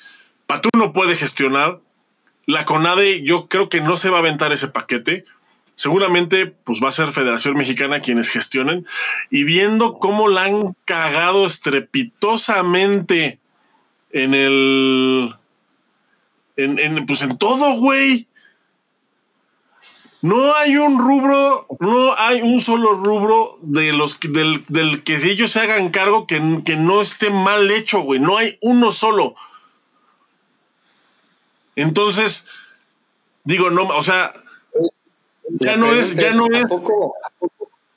Patú 0.47 0.68
no 0.76 0.93
puede 0.93 1.16
gestionar, 1.16 1.80
la 2.47 2.64
CONADE 2.64 3.22
yo 3.22 3.49
creo 3.49 3.68
que 3.68 3.80
no 3.80 3.97
se 3.97 4.11
va 4.11 4.18
a 4.18 4.20
aventar 4.20 4.53
ese 4.53 4.68
paquete 4.68 5.24
seguramente 5.81 6.45
pues 6.45 6.78
va 6.85 6.91
a 6.91 6.93
ser 6.93 7.11
Federación 7.11 7.57
Mexicana 7.57 8.01
quienes 8.01 8.28
gestionen 8.28 8.87
y 9.31 9.45
viendo 9.45 9.99
cómo 9.99 10.28
la 10.28 10.45
han 10.45 10.76
cagado 10.85 11.47
estrepitosamente 11.47 13.39
en 14.11 14.35
el 14.35 15.35
en, 16.57 17.07
pues 17.07 17.22
en 17.22 17.39
todo, 17.39 17.72
güey. 17.76 18.28
No 20.20 20.55
hay 20.55 20.76
un 20.76 20.99
rubro, 20.99 21.66
no 21.81 22.14
hay 22.14 22.43
un 22.43 22.61
solo 22.61 22.93
rubro 22.93 23.59
de 23.62 23.95
los 23.95 24.20
del, 24.20 24.66
del 24.68 25.03
que 25.03 25.16
ellos 25.16 25.53
se 25.53 25.61
hagan 25.61 25.89
cargo 25.89 26.26
que, 26.26 26.61
que 26.62 26.76
no 26.76 27.01
esté 27.01 27.31
mal 27.31 27.70
hecho, 27.70 28.01
güey. 28.01 28.20
No 28.20 28.37
hay 28.37 28.59
uno 28.61 28.93
solo. 28.93 29.35
Entonces, 31.74 32.47
digo, 33.45 33.70
no, 33.70 33.85
o 33.85 34.03
sea, 34.03 34.35
ya 35.61 35.76
no 35.76 35.94
es, 35.94 36.16
ya 36.16 36.32
no 36.32 36.46
es. 36.46 36.64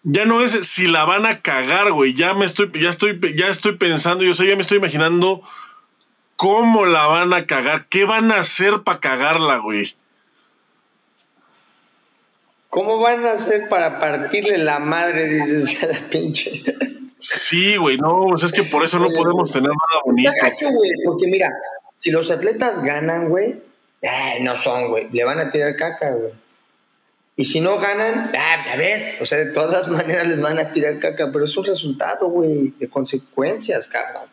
Ya 0.04 0.26
no 0.26 0.42
es 0.42 0.52
si 0.68 0.88
la 0.88 1.06
van 1.06 1.26
a 1.26 1.40
cagar, 1.40 1.92
güey. 1.94 2.14
Ya 2.14 2.34
me 2.34 2.46
estoy, 2.46 2.70
ya 2.74 2.90
estoy, 2.90 3.20
ya 3.38 3.48
estoy 3.48 3.78
pensando, 3.78 4.24
yo 4.24 4.34
sé, 4.34 4.46
ya 4.46 4.56
me 4.56 4.62
estoy 4.62 4.78
imaginando 4.78 5.42
cómo 6.36 6.86
la 6.86 7.08
van 7.08 7.34
a 7.34 7.46
cagar, 7.48 7.86
qué 7.88 8.04
van 8.04 8.32
a 8.32 8.40
hacer 8.40 8.84
para 8.84 9.00
cagarla, 9.00 9.58
güey. 9.60 9.96
¿Cómo 12.68 13.00
van 13.00 13.26
a 13.26 13.32
hacer 13.32 13.70
para 13.70 14.00
partirle 14.00 14.58
la 14.58 14.80
madre, 14.80 15.28
dices 15.46 15.84
a 15.84 15.88
la 15.88 16.00
pinche? 16.10 16.64
Sí, 17.18 17.78
güey, 17.78 17.98
no, 17.98 18.36
es 18.36 18.52
que 18.52 18.64
por 18.64 18.84
eso 18.84 19.00
no 19.00 19.08
podemos 19.08 19.52
tener 19.52 19.70
nada 19.70 20.02
bonito. 20.04 20.32
porque 21.06 21.28
mira, 21.28 21.50
si 21.96 22.12
los 22.12 22.30
atletas 22.30 22.84
ganan, 22.84 23.30
güey, 23.30 23.62
eh, 24.02 24.40
no 24.42 24.58
son, 24.58 24.90
güey, 24.90 25.08
le 25.12 25.24
van 25.24 25.40
a 25.40 25.50
tirar 25.50 25.78
caca, 25.78 26.12
güey. 26.14 26.34
Y 27.36 27.46
si 27.46 27.62
no 27.62 27.78
ganan, 27.80 28.32
ah, 28.38 28.64
ya 28.64 28.76
ves, 28.76 29.18
o 29.22 29.26
sea, 29.26 29.40
de 29.40 29.48
todas 29.48 29.88
maneras 29.90 30.28
les 30.28 30.42
van 30.42 30.60
a 30.60 30.70
tirar 30.72 31.00
caca, 31.00 31.30
pero 31.32 31.46
es 31.46 31.58
un 31.58 31.66
resultado, 31.66 32.28
güey, 32.28 32.74
de 32.80 32.88
consecuencias, 32.90 33.88
cabrón. 33.88 34.30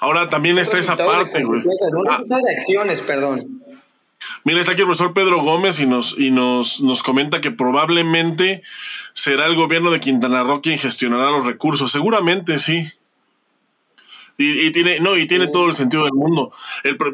Ahora 0.00 0.30
también 0.30 0.58
está 0.58 0.78
esa 0.78 0.96
parte, 0.96 1.42
güey. 1.42 1.62
No 1.62 2.02
ah. 2.08 2.22
de 2.24 2.54
acciones, 2.54 3.00
perdón. 3.00 3.62
Mira, 4.44 4.60
está 4.60 4.72
aquí 4.72 4.82
el 4.82 4.86
profesor 4.86 5.12
Pedro 5.12 5.42
Gómez 5.42 5.80
y 5.80 5.86
nos, 5.86 6.16
y 6.18 6.30
nos, 6.30 6.80
nos 6.80 7.02
comenta 7.02 7.40
que 7.40 7.50
probablemente 7.50 8.62
será 9.12 9.46
el 9.46 9.54
gobierno 9.54 9.90
de 9.90 10.00
Quintana 10.00 10.42
Roo 10.42 10.60
quien 10.60 10.78
gestionará 10.78 11.30
los 11.30 11.44
recursos. 11.44 11.90
Seguramente 11.90 12.58
sí. 12.58 12.88
Y, 14.40 14.70
tiene, 14.70 15.00
no, 15.00 15.16
y 15.16 15.26
tiene 15.26 15.48
todo 15.48 15.66
el 15.66 15.74
sentido 15.74 16.04
del 16.04 16.12
mundo. 16.12 16.52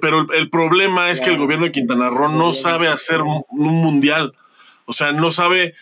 pero 0.00 0.26
el, 0.34 0.50
problema 0.50 1.10
es 1.10 1.22
que 1.22 1.30
el 1.30 1.38
gobierno 1.38 1.64
de 1.64 1.72
Quintana 1.72 2.10
Roo 2.10 2.28
no 2.28 2.52
sabe 2.52 2.88
hacer 2.88 3.22
un 3.22 3.44
mundial. 3.50 4.34
O 4.84 4.92
sea, 4.92 5.12
no 5.12 5.30
sabe 5.30 5.74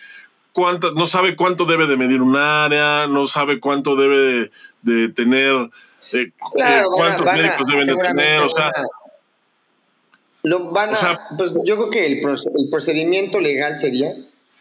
cuánto, 0.53 0.93
no 0.93 1.07
sabe 1.07 1.35
cuánto 1.35 1.65
debe 1.65 1.89
de 1.89 1.97
medir 1.97 2.23
un 2.23 2.37
área, 2.37 3.09
no 3.09 3.27
sabe 3.27 3.59
cuánto 3.59 3.97
debe 3.97 4.53
de, 4.83 5.09
tener, 5.09 5.71
eh, 6.13 6.31
eh, 6.59 6.83
cuántos 6.95 7.27
médicos 7.27 7.67
deben 7.67 7.87
de 7.89 7.97
tener. 7.97 8.41
O 8.43 8.51
sea, 8.51 8.71
lo 10.45 10.71
van 10.71 10.95
a, 10.95 11.29
pues 11.37 11.55
yo 11.65 11.77
creo 11.77 11.91
que 11.91 12.07
el, 12.07 12.13
el 12.19 12.69
procedimiento 12.71 13.41
legal 13.41 13.77
sería 13.77 14.15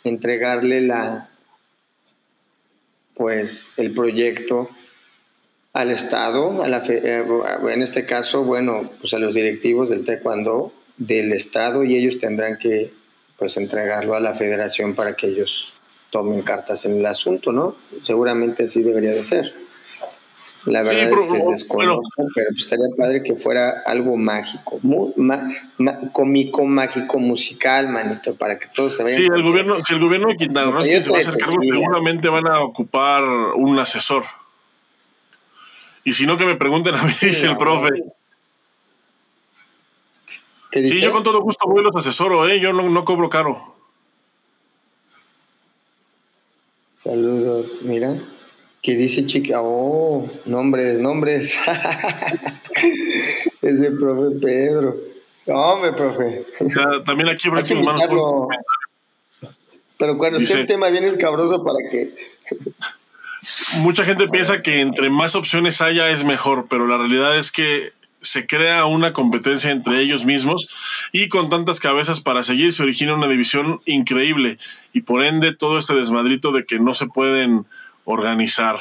entregarle 0.03 0.81
la 0.81 1.29
pues 3.13 3.71
el 3.77 3.93
proyecto 3.93 4.69
al 5.73 5.91
Estado, 5.91 6.63
a 6.63 6.67
la, 6.67 6.81
eh, 6.87 7.25
en 7.69 7.81
este 7.81 8.05
caso, 8.05 8.43
bueno, 8.43 8.91
pues 8.99 9.13
a 9.13 9.19
los 9.19 9.33
directivos 9.33 9.89
del 9.89 10.03
Taekwondo 10.03 10.73
del 10.97 11.31
Estado 11.31 11.83
y 11.83 11.95
ellos 11.95 12.19
tendrán 12.19 12.57
que 12.57 12.93
pues 13.37 13.57
entregarlo 13.57 14.15
a 14.15 14.19
la 14.19 14.33
federación 14.33 14.93
para 14.93 15.15
que 15.15 15.27
ellos 15.27 15.73
tomen 16.11 16.41
cartas 16.41 16.85
en 16.85 16.99
el 16.99 17.05
asunto, 17.05 17.51
¿no? 17.51 17.75
Seguramente 18.03 18.65
así 18.65 18.83
debería 18.83 19.11
de 19.11 19.23
ser. 19.23 19.51
La 20.65 20.83
verdad 20.83 21.09
es 21.09 21.09
que 21.09 21.51
desconozco, 21.51 21.77
pero 22.35 22.49
pues 22.51 22.65
estaría 22.65 22.85
padre 22.95 23.23
que 23.23 23.35
fuera 23.35 23.81
algo 23.83 24.15
mágico, 24.15 24.79
cómico, 26.11 26.65
mágico, 26.65 27.17
musical, 27.17 27.89
manito, 27.89 28.35
para 28.35 28.59
que 28.59 28.67
todos 28.67 28.95
se 28.95 29.03
vayan. 29.03 29.21
Sí, 29.21 29.27
el 29.33 29.41
gobierno, 29.41 29.79
si 29.79 29.95
el 29.95 29.99
gobierno 29.99 30.27
de 30.27 30.37
Quintana 30.37 30.69
Roo 30.69 30.85
se 30.85 31.09
va 31.09 31.17
a 31.17 31.19
hacer 31.21 31.37
cargo, 31.37 31.57
seguramente 31.63 32.29
van 32.29 32.47
a 32.47 32.59
ocupar 32.59 33.23
un 33.23 33.79
asesor. 33.79 34.23
Y 36.03 36.13
si 36.13 36.25
no, 36.25 36.37
que 36.37 36.45
me 36.45 36.55
pregunten 36.55 36.95
a 36.95 37.03
mí, 37.03 37.13
dice 37.21 37.45
el 37.45 37.57
profe. 37.57 37.89
Sí, 40.71 41.01
yo 41.01 41.11
con 41.11 41.23
todo 41.23 41.41
gusto 41.41 41.67
voy 41.67 41.83
los 41.83 41.95
asesoro, 41.95 42.47
¿eh? 42.47 42.59
yo 42.59 42.71
no, 42.71 42.89
no 42.89 43.03
cobro 43.03 43.29
caro. 43.29 43.75
Saludos, 46.95 47.79
mira. 47.81 48.21
¿Qué 48.81 48.95
dice 48.95 49.25
chica? 49.25 49.61
Oh, 49.61 50.29
nombres, 50.45 50.99
nombres. 50.99 51.57
Ese 53.61 53.91
profe 53.91 54.39
Pedro. 54.39 54.95
Hombre, 55.47 55.93
profe. 55.93 56.45
también 57.05 57.29
aquí 57.29 57.49
Pero 59.97 60.17
cuando 60.17 60.39
esté 60.39 60.61
el 60.61 60.67
tema 60.67 60.89
bien 60.89 61.03
escabroso 61.03 61.63
para 61.63 61.77
que 61.89 62.15
Mucha 63.77 64.03
gente 64.05 64.27
piensa 64.27 64.61
que 64.61 64.81
entre 64.81 65.09
más 65.09 65.35
opciones 65.35 65.81
haya 65.81 66.09
es 66.09 66.23
mejor, 66.23 66.67
pero 66.69 66.87
la 66.87 66.97
realidad 66.97 67.37
es 67.37 67.51
que 67.51 67.93
se 68.21 68.45
crea 68.45 68.85
una 68.85 69.13
competencia 69.13 69.71
entre 69.71 69.99
ellos 69.99 70.25
mismos 70.25 70.69
y 71.11 71.27
con 71.27 71.49
tantas 71.49 71.79
cabezas 71.79 72.21
para 72.21 72.43
seguir 72.43 72.71
se 72.71 72.83
origina 72.83 73.15
una 73.15 73.27
división 73.27 73.81
increíble 73.85 74.59
y 74.93 75.01
por 75.01 75.23
ende 75.23 75.55
todo 75.55 75.79
este 75.79 75.95
desmadrito 75.95 76.51
de 76.51 76.63
que 76.63 76.79
no 76.79 76.93
se 76.93 77.07
pueden 77.07 77.65
organizar. 78.05 78.77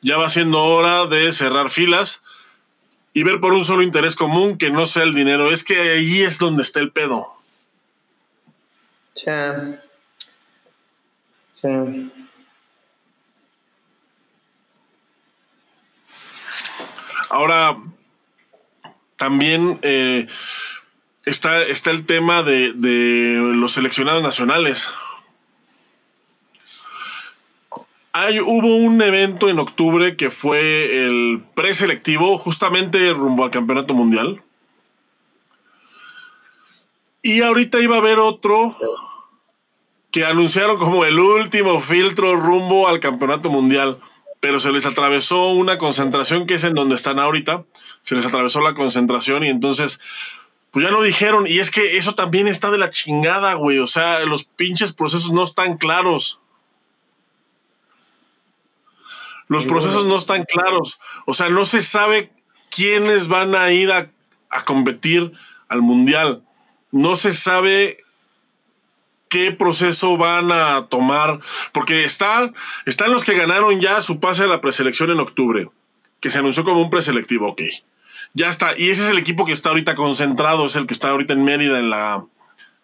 Ya 0.00 0.16
va 0.16 0.28
siendo 0.28 0.62
hora 0.62 1.06
de 1.06 1.32
cerrar 1.32 1.70
filas 1.70 2.22
y 3.14 3.24
ver 3.24 3.40
por 3.40 3.52
un 3.52 3.64
solo 3.64 3.82
interés 3.82 4.14
común 4.14 4.58
que 4.58 4.70
no 4.70 4.86
sea 4.86 5.02
el 5.02 5.14
dinero. 5.14 5.50
Es 5.50 5.64
que 5.64 5.78
ahí 5.78 6.22
es 6.22 6.38
donde 6.38 6.62
está 6.62 6.80
el 6.80 6.92
pedo. 6.92 7.28
Cha. 9.14 9.80
Ahora, 17.32 17.78
también 19.16 19.78
eh, 19.80 20.26
está, 21.24 21.62
está 21.62 21.90
el 21.90 22.04
tema 22.04 22.42
de, 22.42 22.74
los 23.54 23.72
seleccionados 23.72 24.22
nacionales. 24.22 24.92
Hay, 28.12 28.38
hubo 28.38 28.76
un 28.76 29.00
evento 29.00 29.48
en 29.48 29.60
octubre 29.60 30.14
que 30.14 30.30
fue 30.30 31.06
el 31.06 31.42
preselectivo, 31.54 32.36
justamente 32.36 33.14
rumbo 33.14 33.44
al 33.44 33.50
Campeonato 33.50 33.94
Mundial. 33.94 34.42
Y 37.22 37.40
ahorita 37.40 37.80
iba 37.80 37.96
a 37.96 38.00
haber 38.00 38.18
otro 38.18 38.76
que 40.10 40.26
anunciaron 40.26 40.76
como 40.76 41.06
el 41.06 41.18
último 41.18 41.80
filtro 41.80 42.36
rumbo 42.36 42.88
al 42.88 43.00
Campeonato 43.00 43.48
Mundial 43.48 44.02
pero 44.42 44.58
se 44.58 44.72
les 44.72 44.86
atravesó 44.86 45.50
una 45.50 45.78
concentración 45.78 46.48
que 46.48 46.54
es 46.54 46.64
en 46.64 46.74
donde 46.74 46.96
están 46.96 47.20
ahorita, 47.20 47.62
se 48.02 48.16
les 48.16 48.26
atravesó 48.26 48.60
la 48.60 48.74
concentración 48.74 49.44
y 49.44 49.48
entonces, 49.48 50.00
pues 50.72 50.84
ya 50.84 50.90
lo 50.90 51.00
dijeron, 51.00 51.44
y 51.46 51.60
es 51.60 51.70
que 51.70 51.96
eso 51.96 52.16
también 52.16 52.48
está 52.48 52.72
de 52.72 52.78
la 52.78 52.90
chingada, 52.90 53.54
güey, 53.54 53.78
o 53.78 53.86
sea, 53.86 54.26
los 54.26 54.42
pinches 54.42 54.92
procesos 54.92 55.30
no 55.30 55.44
están 55.44 55.78
claros. 55.78 56.40
Los 59.46 59.64
procesos 59.64 60.06
no 60.06 60.16
están 60.16 60.42
claros, 60.42 60.98
o 61.24 61.34
sea, 61.34 61.48
no 61.48 61.64
se 61.64 61.80
sabe 61.80 62.32
quiénes 62.68 63.28
van 63.28 63.54
a 63.54 63.70
ir 63.70 63.92
a, 63.92 64.10
a 64.50 64.64
competir 64.64 65.30
al 65.68 65.82
mundial, 65.82 66.42
no 66.90 67.14
se 67.14 67.32
sabe 67.32 68.01
qué 69.32 69.50
proceso 69.50 70.18
van 70.18 70.52
a 70.52 70.88
tomar, 70.90 71.40
porque 71.72 72.04
están, 72.04 72.54
están 72.84 73.10
los 73.10 73.24
que 73.24 73.32
ganaron 73.32 73.80
ya 73.80 74.02
su 74.02 74.20
pase 74.20 74.42
a 74.42 74.46
la 74.46 74.60
preselección 74.60 75.10
en 75.10 75.20
octubre, 75.20 75.70
que 76.20 76.30
se 76.30 76.38
anunció 76.38 76.64
como 76.64 76.82
un 76.82 76.90
preselectivo, 76.90 77.48
ok. 77.48 77.62
Ya 78.34 78.50
está, 78.50 78.78
y 78.78 78.90
ese 78.90 79.04
es 79.04 79.08
el 79.08 79.16
equipo 79.16 79.46
que 79.46 79.52
está 79.52 79.70
ahorita 79.70 79.94
concentrado, 79.94 80.66
es 80.66 80.76
el 80.76 80.86
que 80.86 80.92
está 80.92 81.08
ahorita 81.08 81.32
en 81.32 81.44
Mérida 81.44 81.78
en 81.78 81.88
la, 81.88 82.26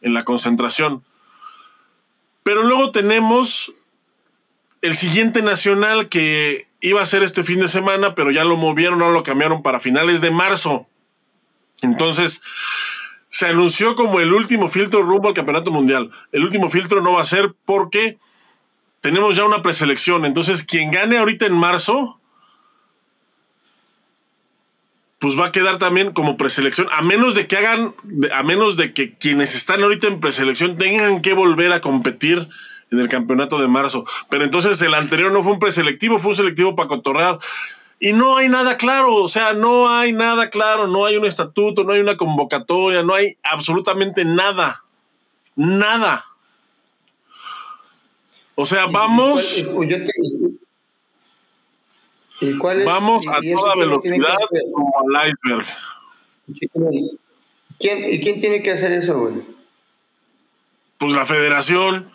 en 0.01 0.15
la 0.15 0.25
concentración. 0.25 1.05
Pero 2.45 2.63
luego 2.63 2.93
tenemos 2.93 3.75
el 4.81 4.97
siguiente 4.97 5.43
nacional 5.43 6.09
que 6.09 6.67
iba 6.81 7.03
a 7.03 7.07
ser 7.07 7.23
este 7.23 7.45
fin 7.45 7.61
de 7.61 7.69
semana, 7.69 8.15
pero 8.15 8.31
ya 8.31 8.47
lo 8.47 8.57
movieron, 8.57 8.99
no 8.99 9.11
lo 9.11 9.23
cambiaron 9.23 9.63
para 9.63 9.81
finales 9.81 10.23
de 10.23 10.31
marzo. 10.31 10.87
Entonces, 11.83 12.41
se 13.31 13.47
anunció 13.47 13.95
como 13.95 14.21
el 14.21 14.33
último 14.33 14.69
filtro 14.69 15.03
rumbo 15.03 15.29
al 15.29 15.35
campeonato 15.35 15.71
mundial. 15.71 16.11
El 16.33 16.45
último 16.45 16.71
filtro 16.71 17.01
no 17.01 17.13
va 17.13 17.23
a 17.23 17.27
ser 17.27 17.55
porque 17.65 18.19
tenemos 19.01 19.37
ya 19.37 19.45
una 19.45 19.63
preselección. 19.63 20.25
Entonces, 20.25 20.63
quien 20.63 20.91
gane 20.91 21.19
ahorita 21.19 21.47
en 21.47 21.55
marzo, 21.55 22.19
pues 25.19 25.39
va 25.39 25.47
a 25.47 25.53
quedar 25.53 25.79
también 25.79 26.13
como 26.13 26.37
preselección, 26.37 26.89
a 26.93 27.03
menos 27.03 27.35
de 27.35 27.47
que 27.47 27.57
hagan, 27.57 27.95
a 28.33 28.43
menos 28.43 28.77
de 28.77 28.93
que 28.93 29.15
quienes 29.15 29.55
están 29.55 29.83
ahorita 29.83 30.07
en 30.07 30.21
preselección 30.21 30.79
tengan 30.79 31.23
que 31.23 31.33
volver 31.33 31.73
a 31.73 31.81
competir 31.81 32.49
en 32.91 32.99
el 33.01 33.09
campeonato 33.09 33.59
de 33.59 33.69
marzo. 33.69 34.05
Pero 34.31 34.45
entonces 34.45 34.81
el 34.81 34.95
anterior 34.95 35.33
no 35.33 35.43
fue 35.43 35.53
un 35.53 35.59
preselectivo, 35.59 36.19
fue 36.19 36.31
un 36.31 36.37
selectivo 36.37 36.77
para 36.77 36.89
cotorrear. 36.89 37.39
Y 38.01 38.13
no 38.13 38.37
hay 38.37 38.49
nada 38.49 38.77
claro, 38.77 39.17
o 39.17 39.29
sea, 39.29 39.55
no 39.55 39.89
hay 39.89 40.13
nada 40.13 40.51
claro, 40.51 40.87
no 40.87 41.05
hay 41.05 41.17
un 41.17 41.25
estatuto, 41.25 41.83
no 41.83 41.93
hay 41.93 42.01
una 42.01 42.17
convocatoria, 42.17 43.03
no 43.03 43.15
hay 43.15 43.37
absolutamente 43.43 44.25
nada. 44.25 44.85
Nada. 45.57 46.25
O 48.55 48.65
sea, 48.65 48.87
vamos. 48.87 49.65
vamos 52.85 53.27
a 53.27 53.41
toda 53.41 53.75
velocidad 53.75 54.37
como 54.73 54.93
al 55.01 55.29
iceberg. 55.29 55.67
¿Quién, 57.81 58.13
¿Y 58.13 58.21
quién 58.21 58.41
tiene 58.41 58.63
que 58.63 58.71
hacer 58.71 58.93
eso, 58.93 59.19
güey? 59.19 59.35
Pues 60.99 61.13
la 61.13 61.27
federación. 61.27 62.13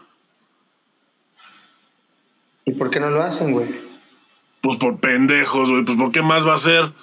¿Y 2.66 2.72
por 2.74 2.90
qué 2.90 3.02
no 3.02 3.10
lo 3.10 3.22
hacen, 3.22 3.52
güey? 3.52 3.83
Pues 4.64 4.78
por 4.78 5.02
pendejos, 5.02 5.70
güey. 5.70 5.84
Pues 5.84 5.98
¿por 5.98 6.14
qué 6.14 6.22
más 6.22 6.48
va 6.48 6.54
a 6.54 6.58
ser? 6.58 6.94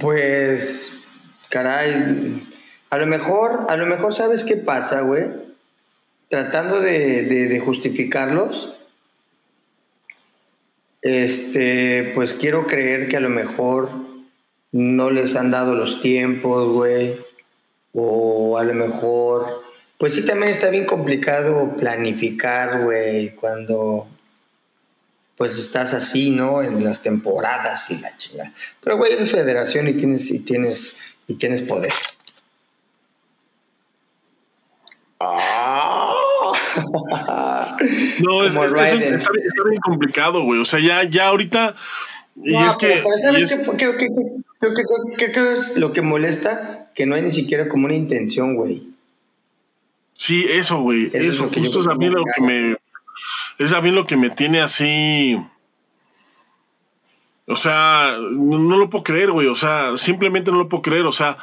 Pues, 0.00 0.94
caray, 1.50 2.42
a 2.88 2.96
lo 2.96 3.06
mejor, 3.06 3.66
a 3.68 3.76
lo 3.76 3.84
mejor 3.84 4.14
sabes 4.14 4.42
qué 4.42 4.56
pasa, 4.56 5.02
güey. 5.02 5.26
Tratando 6.28 6.80
de, 6.80 7.60
justificarlos, 7.62 8.74
este, 11.02 12.12
pues 12.14 12.32
quiero 12.32 12.66
creer 12.66 13.08
que 13.08 13.18
a 13.18 13.20
lo 13.20 13.28
mejor 13.28 13.90
no 14.72 15.10
les 15.10 15.36
han 15.36 15.50
dado 15.50 15.74
los 15.74 16.00
tiempos, 16.00 16.72
güey. 16.72 17.18
O 17.92 18.56
a 18.56 18.64
lo 18.64 18.72
mejor, 18.72 19.62
pues 19.98 20.14
sí, 20.14 20.24
también 20.24 20.50
está 20.50 20.70
bien 20.70 20.86
complicado 20.86 21.76
planificar, 21.76 22.84
güey, 22.84 23.34
cuando 23.34 24.08
pues 25.36 25.58
estás 25.58 25.94
así, 25.94 26.30
¿no? 26.30 26.62
En 26.62 26.84
las 26.84 27.02
temporadas 27.02 27.90
y 27.90 27.98
la 27.98 28.16
chingada. 28.16 28.52
Pero, 28.80 28.96
güey, 28.96 29.12
eres 29.12 29.30
federación 29.30 29.88
y 29.88 29.94
tienes, 29.94 30.30
y 30.30 30.40
tienes, 30.40 30.96
y 31.26 31.34
tienes 31.34 31.62
poder. 31.62 31.92
No, 38.20 38.44
es, 38.44 38.54
es, 38.54 38.92
es, 38.92 39.22
está, 39.22 39.30
bien 39.68 39.80
complicado, 39.82 40.42
güey. 40.42 40.60
O 40.60 40.64
sea, 40.64 40.80
ya, 40.80 41.08
ya 41.08 41.28
ahorita. 41.28 41.74
Y 42.42 42.52
no, 42.52 42.68
es 42.68 42.76
que. 42.76 43.02
¿Sabes 43.22 43.56
qué, 43.56 43.96
qué, 43.96 44.08
qué, 45.16 45.32
qué, 45.32 45.52
es 45.52 45.76
lo 45.76 45.92
que 45.92 46.02
molesta? 46.02 46.90
Que 46.94 47.06
no 47.06 47.14
hay 47.14 47.22
ni 47.22 47.30
siquiera 47.30 47.68
como 47.68 47.86
una 47.86 47.94
intención, 47.94 48.56
güey. 48.56 48.88
Sí, 50.14 50.46
eso, 50.48 50.80
güey. 50.80 51.10
Eso, 51.12 51.46
eso 51.46 51.50
justo 51.54 51.80
es 51.80 51.86
a 51.88 51.94
mí 51.94 52.08
lo 52.08 52.24
que 52.24 52.42
me. 52.42 52.76
Es 53.58 53.72
a 53.72 53.80
mí 53.80 53.90
lo 53.90 54.06
que 54.06 54.16
me 54.16 54.30
tiene 54.30 54.60
así. 54.60 55.36
O 57.46 57.56
sea, 57.56 58.16
no, 58.18 58.76
lo 58.76 58.90
puedo 58.90 59.04
creer, 59.04 59.30
güey. 59.30 59.48
O 59.48 59.56
sea, 59.56 59.96
simplemente 59.96 60.50
no 60.50 60.58
lo 60.58 60.68
puedo 60.68 60.82
creer. 60.82 61.04
O 61.06 61.12
sea, 61.12 61.36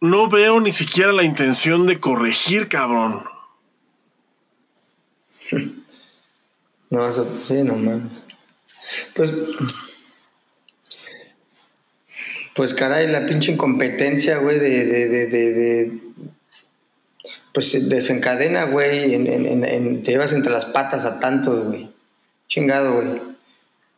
no 0.00 0.28
veo 0.28 0.60
ni 0.60 0.72
siquiera 0.72 1.12
la 1.12 1.24
intención 1.24 1.86
de 1.86 2.00
corregir, 2.00 2.68
cabrón. 2.68 3.24
No, 6.90 7.08
eso, 7.08 7.24
sí, 7.46 7.62
no 7.62 7.76
mames. 7.76 8.26
Pues, 9.14 9.32
pues 12.54 12.74
caray, 12.74 13.06
la 13.06 13.26
pinche 13.26 13.52
incompetencia, 13.52 14.38
güey, 14.38 14.58
de, 14.58 16.00
pues 17.52 17.88
desencadena, 17.88 18.64
güey, 18.64 19.14
en, 19.14 19.26
en, 19.26 19.64
en, 19.64 20.02
te 20.02 20.12
llevas 20.12 20.32
entre 20.32 20.52
las 20.52 20.66
patas 20.66 21.04
a 21.04 21.18
tantos, 21.18 21.64
güey. 21.64 21.90
Chingado, 22.46 23.00
güey. 23.00 23.22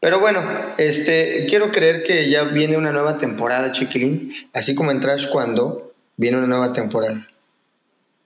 Pero 0.00 0.18
bueno, 0.18 0.42
este, 0.78 1.46
quiero 1.48 1.70
creer 1.70 2.02
que 2.02 2.28
ya 2.28 2.44
viene 2.44 2.76
una 2.76 2.90
nueva 2.90 3.18
temporada, 3.18 3.70
Chiquilín, 3.72 4.32
así 4.52 4.74
como 4.74 4.90
en 4.90 5.00
Trash 5.00 5.28
cuando 5.28 5.92
viene 6.16 6.38
una 6.38 6.48
nueva 6.48 6.72
temporada. 6.72 7.28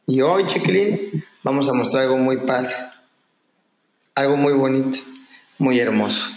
Y 0.06 0.22
hoy, 0.22 0.46
Chiquilín, 0.46 1.24
vamos 1.42 1.68
a 1.68 1.74
mostrar 1.74 2.04
algo 2.04 2.16
muy 2.16 2.38
paz, 2.38 2.92
algo 4.14 4.36
muy 4.36 4.54
bonito, 4.54 4.98
muy 5.58 5.78
hermoso. 5.78 6.30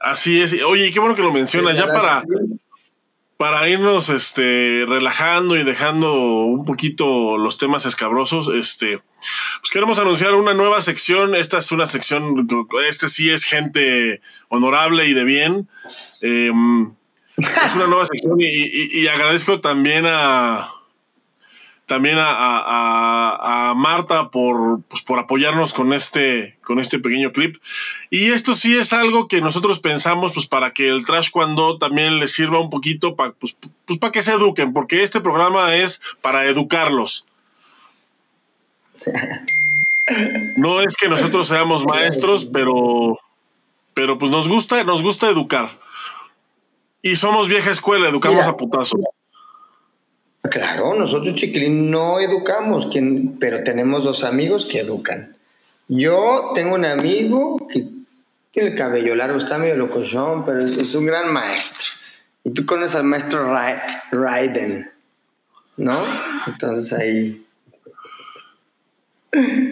Así 0.00 0.40
es. 0.40 0.54
Oye, 0.62 0.92
qué 0.92 1.00
bueno 1.00 1.16
que 1.16 1.22
lo 1.22 1.32
mencionas. 1.32 1.76
Ya 1.76 1.90
para, 1.90 2.22
para 3.38 3.68
irnos 3.68 4.08
este, 4.08 4.84
relajando 4.86 5.56
y 5.56 5.62
dejando 5.62 6.12
un 6.12 6.64
poquito 6.64 7.38
los 7.38 7.56
temas 7.56 7.86
escabrosos, 7.86 8.48
este, 8.48 8.98
pues 9.60 9.70
queremos 9.72 10.00
anunciar 10.00 10.34
una 10.34 10.54
nueva 10.54 10.82
sección. 10.82 11.36
Esta 11.36 11.58
es 11.58 11.70
una 11.70 11.86
sección, 11.86 12.48
este 12.86 13.08
sí 13.08 13.30
es 13.30 13.44
gente 13.44 14.20
honorable 14.48 15.06
y 15.06 15.14
de 15.14 15.24
bien. 15.24 15.68
Eh, 16.20 16.50
es 17.36 17.74
una 17.76 17.86
nueva 17.86 18.06
sección 18.06 18.36
y, 18.40 19.06
agradezco 19.06 19.60
también 19.60 20.04
a 20.06 20.72
también 21.88 22.16
a, 22.20 23.72
Marta 23.74 24.30
por, 24.30 24.82
pues, 24.82 25.02
por 25.02 25.18
apoyarnos 25.18 25.72
con 25.72 25.92
este, 25.92 26.56
con 26.62 26.78
este 26.78 26.98
pequeño 26.98 27.32
clip. 27.32 27.56
Y 28.10 28.30
esto 28.30 28.54
sí 28.54 28.76
es 28.76 28.92
algo 28.92 29.26
que 29.26 29.40
nosotros 29.40 29.80
pensamos 29.80 30.32
pues, 30.34 30.46
para 30.46 30.72
que 30.72 30.88
el 30.88 31.04
Trash 31.04 31.30
Cuando 31.30 31.78
también 31.78 32.20
les 32.20 32.32
sirva 32.32 32.60
un 32.60 32.70
poquito 32.70 33.16
para 33.16 33.32
pues, 33.32 33.56
pues, 33.86 33.98
para 33.98 34.12
que 34.12 34.22
se 34.22 34.32
eduquen, 34.32 34.72
porque 34.72 35.02
este 35.02 35.20
programa 35.20 35.74
es 35.74 36.00
para 36.20 36.44
educarlos. 36.46 37.26
No 40.56 40.80
es 40.80 40.96
que 40.96 41.08
nosotros 41.08 41.48
seamos 41.48 41.84
maestros, 41.84 42.44
pero, 42.44 43.18
pero 43.94 44.18
pues 44.18 44.30
nos 44.30 44.48
gusta, 44.48 44.84
nos 44.84 45.02
gusta 45.02 45.28
educar. 45.28 45.78
Y 47.02 47.16
somos 47.16 47.48
vieja 47.48 47.70
escuela, 47.70 48.08
educamos 48.08 48.44
a 48.44 48.56
putazos. 48.56 49.00
Claro, 50.42 50.94
nosotros 50.94 51.34
chiquilín 51.34 51.90
no 51.90 52.20
educamos, 52.20 52.88
pero 53.40 53.62
tenemos 53.64 54.04
dos 54.04 54.24
amigos 54.24 54.66
que 54.66 54.80
educan. 54.80 55.36
Yo 55.88 56.52
tengo 56.54 56.74
un 56.74 56.84
amigo 56.84 57.66
que 57.68 57.88
tiene 58.50 58.70
el 58.70 58.74
cabello 58.74 59.14
largo, 59.14 59.38
está 59.38 59.58
medio 59.58 59.76
locochón, 59.76 60.44
pero 60.44 60.58
es, 60.58 60.94
un 60.94 61.06
gran 61.06 61.32
maestro. 61.32 61.88
Y 62.44 62.52
tú 62.52 62.64
conoces 62.66 62.96
al 62.96 63.04
maestro 63.04 63.52
Raiden, 64.12 64.90
¿no? 65.76 65.98
Entonces 66.46 66.92
ahí. 66.92 67.44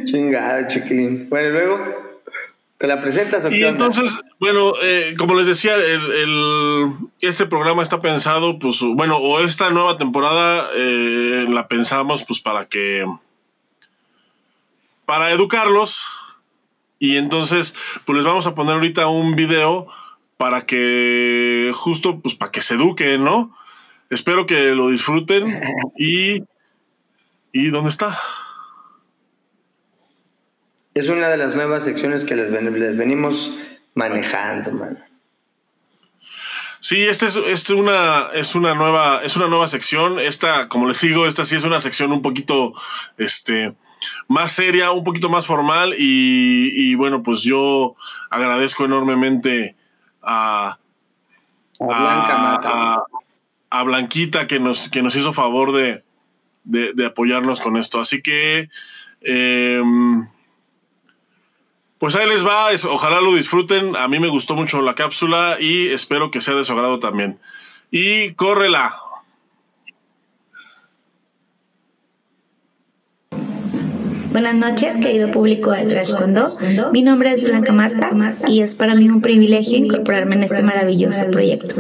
Chingada, 0.05 0.69
chiquilín. 0.69 1.29
Bueno, 1.29 1.51
luego. 1.51 2.06
¿Te 2.79 2.87
la 2.87 3.01
presentas 3.01 3.45
o 3.45 3.51
Y 3.51 3.65
entonces, 3.65 4.21
bueno, 4.39 4.73
eh, 4.83 5.15
como 5.17 5.35
les 5.35 5.47
decía, 5.47 5.77
el, 5.77 6.93
este 7.21 7.47
programa 7.47 7.83
está 7.83 8.01
pensado, 8.01 8.59
pues, 8.59 8.81
bueno, 8.83 9.17
o 9.17 9.41
esta 9.41 9.71
nueva 9.71 9.97
temporada 9.97 10.69
eh, 10.75 11.47
la 11.49 11.69
pensamos, 11.69 12.25
pues, 12.25 12.41
para 12.41 12.67
que. 12.67 13.07
para 15.07 15.31
educarlos. 15.31 16.05
Y 16.99 17.17
entonces, 17.17 17.75
pues 18.05 18.17
les 18.17 18.25
vamos 18.25 18.47
a 18.47 18.55
poner 18.55 18.75
ahorita 18.75 19.07
un 19.07 19.37
video 19.37 19.87
para 20.37 20.67
que, 20.67 21.73
justo, 21.75 22.21
pues, 22.21 22.35
para 22.35 22.53
que 22.53 22.61
se 22.61 22.75
eduquen, 22.75 23.25
¿no? 23.25 23.57
Espero 24.11 24.45
que 24.45 24.75
lo 24.75 24.89
disfruten. 24.89 25.63
y. 25.99 26.43
¿Y 27.53 27.69
dónde 27.71 27.89
está? 27.89 28.19
Es 30.97 31.11
una 31.11 31.29
de 31.29 31.37
las 31.37 31.55
nuevas 31.55 31.85
secciones 31.85 32.25
que 32.25 32.35
les, 32.35 32.49
les 32.49 32.97
venimos 32.97 33.55
manejando, 33.93 34.73
man. 34.73 35.05
Sí, 36.81 37.05
esta 37.05 37.27
es, 37.27 37.69
una, 37.69 38.29
es, 38.33 38.55
una 38.55 38.75
nueva, 38.75 39.21
es 39.23 39.37
una 39.37 39.47
nueva 39.47 39.69
sección. 39.69 40.19
Esta, 40.19 40.71
como 40.71 40.89
les 40.89 40.99
digo, 41.03 41.27
esta 41.27 41.45
sí 41.45 41.55
es 41.55 41.65
una 41.65 41.83
sección 41.83 42.13
un 42.13 42.23
poquito 42.23 42.73
este, 43.19 43.75
más 44.27 44.53
seria, 44.53 44.91
un 44.91 45.05
poquito 45.05 45.29
más 45.29 45.45
formal. 45.45 45.95
Y, 45.99 46.95
bueno, 46.95 47.23
pues 47.23 47.43
yo 47.43 47.95
agradezco 48.31 48.87
enormemente 48.87 49.77
a, 50.23 50.79
a, 51.79 53.05
a, 53.69 53.83
Blanquita 53.83 54.47
que 54.47 54.61
nos, 54.61 54.89
que 54.89 55.03
nos 55.03 55.15
hizo 55.15 55.35
favor 55.35 55.73
de, 55.73 56.05
de, 56.65 57.05
apoyarnos 57.05 57.61
con 57.61 57.77
esto. 57.77 58.01
Así 58.01 58.23
que 58.23 58.71
em, 59.21 60.27
pues 61.99 62.15
ahí 62.17 62.29
les 62.29 62.45
va, 62.45 62.69
ojalá 62.91 63.21
lo 63.21 63.35
disfruten. 63.35 63.97
A 63.97 64.09
mí 64.09 64.19
me 64.19 64.29
gustó 64.29 64.55
mucho 64.55 64.83
la 64.83 64.95
cápsula 64.95 65.57
y 65.59 65.89
espero 65.89 66.31
que 66.31 66.41
sea 66.41 66.55
de 66.55 66.65
su 66.65 66.73
agrado 66.73 66.99
también. 66.99 67.39
Y 67.91 68.33
córrela. 68.33 68.95
Buenas 74.37 74.55
noches, 74.55 74.99
querido 74.99 75.33
público 75.33 75.71
de 75.71 75.87
Trash 75.87 76.13
Mi 76.93 77.03
nombre 77.03 77.33
es 77.33 77.43
Blanca 77.43 77.73
Mata 77.73 78.11
y 78.47 78.61
es 78.61 78.75
para 78.75 78.95
mí 78.95 79.09
un 79.09 79.23
privilegio 79.23 79.79
incorporarme 79.79 80.35
en 80.35 80.43
este 80.43 80.61
maravilloso 80.61 81.31
proyecto. 81.31 81.75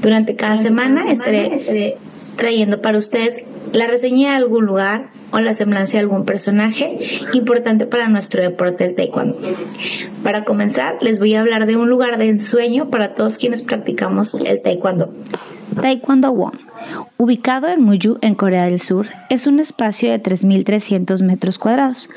Durante 0.00 0.34
cada 0.34 0.58
semana 0.58 1.12
estaré 1.12 1.96
trayendo 2.36 2.82
para 2.82 2.98
ustedes 2.98 3.44
la 3.70 3.86
reseña 3.86 4.30
de 4.30 4.36
algún 4.38 4.66
lugar 4.66 5.10
o 5.32 5.40
la 5.40 5.54
semblanza 5.54 5.94
de 5.94 6.00
algún 6.00 6.24
personaje 6.24 6.98
importante 7.32 7.86
para 7.86 8.08
nuestro 8.08 8.42
deporte 8.42 8.84
del 8.84 8.94
taekwondo. 8.94 9.38
Para 10.22 10.44
comenzar, 10.44 10.96
les 11.00 11.18
voy 11.18 11.34
a 11.34 11.40
hablar 11.40 11.66
de 11.66 11.76
un 11.76 11.88
lugar 11.88 12.18
de 12.18 12.28
ensueño 12.28 12.90
para 12.90 13.14
todos 13.14 13.38
quienes 13.38 13.62
practicamos 13.62 14.34
el 14.34 14.62
taekwondo. 14.62 15.12
Taekwondo 15.80 16.30
Won, 16.32 16.52
ubicado 17.16 17.68
en 17.68 17.82
Muju, 17.82 18.18
en 18.20 18.34
Corea 18.34 18.66
del 18.66 18.80
Sur, 18.80 19.08
es 19.30 19.46
un 19.46 19.58
espacio 19.58 20.10
de 20.10 20.22
3.300 20.22 21.22
metros 21.22 21.58
cuadrados, 21.58 22.10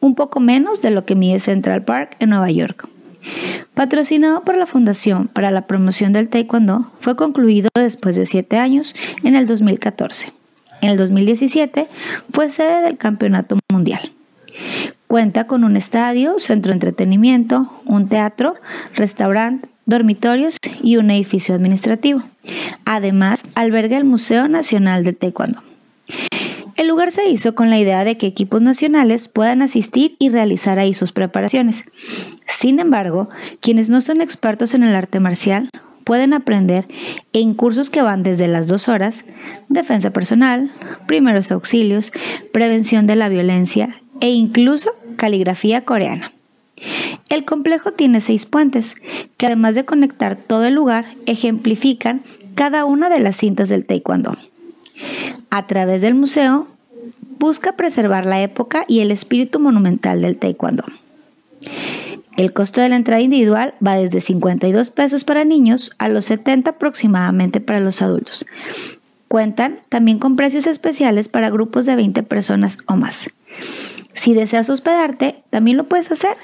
un 0.00 0.14
poco 0.14 0.40
menos 0.40 0.82
de 0.82 0.90
lo 0.90 1.04
que 1.04 1.14
mide 1.14 1.40
Central 1.40 1.84
Park 1.84 2.16
en 2.20 2.30
Nueva 2.30 2.50
York. 2.50 2.86
Patrocinado 3.74 4.42
por 4.42 4.56
la 4.56 4.66
Fundación 4.66 5.28
para 5.28 5.50
la 5.50 5.66
Promoción 5.66 6.12
del 6.12 6.28
Taekwondo, 6.28 6.90
fue 7.00 7.16
concluido 7.16 7.68
después 7.74 8.16
de 8.16 8.26
siete 8.26 8.58
años 8.58 8.94
en 9.22 9.36
el 9.36 9.46
2014. 9.46 10.37
En 10.80 10.90
el 10.90 10.96
2017 10.96 11.88
fue 12.32 12.50
sede 12.50 12.82
del 12.82 12.96
Campeonato 12.96 13.58
Mundial. 13.70 14.12
Cuenta 15.06 15.46
con 15.46 15.64
un 15.64 15.76
estadio, 15.76 16.38
centro 16.38 16.70
de 16.70 16.74
entretenimiento, 16.74 17.72
un 17.86 18.08
teatro, 18.08 18.54
restaurante, 18.94 19.68
dormitorios 19.86 20.58
y 20.82 20.96
un 20.96 21.10
edificio 21.10 21.54
administrativo. 21.54 22.22
Además, 22.84 23.40
alberga 23.54 23.96
el 23.96 24.04
Museo 24.04 24.48
Nacional 24.48 25.04
del 25.04 25.16
Taekwondo. 25.16 25.62
El 26.76 26.86
lugar 26.86 27.10
se 27.10 27.28
hizo 27.28 27.54
con 27.54 27.70
la 27.70 27.78
idea 27.78 28.04
de 28.04 28.16
que 28.16 28.26
equipos 28.26 28.62
nacionales 28.62 29.26
puedan 29.26 29.62
asistir 29.62 30.14
y 30.20 30.28
realizar 30.28 30.78
ahí 30.78 30.94
sus 30.94 31.10
preparaciones. 31.10 31.82
Sin 32.46 32.78
embargo, 32.78 33.28
quienes 33.60 33.88
no 33.88 34.00
son 34.00 34.20
expertos 34.20 34.74
en 34.74 34.84
el 34.84 34.94
arte 34.94 35.18
marcial 35.18 35.70
pueden 36.08 36.32
aprender 36.32 36.86
en 37.34 37.52
cursos 37.52 37.90
que 37.90 38.00
van 38.00 38.22
desde 38.22 38.48
las 38.48 38.66
dos 38.66 38.88
horas, 38.88 39.26
defensa 39.68 40.08
personal, 40.08 40.70
primeros 41.06 41.52
auxilios, 41.52 42.12
prevención 42.50 43.06
de 43.06 43.14
la 43.14 43.28
violencia 43.28 44.00
e 44.22 44.30
incluso 44.30 44.92
caligrafía 45.16 45.84
coreana. 45.84 46.32
El 47.28 47.44
complejo 47.44 47.92
tiene 47.92 48.22
seis 48.22 48.46
puentes 48.46 48.94
que 49.36 49.44
además 49.44 49.74
de 49.74 49.84
conectar 49.84 50.36
todo 50.36 50.64
el 50.64 50.72
lugar, 50.72 51.04
ejemplifican 51.26 52.22
cada 52.54 52.86
una 52.86 53.10
de 53.10 53.20
las 53.20 53.36
cintas 53.36 53.68
del 53.68 53.84
taekwondo. 53.84 54.34
A 55.50 55.66
través 55.66 56.00
del 56.00 56.14
museo, 56.14 56.68
busca 57.38 57.76
preservar 57.76 58.24
la 58.24 58.40
época 58.40 58.86
y 58.88 59.00
el 59.00 59.10
espíritu 59.10 59.60
monumental 59.60 60.22
del 60.22 60.38
taekwondo. 60.38 60.84
El 62.38 62.52
costo 62.52 62.80
de 62.80 62.88
la 62.88 62.94
entrada 62.94 63.20
individual 63.20 63.74
va 63.84 63.96
desde 63.96 64.20
52 64.20 64.92
pesos 64.92 65.24
para 65.24 65.44
niños 65.44 65.90
a 65.98 66.08
los 66.08 66.24
70 66.26 66.70
aproximadamente 66.70 67.60
para 67.60 67.80
los 67.80 68.00
adultos. 68.00 68.46
Cuentan 69.26 69.80
también 69.88 70.20
con 70.20 70.36
precios 70.36 70.68
especiales 70.68 71.28
para 71.28 71.50
grupos 71.50 71.84
de 71.84 71.96
20 71.96 72.22
personas 72.22 72.78
o 72.86 72.94
más. 72.94 73.26
Si 74.14 74.34
deseas 74.34 74.70
hospedarte, 74.70 75.42
también 75.50 75.76
lo 75.76 75.88
puedes 75.88 76.12
hacer. 76.12 76.36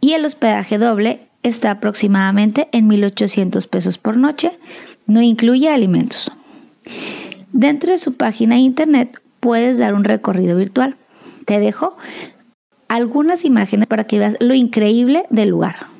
Y 0.00 0.12
el 0.12 0.24
hospedaje 0.24 0.78
doble 0.78 1.26
está 1.42 1.72
aproximadamente 1.72 2.68
en 2.70 2.88
1.800 2.88 3.68
pesos 3.68 3.98
por 3.98 4.16
noche. 4.16 4.52
No 5.08 5.20
incluye 5.20 5.68
alimentos. 5.68 6.30
Dentro 7.52 7.90
de 7.90 7.98
su 7.98 8.14
página 8.14 8.54
de 8.54 8.60
internet 8.60 9.20
puedes 9.40 9.78
dar 9.78 9.94
un 9.94 10.04
recorrido 10.04 10.56
virtual. 10.56 10.94
Te 11.44 11.58
dejo 11.58 11.96
algunas 12.94 13.44
imágenes 13.44 13.88
para 13.88 14.04
que 14.04 14.20
veas 14.20 14.36
lo 14.38 14.54
increíble 14.54 15.24
del 15.30 15.48
lugar. 15.48 15.93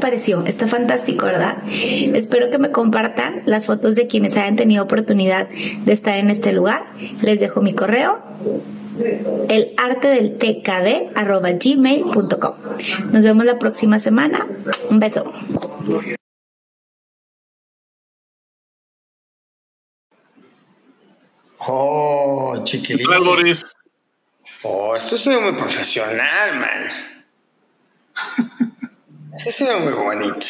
Pareció? 0.00 0.44
Está 0.46 0.66
fantástico, 0.66 1.26
¿verdad? 1.26 1.58
Espero 1.68 2.50
que 2.50 2.58
me 2.58 2.70
compartan 2.70 3.42
las 3.46 3.66
fotos 3.66 3.94
de 3.94 4.06
quienes 4.06 4.36
hayan 4.36 4.56
tenido 4.56 4.84
oportunidad 4.84 5.48
de 5.48 5.92
estar 5.92 6.18
en 6.18 6.30
este 6.30 6.52
lugar. 6.52 6.86
Les 7.20 7.40
dejo 7.40 7.60
mi 7.60 7.74
correo 7.74 8.18
el 9.48 9.74
arte 9.76 10.08
del 10.08 10.38
tkd 10.38 11.16
arroba 11.16 11.50
gmail.com. 11.52 12.54
Nos 13.12 13.24
vemos 13.24 13.44
la 13.44 13.58
próxima 13.58 13.98
semana. 13.98 14.46
Un 14.90 15.00
beso. 15.00 15.24
Oh, 21.60 22.60
chiquilín. 22.64 23.06
Oh, 24.62 24.96
esto 24.96 25.14
es 25.14 25.26
muy 25.26 25.52
profesional, 25.52 26.58
man. 26.58 26.90
Sí, 29.38 29.50
se 29.50 29.64
ve 29.64 29.76
muy 29.80 29.92
bonito. 29.92 30.46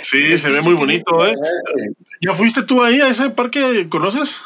Sí, 0.00 0.38
se 0.38 0.50
ve 0.50 0.60
muy 0.60 0.74
bonito, 0.74 1.26
¿eh? 1.26 1.34
¿Ya 2.20 2.32
fuiste 2.32 2.62
tú 2.62 2.82
ahí 2.82 3.00
a 3.00 3.08
ese 3.08 3.30
parque? 3.30 3.86
¿Conoces? 3.88 4.40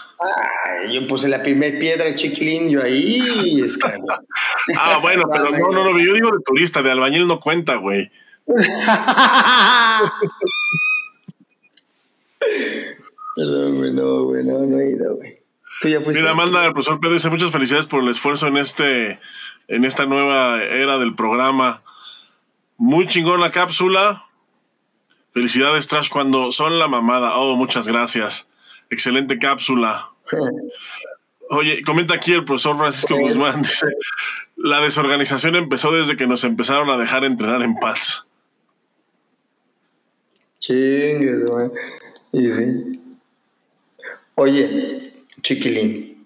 yo 0.92 1.06
puse 1.06 1.28
la 1.28 1.42
primera 1.42 1.78
piedra, 1.78 2.14
chiquilín, 2.14 2.68
yo 2.68 2.82
ahí 2.82 3.62
ah, 4.78 4.98
bueno, 5.00 5.24
pero 5.32 5.50
no, 5.50 5.70
no, 5.70 5.84
no, 5.84 5.98
yo 5.98 6.14
digo 6.14 6.30
de 6.30 6.42
turista, 6.44 6.82
de 6.82 6.90
albañil 6.90 7.26
no 7.26 7.40
cuenta, 7.40 7.76
güey. 7.76 8.10
Perdón, 13.36 13.76
güey, 13.76 13.92
no, 13.92 14.24
güey, 14.24 14.44
no, 14.44 14.58
no 14.66 14.78
he 14.78 14.90
ido, 14.90 15.16
güey. 15.16 15.40
¿Tú 15.80 15.88
ya 15.88 16.00
fuiste? 16.00 16.20
Mira, 16.20 16.34
manda 16.34 16.66
el 16.66 16.72
profesor 16.72 17.00
Pedro 17.00 17.14
dice 17.14 17.30
muchas 17.30 17.50
felicidades 17.50 17.86
por 17.86 18.02
el 18.02 18.08
esfuerzo 18.08 18.48
en 18.48 18.58
este, 18.58 19.18
en 19.68 19.84
esta 19.84 20.04
nueva 20.06 20.62
era 20.62 20.98
del 20.98 21.14
programa. 21.14 21.82
Muy 22.80 23.06
chingón 23.06 23.42
la 23.42 23.50
cápsula. 23.50 24.24
Felicidades, 25.34 25.86
Trash, 25.86 26.08
cuando 26.08 26.50
son 26.50 26.78
la 26.78 26.88
mamada. 26.88 27.36
Oh, 27.36 27.54
muchas 27.54 27.86
gracias. 27.86 28.48
Excelente 28.88 29.38
cápsula. 29.38 30.12
Oye, 31.50 31.82
comenta 31.82 32.14
aquí 32.14 32.32
el 32.32 32.46
profesor 32.46 32.78
Francisco 32.78 33.18
Guzmán. 33.18 33.60
Dice, 33.60 33.86
la 34.56 34.80
desorganización 34.80 35.56
empezó 35.56 35.92
desde 35.92 36.16
que 36.16 36.26
nos 36.26 36.42
empezaron 36.42 36.88
a 36.88 36.96
dejar 36.96 37.24
entrenar 37.24 37.60
en 37.60 37.74
paz. 37.74 38.26
Chingues, 40.58 41.44
güey. 41.44 41.70
Y 42.32 42.48
sí. 42.48 43.02
Oye, 44.36 45.22
chiquilín, 45.42 46.24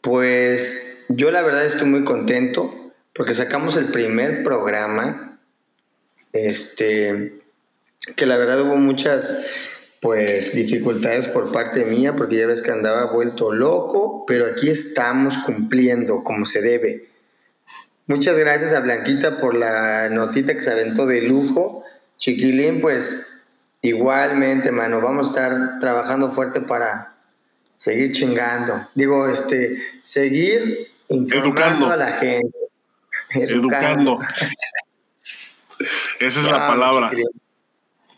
pues 0.00 1.04
yo 1.08 1.32
la 1.32 1.42
verdad 1.42 1.66
estoy 1.66 1.88
muy 1.88 2.04
contento 2.04 2.92
porque 3.12 3.34
sacamos 3.34 3.76
el 3.76 3.86
primer 3.86 4.44
programa 4.44 5.33
este, 6.34 7.40
que 8.16 8.26
la 8.26 8.36
verdad 8.36 8.60
hubo 8.60 8.76
muchas 8.76 9.38
pues 10.00 10.52
dificultades 10.52 11.28
por 11.28 11.50
parte 11.50 11.86
mía 11.86 12.14
porque 12.14 12.36
ya 12.36 12.46
ves 12.46 12.60
que 12.60 12.70
andaba 12.70 13.10
vuelto 13.10 13.52
loco, 13.52 14.26
pero 14.26 14.44
aquí 14.44 14.68
estamos 14.68 15.38
cumpliendo 15.38 16.22
como 16.22 16.44
se 16.44 16.60
debe. 16.60 17.08
Muchas 18.06 18.36
gracias 18.36 18.74
a 18.74 18.80
Blanquita 18.80 19.40
por 19.40 19.54
la 19.54 20.10
notita 20.10 20.52
que 20.52 20.60
se 20.60 20.70
aventó 20.70 21.06
de 21.06 21.22
lujo. 21.22 21.84
Chiquilín, 22.18 22.82
pues 22.82 23.46
igualmente, 23.80 24.70
mano, 24.72 25.00
vamos 25.00 25.28
a 25.28 25.30
estar 25.30 25.78
trabajando 25.80 26.30
fuerte 26.30 26.60
para 26.60 27.14
seguir 27.78 28.12
chingando. 28.12 28.88
Digo, 28.94 29.26
este, 29.26 29.78
seguir 30.02 30.88
informando 31.08 31.90
a 31.90 31.96
la 31.96 32.12
gente. 32.12 32.58
Educando. 33.30 34.18
Esa 36.26 36.40
es 36.40 36.46
la 36.46 36.66
palabra. 36.66 37.10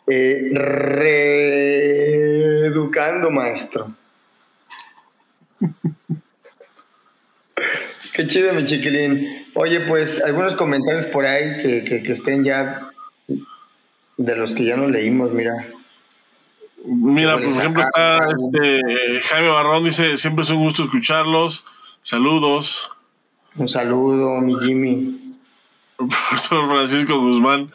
Eh, 0.06 0.50
reeducando, 2.62 3.32
maestro. 3.32 3.90
Qué 8.14 8.26
chido, 8.28 8.52
mi 8.54 8.64
chiquilín. 8.64 9.48
Oye, 9.54 9.80
pues 9.80 10.22
algunos 10.22 10.54
comentarios 10.54 11.06
por 11.06 11.26
ahí 11.26 11.56
que, 11.56 11.82
que, 11.84 12.12
estén 12.12 12.44
ya 12.44 12.90
de 14.16 14.36
los 14.36 14.54
que 14.54 14.64
ya 14.64 14.76
no 14.76 14.88
leímos, 14.88 15.32
mira. 15.32 15.66
Mira, 16.84 17.34
por 17.34 17.46
ejemplo, 17.46 17.82
está 17.82 18.28
este, 18.28 19.20
Jaime 19.22 19.48
Barrón 19.48 19.82
dice, 19.84 20.16
siempre 20.16 20.44
es 20.44 20.50
un 20.50 20.58
gusto 20.58 20.84
escucharlos. 20.84 21.64
Saludos. 22.02 22.88
Un 23.56 23.68
saludo, 23.68 24.40
mi 24.40 24.54
Jimmy 24.60 25.25
profesor 25.96 26.68
Francisco 26.68 27.18
Guzmán 27.18 27.72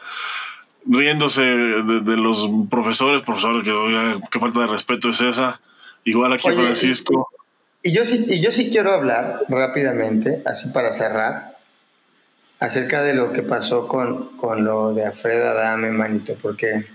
riéndose 0.86 1.42
de, 1.42 2.16
los 2.16 2.48
profesores, 2.70 3.22
profesor, 3.22 3.62
que 3.62 4.20
qué 4.30 4.38
falta 4.38 4.60
de 4.60 4.66
respeto 4.66 5.10
es 5.10 5.20
esa. 5.20 5.60
Igual 6.04 6.32
aquí 6.32 6.48
Oye, 6.48 6.56
Francisco. 6.56 7.28
Y 7.82 7.92
yo 7.92 8.04
sí, 8.04 8.24
y 8.28 8.40
yo 8.40 8.52
sí 8.52 8.70
quiero 8.70 8.92
hablar 8.92 9.40
rápidamente, 9.48 10.42
así 10.44 10.68
para 10.68 10.92
cerrar, 10.92 11.56
acerca 12.60 13.02
de 13.02 13.14
lo 13.14 13.32
que 13.32 13.42
pasó 13.42 13.88
con, 13.88 14.36
con 14.36 14.64
lo 14.64 14.94
de 14.94 15.06
Alfredo 15.06 15.50
Adame, 15.50 15.90
manito, 15.90 16.36
porque, 16.40 16.86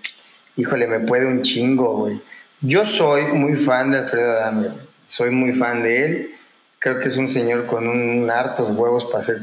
híjole, 0.55 0.87
me 0.87 1.01
puede 1.01 1.25
un 1.25 1.41
chingo, 1.41 1.97
güey. 1.97 2.21
Yo 2.61 2.85
soy 2.85 3.23
muy 3.25 3.55
fan 3.55 3.91
de 3.91 3.99
Alfredo 3.99 4.31
Adame, 4.31 4.69
soy 5.05 5.31
muy 5.31 5.53
fan 5.53 5.83
de 5.83 6.05
él. 6.05 6.31
Creo 6.79 6.99
que 6.99 7.07
es 7.07 7.17
un 7.17 7.29
señor 7.29 7.65
con 7.65 7.87
un 7.87 8.29
hartos 8.29 8.69
huevos 8.69 9.05
para 9.05 9.19
hacer. 9.19 9.41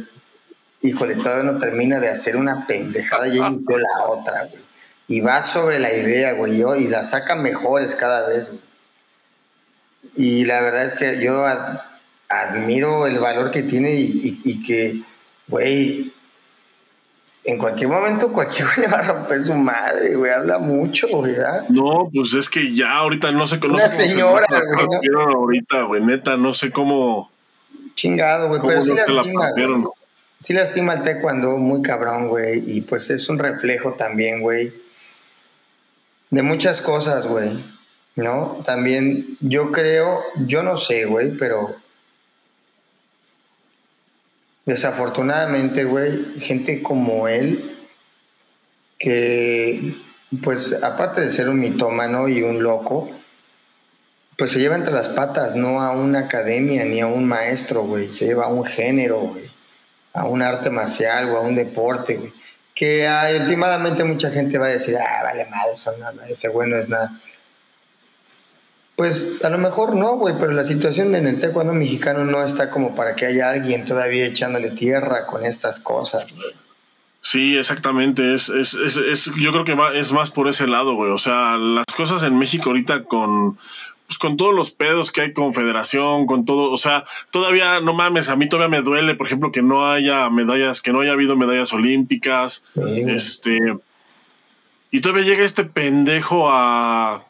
Híjole, 0.87 1.17
todavía 1.17 1.51
no 1.51 1.59
termina 1.59 1.99
de 1.99 2.09
hacer 2.11 2.37
una 2.37 2.67
pendejada 2.67 3.27
y 3.29 3.39
ya 3.39 3.49
inició 3.49 3.79
la 3.79 4.05
otra, 4.09 4.45
güey. 4.45 4.63
Y 5.09 5.21
va 5.21 5.43
sobre 5.43 5.79
la 5.79 5.93
idea, 5.95 6.33
güey, 6.33 6.59
yo, 6.59 6.77
y 6.77 6.89
la 6.89 7.03
saca 7.03 7.35
mejores 7.37 7.95
cada 7.95 8.29
vez, 8.29 8.47
güey. 8.49 8.61
Y 10.17 10.45
la 10.45 10.61
verdad 10.63 10.85
es 10.85 10.95
que 10.95 11.21
yo 11.23 11.45
ad- 11.45 11.81
admiro 12.29 13.07
el 13.07 13.19
valor 13.19 13.51
que 13.51 13.63
tiene 13.63 13.95
y, 13.95 14.03
y- 14.45 14.51
y 14.51 14.63
que, 14.63 15.03
güey, 15.49 16.13
en 17.45 17.59
cualquier 17.59 17.89
momento 17.89 18.33
cualquier 18.33 18.67
güey 18.77 18.87
le 18.87 18.93
va 18.93 18.99
a 18.99 19.03
romper 19.03 19.43
su 19.43 19.55
madre, 19.55 20.15
güey. 20.15 20.31
Habla 20.33 20.59
mucho, 20.59 21.09
güey. 21.09 21.35
No, 21.69 22.09
pues 22.13 22.33
es 22.35 22.49
que 22.49 22.75
ya 22.75 22.93
ahorita 22.93 23.31
no 23.33 23.47
sé, 23.47 23.59
no 23.59 23.75
Una 23.75 23.89
sé 23.89 23.97
cómo 23.97 24.07
se 24.07 24.09
señora, 24.13 24.47
güey, 24.51 24.85
¿no? 24.87 24.91
partieron 24.91 25.31
ahorita, 25.35 25.83
güey. 25.83 26.03
Neta, 26.03 26.37
no 26.37 26.55
sé 26.55 26.71
cómo, 26.71 27.31
Chingado, 27.95 28.49
güey. 28.49 28.61
cómo 28.61 28.69
Pero 28.71 28.83
sí 28.83 28.95
la 28.95 29.07
lastima. 29.07 29.51
Sí 30.45 30.53
lastima 30.53 30.93
el 30.93 31.03
taekwondo 31.03 31.57
muy 31.57 31.81
cabrón, 31.81 32.29
güey. 32.29 32.63
Y 32.67 32.83
pues 32.83 33.09
es 33.09 33.31
un 33.31 33.39
reflejo 33.39 33.95
también, 33.95 34.43
güey. 34.43 34.75
De 36.29 36.43
muchas 36.43 36.83
cosas, 36.83 37.27
güey. 37.27 37.65
¿No? 38.17 38.63
También 38.67 39.39
yo 39.41 39.73
creo, 39.73 40.23
yo 40.45 40.63
no 40.63 40.77
sé, 40.77 41.07
güey, 41.07 41.35
pero 41.39 41.75
desafortunadamente, 44.67 45.85
güey, 45.85 46.39
gente 46.41 46.83
como 46.83 47.27
él, 47.27 47.79
que 48.99 49.95
pues 50.43 50.75
aparte 50.83 51.23
de 51.23 51.31
ser 51.31 51.49
un 51.49 51.59
mitómano 51.59 52.29
y 52.29 52.43
un 52.43 52.63
loco, 52.63 53.09
pues 54.37 54.51
se 54.51 54.61
lleva 54.61 54.77
entre 54.77 54.93
las 54.93 55.09
patas, 55.09 55.57
no 55.57 55.81
a 55.81 55.93
una 55.93 56.19
academia 56.19 56.85
ni 56.85 57.01
a 57.01 57.07
un 57.07 57.25
maestro, 57.25 57.85
güey. 57.85 58.13
Se 58.13 58.27
lleva 58.27 58.45
a 58.45 58.49
un 58.49 58.67
género, 58.67 59.21
güey. 59.21 59.54
A 60.15 60.25
un 60.25 60.41
arte 60.41 60.71
marcial 60.71 61.29
o 61.31 61.37
a 61.37 61.41
un 61.41 61.55
deporte, 61.55 62.17
güey. 62.17 62.33
Que 62.75 63.09
últimamente 63.39 64.03
mucha 64.05 64.31
gente 64.31 64.59
va 64.59 64.67
a 64.67 64.71
decir, 64.71 64.97
ah, 64.97 65.23
vale 65.23 65.45
madre, 65.45 65.75
eso 65.75 65.93
no, 65.99 66.23
ese 66.23 66.49
güey 66.49 66.69
no 66.69 66.79
es 66.79 66.89
nada. 66.89 67.21
Pues 68.97 69.43
a 69.43 69.49
lo 69.49 69.59
mejor 69.59 69.95
no, 69.95 70.17
güey, 70.17 70.37
pero 70.39 70.53
la 70.53 70.65
situación 70.65 71.15
en 71.15 71.27
el 71.27 71.41
taekwondo 71.41 71.73
mexicano 71.73 72.25
no 72.25 72.45
está 72.45 72.71
como 72.71 72.95
para 72.95 73.15
que 73.17 73.27
haya 73.27 73.51
alguien 73.51 73.85
todavía 73.85 74.25
echándole 74.25 74.71
tierra 74.71 75.27
con 75.27 75.45
estas 75.45 75.81
cosas. 75.81 76.33
Sí, 77.21 77.59
exactamente. 77.59 78.35
Es, 78.35 78.49
es, 78.51 78.75
es, 78.75 79.33
yo 79.37 79.51
creo 79.51 79.65
que 79.65 79.77
es 79.99 80.13
más 80.13 80.31
por 80.31 80.47
ese 80.47 80.69
lado, 80.69 80.95
güey. 80.95 81.11
O 81.11 81.19
sea, 81.19 81.57
las 81.57 81.87
cosas 81.97 82.23
en 82.23 82.39
México 82.39 82.71
ahorita 82.71 83.05
con, 83.05 83.59
pues 84.07 84.19
con 84.19 84.37
todos 84.37 84.55
los 84.55 84.71
pedos 84.71 85.11
que 85.11 85.23
hay 85.23 85.33
con 85.33 85.53
federación, 85.55 86.27
con 86.27 86.45
todo, 86.45 86.71
o 86.71 86.79
sea, 86.79 87.05
todavía, 87.31 87.81
no 87.81 87.95
mames, 87.95 88.29
a 88.29 88.37
mí 88.37 88.49
todavía 88.49 88.69
me 88.79 88.83
duele, 88.85 89.15
por 89.15 89.27
ejemplo, 89.27 89.51
que 89.51 89.63
no 89.63 89.91
haya 89.91 90.29
medallas, 90.31 90.83
que 90.83 90.93
no 90.93 91.01
haya 91.01 91.13
habido 91.13 91.37
medallas 91.37 91.73
olímpicas. 91.73 92.65
Este. 93.09 93.59
Y 94.91 95.01
todavía 95.01 95.25
llega 95.25 95.43
este 95.45 95.65
pendejo 95.65 96.49
a, 96.51 97.25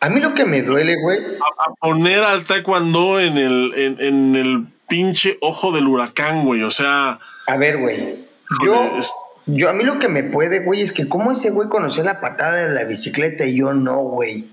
A 0.00 0.08
mí 0.08 0.20
lo 0.20 0.32
que 0.34 0.44
me 0.46 0.62
duele, 0.62 0.96
güey, 1.02 1.18
a 1.40 1.74
poner 1.80 2.22
al 2.22 2.46
taekwondo 2.46 3.20
en 3.20 3.36
el, 3.36 3.72
en, 3.76 4.00
en 4.00 4.36
el 4.36 4.66
pinche 4.88 5.38
ojo 5.40 5.72
del 5.72 5.86
huracán, 5.88 6.44
güey. 6.44 6.62
O 6.62 6.70
sea, 6.70 7.18
a 7.46 7.56
ver, 7.56 7.78
güey. 7.78 8.26
Yo, 8.64 8.96
es- 8.96 9.12
yo, 9.46 9.68
a 9.68 9.72
mí 9.72 9.84
lo 9.84 9.98
que 9.98 10.08
me 10.08 10.22
puede, 10.22 10.60
güey, 10.60 10.80
es 10.82 10.92
que 10.92 11.08
cómo 11.08 11.32
ese 11.32 11.50
güey 11.50 11.68
conoció 11.68 12.02
la 12.04 12.20
patada 12.20 12.68
de 12.68 12.74
la 12.74 12.84
bicicleta 12.84 13.44
y 13.44 13.56
yo 13.56 13.72
no, 13.72 13.96
güey. 13.96 14.46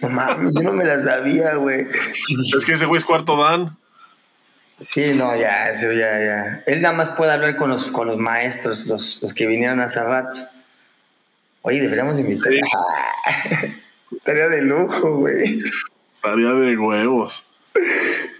No 0.00 0.10
mames, 0.10 0.52
yo 0.54 0.62
no 0.62 0.72
me 0.72 0.84
la 0.84 0.98
sabía, 0.98 1.54
güey. 1.54 1.86
es 2.56 2.64
que 2.64 2.72
ese 2.72 2.86
güey 2.86 2.98
es 2.98 3.04
cuarto 3.04 3.42
dan. 3.42 3.76
Sí, 4.78 5.14
no, 5.14 5.34
ya, 5.34 5.70
eso 5.70 5.90
ya, 5.90 6.18
ya. 6.18 6.62
Él 6.66 6.82
nada 6.82 6.94
más 6.94 7.08
puede 7.10 7.32
hablar 7.32 7.56
con 7.56 7.70
los, 7.70 7.90
con 7.90 8.06
los 8.06 8.18
maestros, 8.18 8.86
los, 8.86 9.22
los 9.22 9.32
que 9.32 9.46
vinieron 9.46 9.80
hace 9.80 10.02
rato. 10.02 10.38
Oye, 11.62 11.80
deberíamos 11.80 12.18
invitar. 12.18 12.52
Sí. 12.52 12.60
Estaría 14.16 14.48
de 14.48 14.62
lujo, 14.62 15.16
güey. 15.16 15.62
Estaría 16.16 16.52
de 16.52 16.76
huevos. 16.76 17.46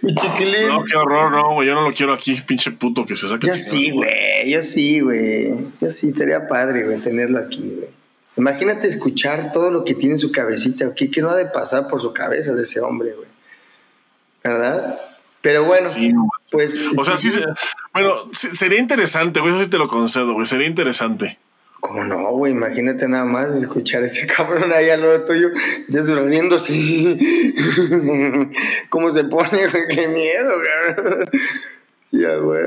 Mi 0.01 0.13
chiquilín. 0.13 0.67
No, 0.67 0.83
qué 0.83 0.95
horror, 0.95 1.31
no, 1.31 1.53
güey. 1.53 1.67
Yo 1.67 1.75
no 1.75 1.81
lo 1.81 1.93
quiero 1.93 2.13
aquí, 2.13 2.35
pinche 2.45 2.71
puto 2.71 3.05
que 3.05 3.15
se 3.15 3.27
saque. 3.27 3.47
Yo 3.47 3.57
sí, 3.57 3.91
güey. 3.91 4.51
Yo 4.51 4.61
sí, 4.61 4.99
güey. 4.99 5.53
Yo 5.81 5.89
sí, 5.89 6.09
estaría 6.09 6.47
padre, 6.47 6.83
güey, 6.83 6.99
tenerlo 7.01 7.39
aquí, 7.39 7.73
güey. 7.75 7.96
Imagínate 8.37 8.87
escuchar 8.87 9.51
todo 9.51 9.71
lo 9.71 9.83
que 9.83 9.93
tiene 9.95 10.15
en 10.15 10.19
su 10.19 10.31
cabecita, 10.31 10.93
¿qué, 10.95 11.09
qué 11.11 11.21
no 11.21 11.29
ha 11.29 11.35
de 11.35 11.45
pasar 11.47 11.87
por 11.87 12.01
su 12.01 12.13
cabeza 12.13 12.53
de 12.53 12.63
ese 12.63 12.79
hombre, 12.81 13.13
güey? 13.13 13.27
¿Verdad? 14.43 14.99
Pero 15.41 15.65
bueno, 15.65 15.89
Sí, 15.89 16.13
no. 16.13 16.29
pues. 16.51 16.79
O 16.97 17.03
sea, 17.03 17.17
sí, 17.17 17.31
se- 17.31 17.43
bueno, 17.93 18.13
sí, 18.31 18.49
sería 18.55 18.79
interesante, 18.79 19.39
güey. 19.39 19.53
Eso 19.53 19.63
sí 19.63 19.69
te 19.69 19.77
lo 19.77 19.87
concedo, 19.87 20.33
güey. 20.33 20.45
Sería 20.45 20.67
interesante. 20.67 21.37
¿Cómo 21.79 22.03
no, 22.03 22.31
güey? 22.31 22.53
Imagínate 22.53 23.07
nada 23.07 23.23
más 23.23 23.55
escuchar 23.55 24.03
a 24.03 24.07
ese 24.07 24.25
cabrón 24.35 24.73
ahí 24.73 24.89
al 24.89 25.01
lado 25.01 25.25
tuyo, 25.25 25.49
así. 26.57 27.17
¿Cómo 28.89 29.11
se 29.11 29.23
pone, 29.25 29.67
güey? 29.67 29.87
Qué 29.89 30.07
miedo, 30.07 30.53
cabrón. 30.95 31.29
Ya, 32.11 32.35
güey. 32.35 32.63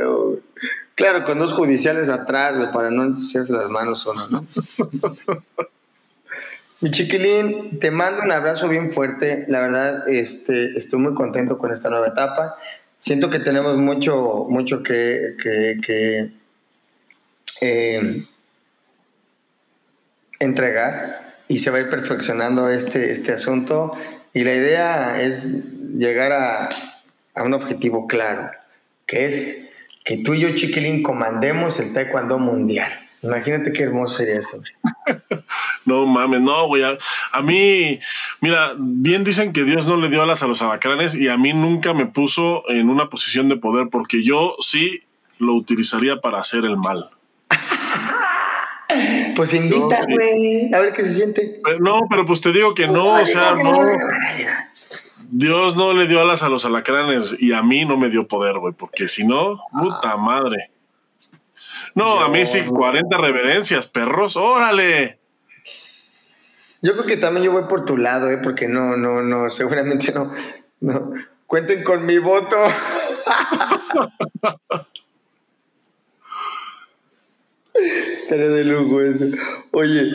Claro, 0.95 1.25
con 1.25 1.39
dos 1.39 1.53
judiciales 1.53 2.09
atrás, 2.09 2.57
güey, 2.57 2.71
para 2.73 2.91
no 2.91 3.05
ensuciarse 3.05 3.53
las 3.53 3.71
manos 3.71 4.01
solo, 4.01 4.21
¿no? 4.31 4.45
Mi 6.83 6.91
chiquilín, 6.91 7.79
te 7.79 7.91
mando 7.91 8.23
un 8.23 8.33
abrazo 8.33 8.69
bien 8.69 8.91
fuerte. 8.91 9.45
La 9.49 9.61
verdad, 9.61 10.09
este, 10.09 10.77
estoy 10.79 10.99
muy 10.99 11.15
contento 11.15 11.59
con 11.59 11.73
esta 11.73 11.91
nueva 11.91 12.09
etapa. 12.09 12.57
Siento 12.97 13.29
que 13.29 13.39
tenemos 13.39 13.77
mucho, 13.77 14.47
mucho 14.49 14.83
que, 14.83 15.37
que, 15.43 16.31
eh, 17.61 18.27
entregar 20.39 21.37
y 21.49 21.59
se 21.59 21.71
va 21.71 21.79
a 21.79 21.81
ir 21.81 21.91
perfeccionando 21.91 22.71
este, 22.71 23.11
este 23.11 23.33
asunto. 23.33 23.93
Y 24.33 24.45
la 24.45 24.55
idea 24.55 25.21
es 25.21 25.99
llegar 25.99 26.33
a, 26.33 26.71
a 27.35 27.43
un 27.43 27.53
objetivo 27.53 28.07
claro, 28.07 28.51
que 29.11 29.25
es 29.27 29.73
que 30.05 30.19
tú 30.19 30.35
y 30.35 30.41
yo, 30.41 30.55
chiquilín, 30.55 31.03
comandemos 31.03 31.81
el 31.81 31.93
taekwondo 31.93 32.39
mundial. 32.39 32.93
Imagínate 33.23 33.73
qué 33.73 33.83
hermoso 33.83 34.19
sería 34.19 34.39
eso. 34.39 34.63
No 35.87 36.07
mames, 36.07 36.43
no, 36.43 36.67
güey. 36.67 36.85
A, 36.85 36.99
a 37.33 37.43
mí, 37.43 37.99
mira, 38.41 38.75
bien 38.79 39.25
dicen 39.25 39.53
que 39.53 39.65
Dios 39.65 39.87
no 39.87 39.97
le 39.97 40.11
dio 40.11 40.23
alas 40.23 40.43
a 40.43 40.47
los 40.47 40.61
alacranes 40.61 41.15
y 41.15 41.29
a 41.29 41.39
mí 41.39 41.55
nunca 41.55 41.95
me 41.95 42.05
puso 42.05 42.63
en 42.69 42.91
una 42.91 43.09
posición 43.09 43.49
de 43.49 43.57
poder 43.57 43.89
porque 43.91 44.23
yo 44.23 44.57
sí 44.61 45.03
lo 45.39 45.55
utilizaría 45.55 46.21
para 46.21 46.39
hacer 46.39 46.65
el 46.65 46.77
mal. 46.77 47.11
Pues 49.37 49.55
invita, 49.55 49.97
sí. 49.97 50.13
güey, 50.13 50.75
a 50.75 50.81
ver 50.81 50.93
qué 50.93 51.03
se 51.03 51.15
siente. 51.15 51.61
Pero 51.65 51.79
no, 51.79 52.01
pero 52.11 52.27
pues 52.27 52.41
te 52.41 52.53
digo 52.53 52.75
que 52.75 52.89
no, 52.89 53.15
o 53.15 53.25
sea, 53.25 53.55
no. 53.55 53.73
Dios 55.31 55.77
no 55.77 55.93
le 55.93 56.07
dio 56.07 56.21
alas 56.21 56.43
a 56.43 56.49
los 56.49 56.65
alacranes 56.65 57.37
y 57.39 57.53
a 57.53 57.63
mí 57.63 57.85
no 57.85 57.97
me 57.97 58.11
dio 58.11 58.27
poder, 58.27 58.59
güey, 58.59 58.75
porque 58.75 59.07
si 59.07 59.25
no, 59.25 59.61
puta 59.73 60.17
madre. 60.17 60.71
No, 61.95 62.21
a 62.21 62.29
mí 62.29 62.45
sí, 62.47 62.65
40 62.65 63.17
reverencias, 63.17 63.87
perros, 63.87 64.37
órale. 64.37 65.21
Yo 66.83 66.95
creo 66.95 67.07
que 67.07 67.17
también 67.17 67.47
yo 67.47 67.53
voy 67.53 67.65
por 67.69 67.85
tu 67.85 67.97
lado, 67.97 68.31
¿eh? 68.31 68.39
porque 68.43 68.67
no, 68.69 68.97
no, 68.97 69.23
no, 69.23 69.49
seguramente 69.51 70.13
no. 70.13 70.33
no. 70.81 71.13
Cuenten 71.47 71.85
con 71.85 72.05
mi 72.07 72.19
voto. 72.19 72.57
Estaría 77.75 78.49
de 78.49 78.65
lujo 78.65 79.01
eso. 79.01 79.25
Oye, 79.73 80.11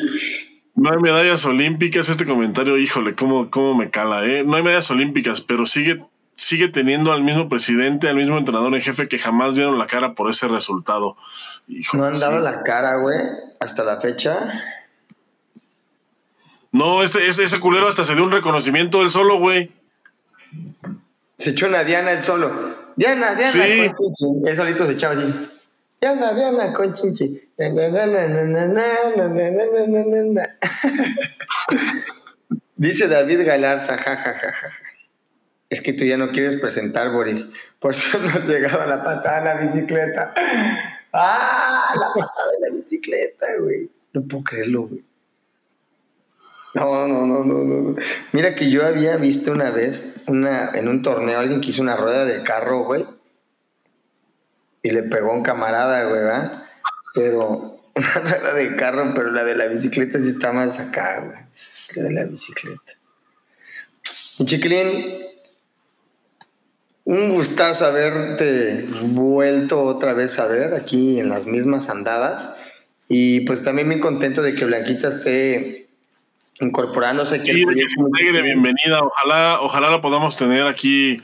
No 0.76 0.91
hay 0.91 0.97
medallas 0.97 1.45
olímpicas, 1.45 2.09
este 2.09 2.26
comentario, 2.26 2.78
híjole, 2.78 3.15
cómo, 3.15 3.49
cómo 3.49 3.76
me 3.76 3.89
cala, 3.89 4.26
¿eh? 4.26 4.43
No 4.43 4.57
hay 4.57 4.63
medallas 4.63 4.91
olímpicas, 4.91 5.39
pero 5.39 5.65
sigue, 5.65 6.03
sigue 6.36 6.67
teniendo 6.67 7.13
al 7.13 7.23
mismo 7.23 7.47
presidente, 7.47 8.09
al 8.09 8.17
mismo 8.17 8.38
entrenador 8.38 8.76
en 8.76 8.82
jefe 8.82 9.07
que 9.07 9.17
jamás 9.17 9.55
dieron 9.55 9.78
la 9.78 9.88
cara 9.88 10.15
por 10.15 10.30
ese 10.30 10.49
resultado. 10.49 11.15
Híjole, 11.69 12.01
no 12.01 12.07
han 12.07 12.19
dado 12.19 12.38
sí. 12.38 12.43
la 12.43 12.63
cara, 12.63 12.97
güey, 12.97 13.17
hasta 13.59 13.86
la 13.86 14.01
fecha. 14.01 14.61
No, 16.73 17.03
este, 17.03 17.26
ese, 17.26 17.45
ese 17.45 17.59
culero 17.61 17.88
hasta 17.88 18.03
se 18.03 18.13
dio 18.15 18.26
un 18.26 18.32
reconocimiento 18.32 19.01
él 19.01 19.09
solo, 19.09 19.39
güey. 19.39 19.71
Se 21.38 21.51
echó 21.51 21.67
una 21.67 21.86
Diana 21.86 22.11
él 22.11 22.21
solo. 22.21 22.51
Diana, 22.97 23.34
Diana, 23.34 23.51
Sí. 23.51 23.91
Él 24.45 24.55
solito 24.57 24.86
se 24.86 24.91
echaba 24.91 25.15
así. 25.15 25.34
Diana, 26.01 26.33
Diana, 26.33 26.73
con 26.73 26.93
chinchi. 26.93 27.41
Dice 32.75 33.07
David 33.07 33.45
Galarza, 33.45 33.97
jajajaja. 33.97 34.33
Ja, 34.33 34.51
ja, 34.51 34.69
ja. 34.69 34.85
Es 35.69 35.81
que 35.81 35.93
tú 35.93 36.03
ya 36.03 36.17
no 36.17 36.31
quieres 36.31 36.59
presentar, 36.59 37.11
Boris. 37.11 37.49
Por 37.79 37.91
eso 37.91 38.17
hemos 38.17 38.47
llegado 38.47 38.81
a 38.81 38.85
la 38.85 39.03
patada 39.03 39.39
de 39.39 39.45
la 39.45 39.61
bicicleta. 39.61 40.33
¡Ah! 41.13 41.93
La 41.95 42.07
patada 42.13 42.51
de 42.59 42.69
la 42.69 42.75
bicicleta, 42.75 43.47
güey. 43.59 43.89
No 44.13 44.21
puedo 44.23 44.43
creerlo, 44.43 44.83
güey. 44.83 45.03
No, 46.75 47.07
no, 47.07 47.25
no, 47.25 47.45
no, 47.45 47.63
no. 47.63 47.95
Mira 48.33 48.53
que 48.53 48.69
yo 48.69 48.85
había 48.85 49.15
visto 49.15 49.53
una 49.53 49.71
vez 49.71 50.25
una, 50.27 50.71
en 50.71 50.89
un 50.89 51.01
torneo 51.01 51.39
alguien 51.39 51.61
que 51.61 51.69
hizo 51.69 51.81
una 51.81 51.95
rueda 51.95 52.25
de 52.25 52.43
carro, 52.43 52.83
güey 52.83 53.05
y 54.86 54.91
le 54.91 55.01
pegó 55.01 55.31
a 55.31 55.33
un 55.33 55.41
camarada, 55.41 56.03
güey, 56.03 56.21
¿verdad? 56.21 56.63
Pero 57.15 57.59
una 57.95 58.13
rueda 58.13 58.53
de 58.53 58.75
carro, 58.75 59.13
pero 59.15 59.31
la 59.31 59.43
de 59.43 59.55
la 59.55 59.65
bicicleta 59.65 60.19
sí 60.19 60.29
está 60.29 60.51
más 60.51 60.79
acá, 60.79 61.21
güey. 61.25 61.39
Es 61.51 61.97
la 61.97 62.03
de 62.03 62.13
la 62.13 62.23
bicicleta. 62.25 62.93
Y 64.38 64.45
chiquilín, 64.45 65.25
un 67.03 67.33
gustazo 67.33 67.88
haberte 67.88 68.86
vuelto 69.01 69.81
otra 69.81 70.13
vez 70.13 70.38
a 70.38 70.45
ver 70.45 70.75
aquí 70.75 71.19
en 71.19 71.29
las 71.29 71.47
mismas 71.47 71.89
andadas. 71.89 72.51
Y 73.09 73.39
pues 73.47 73.63
también 73.63 73.88
muy 73.88 73.99
contento 73.99 74.43
de 74.43 74.53
que 74.53 74.65
Blanquita 74.65 75.07
esté 75.07 75.88
incorporándose. 76.59 77.39
Sí, 77.39 77.65
que 77.65 77.88
se 77.88 78.31
de 78.33 78.41
bienvenida. 78.43 78.99
Ojalá, 78.99 79.61
ojalá 79.61 79.89
la 79.89 80.01
podamos 80.03 80.38
tener 80.38 80.67
aquí 80.67 81.23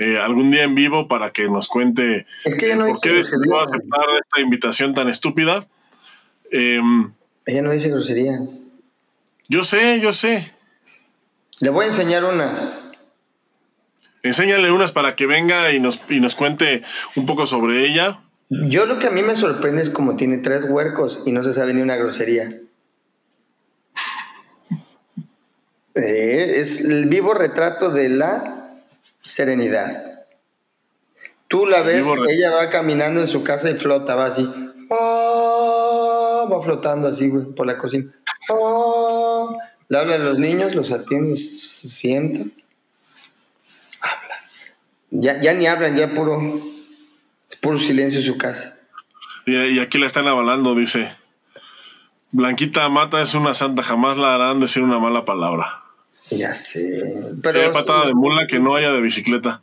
eh, 0.00 0.18
algún 0.18 0.50
día 0.50 0.62
en 0.62 0.74
vivo 0.74 1.08
para 1.08 1.30
que 1.30 1.46
nos 1.50 1.68
cuente 1.68 2.26
es 2.46 2.54
que 2.54 2.74
no 2.74 2.86
por 2.86 3.02
qué 3.02 3.10
decidió 3.10 3.60
aceptar 3.60 4.06
esta 4.18 4.40
invitación 4.40 4.94
tan 4.94 5.10
estúpida. 5.10 5.68
Em, 6.50 7.12
ella 7.44 7.60
no 7.60 7.70
dice 7.70 7.90
groserías. 7.90 8.66
Yo 9.46 9.62
sé, 9.62 10.00
yo 10.00 10.14
sé. 10.14 10.54
Le 11.58 11.68
voy 11.68 11.84
a 11.84 11.88
enseñar 11.88 12.24
unas. 12.24 12.90
Enséñale 14.22 14.72
unas 14.72 14.90
para 14.90 15.16
que 15.16 15.26
venga 15.26 15.70
y 15.70 15.80
nos, 15.80 16.00
y 16.08 16.20
nos 16.20 16.34
cuente 16.34 16.82
un 17.14 17.26
poco 17.26 17.44
sobre 17.44 17.84
ella. 17.84 18.20
Yo 18.48 18.86
lo 18.86 18.98
que 18.98 19.06
a 19.06 19.10
mí 19.10 19.22
me 19.22 19.36
sorprende 19.36 19.82
es 19.82 19.90
como 19.90 20.16
tiene 20.16 20.38
tres 20.38 20.64
huercos 20.66 21.24
y 21.26 21.32
no 21.32 21.44
se 21.44 21.52
sabe 21.52 21.74
ni 21.74 21.82
una 21.82 21.96
grosería. 21.96 22.58
Eh, 25.94 26.54
es 26.56 26.86
el 26.86 27.06
vivo 27.10 27.34
retrato 27.34 27.90
de 27.90 28.08
la 28.08 28.59
serenidad. 29.22 30.24
Tú 31.48 31.66
la 31.66 31.82
ves, 31.82 32.06
ella 32.28 32.52
va 32.52 32.68
caminando 32.68 33.20
en 33.20 33.28
su 33.28 33.42
casa 33.42 33.70
y 33.70 33.74
flota, 33.74 34.14
va 34.14 34.26
así. 34.26 34.48
Ah, 34.90 36.46
va 36.50 36.62
flotando 36.62 37.08
así, 37.08 37.28
güey, 37.28 37.46
por 37.46 37.66
la 37.66 37.76
cocina. 37.76 38.12
Ah, 38.50 39.48
le 39.88 39.98
habla 39.98 40.14
a 40.14 40.18
los 40.18 40.38
niños, 40.38 40.74
los 40.74 40.92
atiende, 40.92 41.36
se 41.36 41.88
sienta. 41.88 42.40
Habla. 44.00 44.34
Ya, 45.10 45.40
ya 45.40 45.52
ni 45.54 45.66
hablan, 45.66 45.96
ya 45.96 46.08
puro, 46.14 46.40
es 47.48 47.56
puro 47.56 47.78
silencio 47.78 48.20
en 48.20 48.26
su 48.26 48.38
casa. 48.38 48.78
Y, 49.46 49.56
y 49.56 49.78
aquí 49.80 49.98
la 49.98 50.06
están 50.06 50.28
avalando, 50.28 50.74
dice. 50.74 51.16
Blanquita 52.32 52.88
Mata 52.88 53.20
es 53.22 53.34
una 53.34 53.54
santa, 53.54 53.82
jamás 53.82 54.16
la 54.16 54.36
harán 54.36 54.60
decir 54.60 54.84
una 54.84 55.00
mala 55.00 55.24
palabra. 55.24 55.82
Ya 56.30 56.54
sé. 56.54 57.02
Pero, 57.42 57.60
hay 57.60 57.70
patada 57.70 58.06
de 58.06 58.14
mula 58.14 58.46
que 58.46 58.58
no 58.58 58.74
haya 58.74 58.92
de 58.92 59.00
bicicleta. 59.00 59.62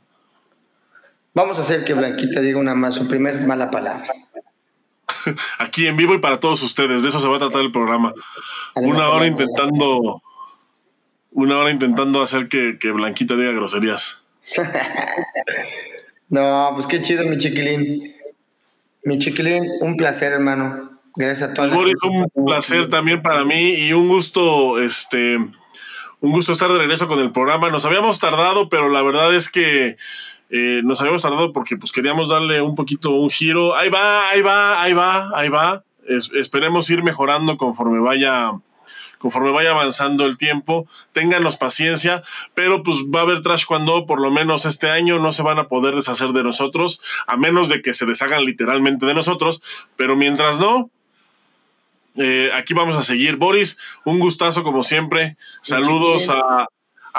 Vamos 1.34 1.58
a 1.58 1.62
hacer 1.62 1.84
que 1.84 1.94
Blanquita 1.94 2.42
diga 2.42 2.60
una 2.60 2.76
más, 2.76 2.96
su 2.96 3.08
primer 3.08 3.46
mala 3.46 3.70
palabra. 3.72 4.08
Aquí 5.60 5.88
en 5.88 5.96
vivo 5.96 6.14
y 6.14 6.20
para 6.20 6.40
todos 6.40 6.62
ustedes, 6.64 7.04
de 7.04 7.10
eso 7.10 7.20
se 7.20 7.28
va 7.28 7.38
a 7.38 7.40
tratar 7.40 7.62
el 7.62 7.72
programa. 7.72 8.14
Una 8.76 9.10
hora 9.10 9.28
intentando. 9.28 10.22
Una 11.32 11.60
hora 11.60 11.72
intentando 11.72 12.22
hacer 12.22 12.48
que, 12.48 12.78
que 12.80 12.92
Blanquita 12.92 13.36
diga 13.36 13.52
groserías. 13.52 14.22
no, 16.30 16.72
pues 16.74 16.88
qué 16.88 17.02
chido, 17.02 17.26
mi 17.26 17.38
chiquilín. 17.38 18.16
Mi 19.04 19.20
chiquilín, 19.20 19.64
un 19.82 19.96
placer, 19.96 20.34
hermano. 20.34 21.00
Gracias 21.16 21.52
a 21.52 21.54
todos. 21.54 21.70
Pues, 21.70 21.94
un 22.04 22.46
placer 22.46 22.90
también 22.90 23.22
para 23.22 23.46
mí 23.46 23.74
y 23.74 23.94
un 23.94 24.08
gusto, 24.08 24.80
este, 24.80 25.38
un 26.20 26.32
gusto 26.32 26.52
estar 26.52 26.72
de 26.72 26.78
regreso 26.78 27.08
con 27.08 27.20
el 27.20 27.32
programa. 27.32 27.70
Nos 27.70 27.86
habíamos 27.86 28.20
tardado, 28.20 28.70
pero 28.70 28.90
la 28.90 29.02
verdad 29.02 29.34
es 29.36 29.50
que 29.50 29.98
eh, 30.50 30.82
nos 30.84 31.00
habíamos 31.02 31.22
tardado 31.22 31.52
porque 31.52 31.78
pues 31.78 31.92
queríamos 31.92 32.30
darle 32.30 32.62
un 32.62 32.76
poquito 32.76 33.12
un 33.12 33.30
giro. 33.30 33.76
Ahí 33.76 33.90
va, 33.90 34.30
ahí 34.30 34.42
va, 34.42 34.82
ahí 34.82 34.94
va, 34.94 35.32
ahí 35.38 35.50
va. 35.50 35.84
esperemos 36.08 36.90
ir 36.90 37.04
mejorando 37.04 37.58
conforme 37.58 38.00
vaya 38.00 38.54
conforme 39.18 39.52
vaya 39.52 39.72
avanzando 39.72 40.26
el 40.26 40.38
tiempo, 40.38 40.88
ténganos 41.12 41.58
paciencia, 41.58 42.24
pero 42.54 42.84
pues 42.84 42.98
va 43.14 43.22
a 43.22 43.24
haber 43.24 43.42
trash 43.42 43.66
cuando 43.66 44.06
por 44.06 44.22
lo 44.22 44.32
menos 44.32 44.66
este 44.66 44.90
año 44.90 45.20
no 45.20 45.32
se 45.32 45.44
van 45.44 45.60
a 45.60 45.68
poder 45.68 45.96
deshacer 45.96 46.30
de 46.30 46.44
nosotros, 46.44 47.02
a 47.26 47.38
menos 47.38 47.70
de 47.70 47.82
que 47.82 47.94
se 47.94 48.06
deshagan 48.06 48.46
literalmente 48.46 49.06
de 49.06 49.14
nosotros, 49.14 49.62
pero 49.96 50.16
mientras 50.16 50.60
no, 50.60 50.92
eh, 52.18 52.52
aquí 52.54 52.74
vamos 52.74 52.96
a 52.96 53.04
seguir. 53.04 53.38
Boris, 53.38 53.78
un 54.06 54.20
gustazo 54.20 54.64
como 54.64 54.84
siempre. 54.84 55.38
Saludos 55.62 56.30
a, 56.30 56.68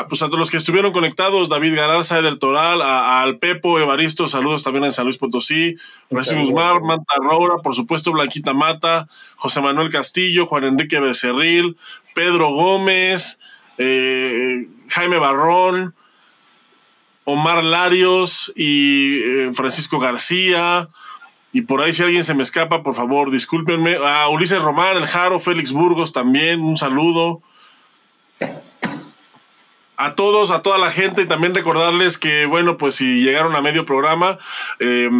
pues, 0.08 0.22
a 0.22 0.26
todos 0.26 0.38
los 0.38 0.50
que 0.50 0.56
estuvieron 0.56 0.92
conectados, 0.92 1.48
David 1.48 1.76
Gararza, 1.76 2.18
Eder 2.18 2.38
Toral, 2.38 2.82
al 2.82 3.38
Pepo, 3.38 3.78
Evaristo, 3.78 4.26
saludos 4.28 4.62
también 4.62 4.84
en 4.84 4.92
San 4.92 5.04
Luis 5.04 5.18
Potosí, 5.18 5.76
Francisco 6.10 6.40
Guzmán, 6.40 6.82
Manta 6.82 7.14
Roura, 7.16 7.56
por 7.62 7.74
supuesto 7.74 8.12
Blanquita 8.12 8.54
Mata, 8.54 9.08
José 9.36 9.60
Manuel 9.60 9.90
Castillo, 9.90 10.46
Juan 10.46 10.64
Enrique 10.64 11.00
Becerril, 11.00 11.76
Pedro 12.14 12.50
Gómez, 12.50 13.40
eh, 13.78 14.68
Jaime 14.88 15.18
Barrón, 15.18 15.94
Omar 17.24 17.62
Larios 17.62 18.52
y 18.56 19.20
eh, 19.22 19.50
Francisco 19.52 19.98
García, 19.98 20.88
y 21.52 21.62
por 21.62 21.80
ahí 21.80 21.92
si 21.92 22.02
alguien 22.02 22.24
se 22.24 22.34
me 22.34 22.42
escapa, 22.42 22.82
por 22.82 22.94
favor, 22.94 23.30
discúlpenme. 23.30 23.96
A 24.04 24.28
Ulises 24.28 24.60
Román, 24.60 24.96
el 24.96 25.06
Jaro, 25.06 25.40
Félix 25.40 25.72
Burgos 25.72 26.12
también, 26.12 26.60
un 26.60 26.76
saludo. 26.76 27.40
A 29.96 30.14
todos, 30.14 30.50
a 30.50 30.62
toda 30.62 30.78
la 30.78 30.90
gente, 30.90 31.22
y 31.22 31.26
también 31.26 31.54
recordarles 31.54 32.18
que, 32.18 32.46
bueno, 32.46 32.76
pues 32.76 32.94
si 32.94 33.22
llegaron 33.22 33.56
a 33.56 33.60
medio 33.60 33.84
programa, 33.84 34.38
eh, 34.78 35.10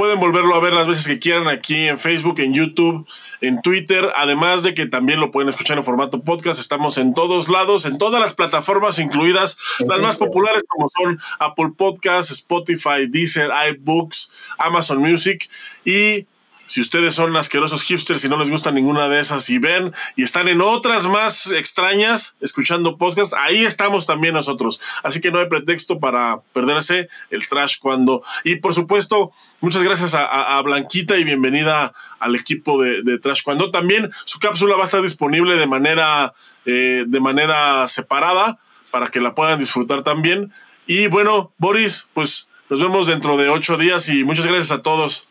Pueden 0.00 0.18
volverlo 0.18 0.54
a 0.54 0.60
ver 0.60 0.72
las 0.72 0.86
veces 0.86 1.06
que 1.06 1.18
quieran 1.18 1.46
aquí 1.46 1.86
en 1.86 1.98
Facebook, 1.98 2.40
en 2.40 2.54
YouTube, 2.54 3.06
en 3.42 3.60
Twitter, 3.60 4.08
además 4.16 4.62
de 4.62 4.72
que 4.72 4.86
también 4.86 5.20
lo 5.20 5.30
pueden 5.30 5.50
escuchar 5.50 5.76
en 5.76 5.84
formato 5.84 6.22
podcast. 6.22 6.58
Estamos 6.58 6.96
en 6.96 7.12
todos 7.12 7.50
lados, 7.50 7.84
en 7.84 7.98
todas 7.98 8.18
las 8.18 8.32
plataformas, 8.32 8.98
incluidas 8.98 9.58
las 9.80 10.00
más 10.00 10.16
populares 10.16 10.62
como 10.66 10.88
son 10.88 11.20
Apple 11.38 11.72
Podcasts, 11.76 12.32
Spotify, 12.32 13.08
Deezer, 13.10 13.50
iBooks, 13.72 14.30
Amazon 14.56 15.00
Music 15.00 15.50
y 15.84 16.24
si 16.70 16.80
ustedes 16.80 17.16
son 17.16 17.36
asquerosos 17.36 17.82
hipsters 17.82 18.24
y 18.24 18.28
no 18.28 18.36
les 18.36 18.48
gusta 18.48 18.70
ninguna 18.70 19.08
de 19.08 19.18
esas 19.18 19.50
y 19.50 19.58
ven 19.58 19.92
y 20.14 20.22
están 20.22 20.46
en 20.46 20.60
otras 20.60 21.08
más 21.08 21.50
extrañas 21.50 22.36
escuchando 22.40 22.96
podcast, 22.96 23.34
ahí 23.36 23.64
estamos 23.64 24.06
también 24.06 24.34
nosotros. 24.34 24.80
Así 25.02 25.20
que 25.20 25.32
no 25.32 25.40
hay 25.40 25.48
pretexto 25.48 25.98
para 25.98 26.42
perderse 26.52 27.08
el 27.30 27.48
trash 27.48 27.80
cuando. 27.80 28.22
Y 28.44 28.54
por 28.54 28.72
supuesto, 28.72 29.32
muchas 29.60 29.82
gracias 29.82 30.14
a, 30.14 30.62
Blanquita 30.62 31.18
y 31.18 31.24
bienvenida 31.24 31.92
al 32.20 32.36
equipo 32.36 32.80
de, 32.80 33.18
Trash 33.18 33.42
cuando. 33.42 33.72
También 33.72 34.08
su 34.24 34.38
cápsula 34.38 34.76
va 34.76 34.82
a 34.82 34.84
estar 34.84 35.02
disponible 35.02 35.56
de 35.56 35.66
manera, 35.66 36.34
eh, 36.66 37.04
de 37.04 37.18
manera 37.18 37.88
separada 37.88 38.60
para 38.92 39.08
que 39.08 39.20
la 39.20 39.34
puedan 39.34 39.58
disfrutar 39.58 40.04
también. 40.04 40.52
Y 40.86 41.08
bueno, 41.08 41.52
Boris, 41.58 42.06
pues 42.14 42.46
nos 42.68 42.78
vemos 42.78 43.08
dentro 43.08 43.36
de 43.36 43.48
ocho 43.48 43.76
días 43.76 44.08
y 44.08 44.22
muchas 44.22 44.46
gracias 44.46 44.70
a 44.70 44.82
todos. 44.82 45.26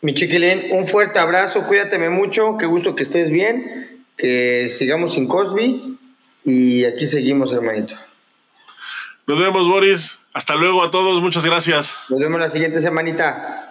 Mi 0.00 0.14
chiquilín, 0.14 0.72
un 0.72 0.86
fuerte 0.86 1.18
abrazo, 1.18 1.66
cuídateme 1.66 2.08
mucho, 2.08 2.56
qué 2.56 2.66
gusto 2.66 2.94
que 2.94 3.02
estés 3.02 3.30
bien, 3.30 4.04
que 4.16 4.68
sigamos 4.68 5.14
sin 5.14 5.26
Cosby 5.26 5.98
y 6.44 6.84
aquí 6.84 7.06
seguimos, 7.06 7.52
hermanito. 7.52 7.96
Nos 9.26 9.38
vemos, 9.38 9.66
Boris. 9.66 10.18
Hasta 10.32 10.54
luego 10.54 10.84
a 10.84 10.90
todos, 10.90 11.20
muchas 11.20 11.44
gracias. 11.44 11.96
Nos 12.08 12.20
vemos 12.20 12.38
la 12.38 12.48
siguiente 12.48 12.80
semanita. 12.80 13.67